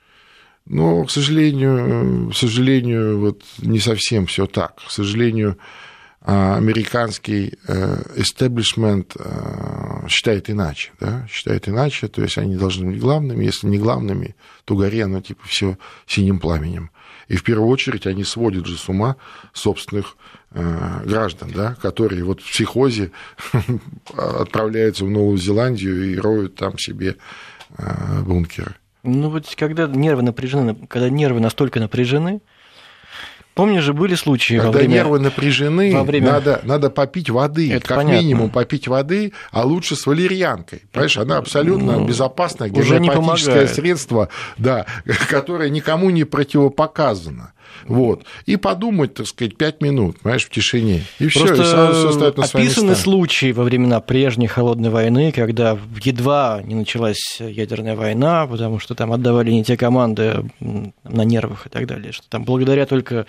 Но, 0.67 1.05
к 1.05 1.11
сожалению, 1.13 2.33
к 2.33 2.37
сожалению, 2.37 3.21
вот 3.21 3.43
не 3.59 3.79
совсем 3.79 4.27
все 4.27 4.47
так. 4.47 4.77
К 4.85 4.91
сожалению, 4.91 5.59
американский 6.25 7.59
истеблишмент 8.17 9.15
э, 9.19 9.23
э, 9.25 10.09
считает 10.09 10.49
иначе, 10.49 10.93
да, 10.99 11.27
считает 11.31 11.69
иначе, 11.69 12.09
то 12.09 12.23
есть 12.23 12.39
они 12.39 12.57
должны 12.57 12.87
быть 12.87 12.99
главными, 12.99 13.45
если 13.45 13.67
не 13.67 13.79
главными, 13.79 14.35
то 14.65 14.75
гори 14.75 15.01
оно 15.01 15.21
типа 15.21 15.47
все 15.47 15.77
синим 16.07 16.39
пламенем. 16.39 16.91
И 17.29 17.37
в 17.37 17.45
первую 17.45 17.69
очередь 17.69 18.07
они 18.07 18.25
сводят 18.25 18.65
же 18.67 18.79
с 18.79 18.89
ума 18.89 19.17
собственных 19.53 20.17
э, 20.53 21.03
граждан, 21.05 21.51
да, 21.55 21.75
которые 21.75 22.25
вот 22.25 22.41
в 22.41 22.51
психозе 22.51 23.11
отправляются 24.17 25.05
в 25.05 25.11
Новую 25.11 25.37
Зеландию 25.37 26.11
и 26.11 26.17
роют 26.17 26.55
там 26.55 26.79
себе 26.79 27.17
бункеры. 28.23 28.77
Ну 29.03 29.29
вот 29.29 29.53
когда 29.57 29.87
нервы 29.87 30.23
напряжены, 30.23 30.75
когда 30.89 31.11
нервы 31.11 31.41
настолько 31.41 31.81
напряжены, 31.81 32.41
Помнишь 33.55 33.85
же, 33.85 33.95
были 33.95 34.17
случаи 34.17 34.55
Когда 34.55 34.73
во 34.73 34.79
время... 34.79 34.95
нервы 34.95 35.19
напряжены, 35.21 35.95
во 35.95 36.03
время... 36.03 36.33
надо, 36.33 36.61
надо 36.65 36.91
попить 36.91 37.31
воды, 37.31 37.73
Это 37.73 37.87
как 37.87 37.97
понятно. 37.99 38.19
минимум 38.19 38.51
попить 38.51 38.89
воды, 38.89 39.33
а 39.53 39.65
лучше 39.65 39.95
с 39.95 40.07
валерьянкой. 40.07 40.83
Понимаешь, 40.91 41.17
она 41.17 41.39
абсолютно 41.39 41.99
ну, 41.99 42.07
безопасное 42.07 42.69
гомеопатическое 42.69 43.69
средство, 43.69 44.29
да, 44.59 44.87
которое 45.29 45.71
никому 45.71 46.11
не 46.11 46.25
противопоказано. 46.25 47.54
Вот. 47.87 48.25
И 48.47 48.57
подумать, 48.57 49.15
так 49.15 49.27
сказать, 49.27 49.57
пять 49.57 49.81
минут, 49.81 50.21
понимаешь, 50.21 50.45
в 50.45 50.51
тишине. 50.51 51.03
И 51.19 51.29
все, 51.29 51.45
и 51.45 51.57
сразу 51.57 51.95
все 52.09 52.13
стоит 52.13 52.37
на 52.37 52.47
свои 52.47 52.65
описаны 52.65 52.91
места. 52.91 53.03
случаи 53.03 53.53
во 53.53 53.65
времена 53.65 54.01
прежней 54.01 54.47
холодной 54.47 54.91
войны, 54.91 55.33
когда 55.33 55.79
едва 56.03 56.61
не 56.65 56.75
началась 56.75 57.39
ядерная 57.41 57.97
война, 57.97 58.47
потому 58.47 58.79
что 58.79 58.95
там 58.95 59.13
отдавали 59.13 59.51
не 59.51 59.65
те 59.65 59.77
команды 59.77 60.45
на 60.61 61.23
нервах 61.23 61.67
и 61.67 61.69
так 61.69 61.87
далее, 61.87 62.13
что 62.13 62.29
там 62.29 62.45
благодаря 62.45 62.87
только 62.87 63.27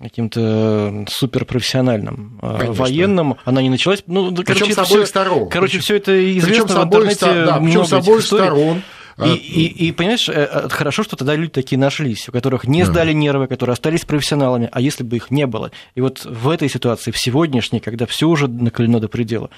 каким-то 0.00 1.04
суперпрофессиональным 1.08 2.38
э, 2.42 2.56
Конечно. 2.58 2.82
военным 2.82 3.36
она 3.44 3.62
не 3.62 3.70
началась. 3.70 4.02
Ну, 4.06 4.30
да, 4.30 4.42
Причем 4.42 4.66
короче, 4.66 4.74
с 4.74 4.78
обоих 4.78 4.88
всё- 5.04 5.06
сторон. 5.06 5.48
Короче, 5.48 5.78
все 5.78 5.96
это 5.96 6.12
Причем 6.12 6.38
известно 6.40 6.68
с 6.68 6.74
в 6.74 6.84
интернете. 6.84 7.14
ста- 7.16 7.46
да, 7.46 7.56
причем 7.58 7.84
с 7.86 7.92
обоих 7.92 8.20
историй. 8.24 8.44
сторон. 8.44 8.82
И, 9.18 9.22
А, 9.22 9.26
и, 9.34 9.66
и, 9.66 9.92
понимаешь, 9.92 10.28
э, 10.28 10.32
э, 10.32 10.68
хорошо, 10.68 11.04
что 11.04 11.14
тогда 11.16 11.36
люди 11.36 11.52
такие 11.52 11.78
нашлись, 11.78 12.28
у 12.28 12.32
которых 12.32 12.66
не 12.66 12.82
Да. 12.82 12.90
сдали 12.90 13.12
нервы, 13.12 13.46
которые 13.46 13.74
остались 13.74 14.04
профессионалами, 14.04 14.68
а 14.72 14.80
если 14.80 15.04
бы 15.04 15.16
их 15.16 15.30
не 15.30 15.46
было? 15.46 15.70
И 15.94 16.00
вот 16.00 16.24
в 16.24 16.48
этой 16.48 16.68
ситуации, 16.68 17.12
в 17.12 17.18
сегодняшней, 17.18 17.78
когда 17.80 18.06
все 18.06 18.28
уже 18.28 18.48
накалено 18.48 18.98
до 18.98 19.08
предела, 19.08 19.50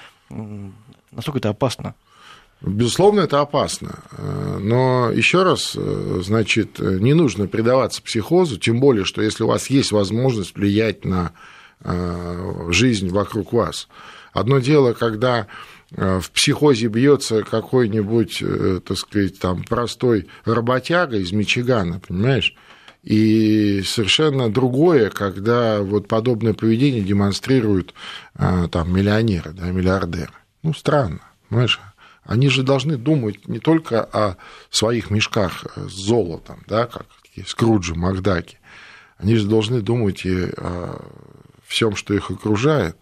насколько 1.11 1.39
это 1.39 1.49
опасно? 1.49 1.95
Безусловно, 2.61 3.21
это 3.21 3.41
опасно. 3.41 3.99
Э, 4.11 4.57
Но 4.59 5.09
еще 5.11 5.43
раз, 5.43 5.73
значит, 5.73 6.79
не 6.79 7.13
нужно 7.13 7.47
предаваться 7.47 8.01
психозу, 8.01 8.57
тем 8.57 8.79
более, 8.79 9.05
что 9.05 9.21
если 9.21 9.43
у 9.43 9.47
вас 9.47 9.69
есть 9.69 9.91
возможность 9.91 10.55
влиять 10.55 11.03
на 11.05 11.31
жизнь 12.69 13.09
вокруг 13.09 13.53
вас. 13.53 13.87
Одно 14.33 14.57
дело, 14.57 14.93
когда 14.93 15.45
в 15.91 16.31
психозе 16.31 16.87
бьется 16.87 17.43
какой-нибудь, 17.43 18.41
э, 18.41 18.81
так 18.85 18.97
сказать, 18.97 19.39
там 19.39 19.63
простой 19.63 20.27
работяга 20.43 21.17
из 21.17 21.31
Мичигана, 21.31 22.01
понимаешь? 22.05 22.55
И 23.03 23.83
совершенно 23.85 24.51
другое, 24.51 25.09
когда 25.09 25.81
вот 25.81 26.09
подобное 26.09 26.53
поведение 26.53 27.01
демонстрируют 27.01 27.93
э, 28.35 28.67
там 28.69 28.93
миллионеры, 28.93 29.51
да, 29.53 29.67
миллиардеры. 29.67 30.33
Ну, 30.61 30.73
странно, 30.73 31.21
понимаешь? 31.47 31.79
Они 32.23 32.49
же 32.49 32.63
должны 32.63 32.97
думать 32.97 33.47
не 33.47 33.59
только 33.59 34.03
о 34.03 34.35
своих 34.69 35.09
мешках 35.09 35.65
с 35.77 35.93
золотом, 35.93 36.61
да, 36.67 36.85
как 36.85 37.05
Скруджи, 37.45 37.95
Макдаки. 37.95 38.59
Они 39.17 39.35
же 39.35 39.47
должны 39.47 39.81
думать 39.81 40.25
и 40.25 40.49
о 40.57 41.01
всем, 41.65 41.95
что 41.95 42.13
их 42.13 42.29
окружает. 42.29 42.97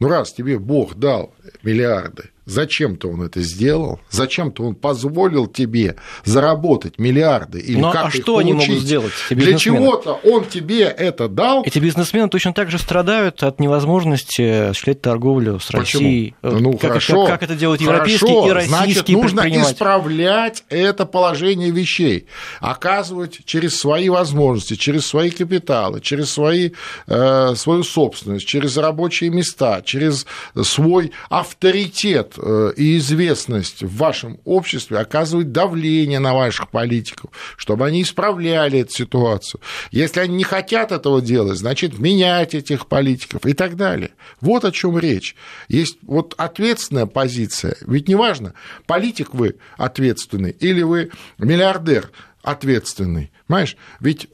Ну, 0.00 0.08
раз 0.08 0.32
тебе 0.32 0.58
Бог 0.58 0.96
дал 0.96 1.34
миллиарды, 1.62 2.30
зачем-то 2.46 3.08
он 3.08 3.22
это 3.22 3.40
сделал, 3.40 4.00
зачем-то 4.10 4.64
он 4.64 4.74
позволил 4.74 5.46
тебе 5.46 5.96
заработать 6.24 6.98
миллиарды 6.98 7.58
или 7.60 7.80
Ну, 7.80 7.90
как 7.90 8.06
а 8.06 8.10
что 8.10 8.38
они 8.38 8.52
могут 8.52 8.66
получить? 8.66 8.86
сделать, 8.86 9.12
Для 9.30 9.56
чего-то 9.58 10.20
он 10.24 10.44
тебе 10.44 10.82
это 10.84 11.28
дал, 11.28 11.62
Эти 11.64 11.78
бизнесмены 11.78 12.28
точно 12.28 12.52
так 12.52 12.70
же 12.70 12.78
страдают 12.78 13.42
от 13.42 13.60
невозможности 13.60 14.68
осуществлять 14.70 15.00
торговлю 15.02 15.58
с 15.60 15.66
Почему? 15.66 15.80
Россией. 15.80 16.34
Ну, 16.42 16.72
как, 16.72 16.90
хорошо. 16.90 17.26
как, 17.26 17.40
как 17.40 17.42
это 17.50 17.56
делают 17.56 17.82
Хорошо, 17.82 17.94
европейские 18.26 18.48
и 18.48 18.52
российские 18.52 19.18
Значит, 19.18 19.34
нужно 19.34 19.62
исправлять 19.62 20.64
это 20.68 21.06
положение 21.06 21.70
вещей, 21.70 22.26
оказывать 22.60 23.40
через 23.44 23.76
свои 23.76 24.08
возможности, 24.08 24.74
через 24.74 25.06
свои 25.06 25.30
капиталы, 25.30 26.00
через 26.00 26.30
свои, 26.30 26.70
э, 27.06 27.54
свою 27.56 27.82
собственность, 27.84 28.46
через 28.46 28.76
рабочие 28.76 29.30
места, 29.30 29.82
через 29.84 30.26
свой 30.62 31.12
авторитет 31.30 32.33
э, 32.38 32.72
и 32.76 32.98
известность 32.98 33.82
в 33.82 33.96
вашем 33.96 34.40
обществе, 34.44 34.98
оказывать 34.98 35.52
давление 35.52 36.18
на 36.18 36.34
ваших 36.34 36.70
политиков, 36.70 37.30
чтобы 37.56 37.86
они 37.86 38.02
исправляли 38.02 38.80
эту 38.80 38.92
ситуацию. 38.92 39.60
Если 39.90 40.20
они 40.20 40.36
не 40.36 40.44
хотят 40.44 40.92
этого 40.92 41.20
делать, 41.20 41.58
значит, 41.58 41.98
менять 41.98 42.54
этих 42.54 42.86
политиков 42.86 43.46
и 43.46 43.52
так 43.52 43.76
далее. 43.76 44.10
Вот 44.40 44.64
о 44.64 44.72
чем 44.72 44.98
речь. 44.98 45.36
Есть 45.68 45.98
вот 46.02 46.34
ответственная 46.36 47.06
позиция. 47.06 47.76
Ведь 47.86 48.08
неважно, 48.08 48.54
политик 48.86 49.34
вы 49.34 49.56
ответственный 49.76 50.50
или 50.50 50.82
вы 50.82 51.10
миллиардер 51.38 52.10
ответственный. 52.42 53.32
Понимаешь? 53.46 53.76
Ведь 54.00 54.28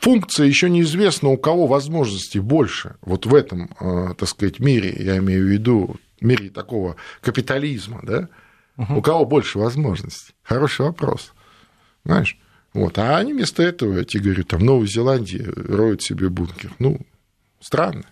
функция 0.00 0.46
еще 0.46 0.68
неизвестна, 0.68 1.30
у 1.30 1.38
кого 1.38 1.66
возможностей 1.66 2.40
больше. 2.40 2.96
Вот 3.00 3.24
в 3.24 3.34
этом, 3.34 3.70
э, 3.80 4.14
так 4.18 4.28
сказать, 4.28 4.58
мире, 4.60 4.94
я 4.98 5.16
имею 5.16 5.46
в 5.46 5.48
виду, 5.48 5.96
мире 6.24 6.50
такого 6.50 6.96
капитализма, 7.20 8.00
да? 8.02 8.28
У 8.76 9.00
кого 9.02 9.24
больше 9.24 9.58
возможностей? 9.58 10.34
Хороший 10.42 10.86
вопрос. 10.86 11.32
Знаешь? 12.04 12.36
Вот. 12.72 12.98
А 12.98 13.16
они 13.18 13.32
вместо 13.32 13.62
этого, 13.62 13.98
я 13.98 14.04
тебе 14.04 14.24
говорю, 14.24 14.44
там, 14.44 14.60
в 14.60 14.64
Новой 14.64 14.88
Зеландии 14.88 15.46
роют 15.54 16.02
себе 16.02 16.28
бункер. 16.28 16.72
Ну, 16.80 17.00
странно. 17.60 18.02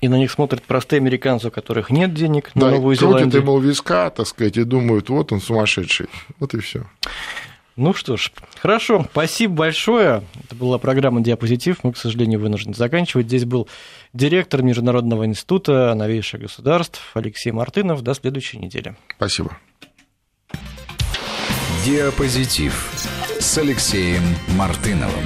И 0.00 0.08
на 0.08 0.16
них 0.16 0.30
смотрят 0.30 0.62
простые 0.62 0.98
американцы, 0.98 1.48
у 1.48 1.50
которых 1.50 1.90
нет 1.90 2.14
денег 2.14 2.54
на 2.54 2.60
Да, 2.66 2.70
Новую 2.70 2.94
и 2.94 2.98
крутят 2.98 3.18
Зеландию. 3.18 3.42
ему 3.42 3.58
виска, 3.58 4.10
так 4.10 4.26
сказать, 4.28 4.56
и 4.58 4.62
думают, 4.64 5.08
вот 5.08 5.32
он 5.32 5.40
сумасшедший. 5.40 6.06
Вот 6.38 6.54
и 6.54 6.60
все. 6.60 6.84
Ну 7.76 7.92
что 7.92 8.16
ж, 8.16 8.32
хорошо, 8.58 9.06
спасибо 9.10 9.54
большое. 9.54 10.22
Это 10.44 10.54
была 10.54 10.78
программа 10.78 11.20
«Диапозитив». 11.20 11.84
Мы, 11.84 11.92
к 11.92 11.98
сожалению, 11.98 12.40
вынуждены 12.40 12.74
заканчивать. 12.74 13.26
Здесь 13.26 13.44
был 13.44 13.68
директор 14.14 14.62
Международного 14.62 15.26
института 15.26 15.94
новейших 15.94 16.40
государств 16.40 17.02
Алексей 17.12 17.50
Мартынов. 17.50 18.00
До 18.00 18.14
следующей 18.14 18.58
недели. 18.58 18.96
Спасибо. 19.16 19.58
Диапозитив 21.84 22.90
с 23.38 23.58
Алексеем 23.58 24.22
Мартыновым. 24.56 25.24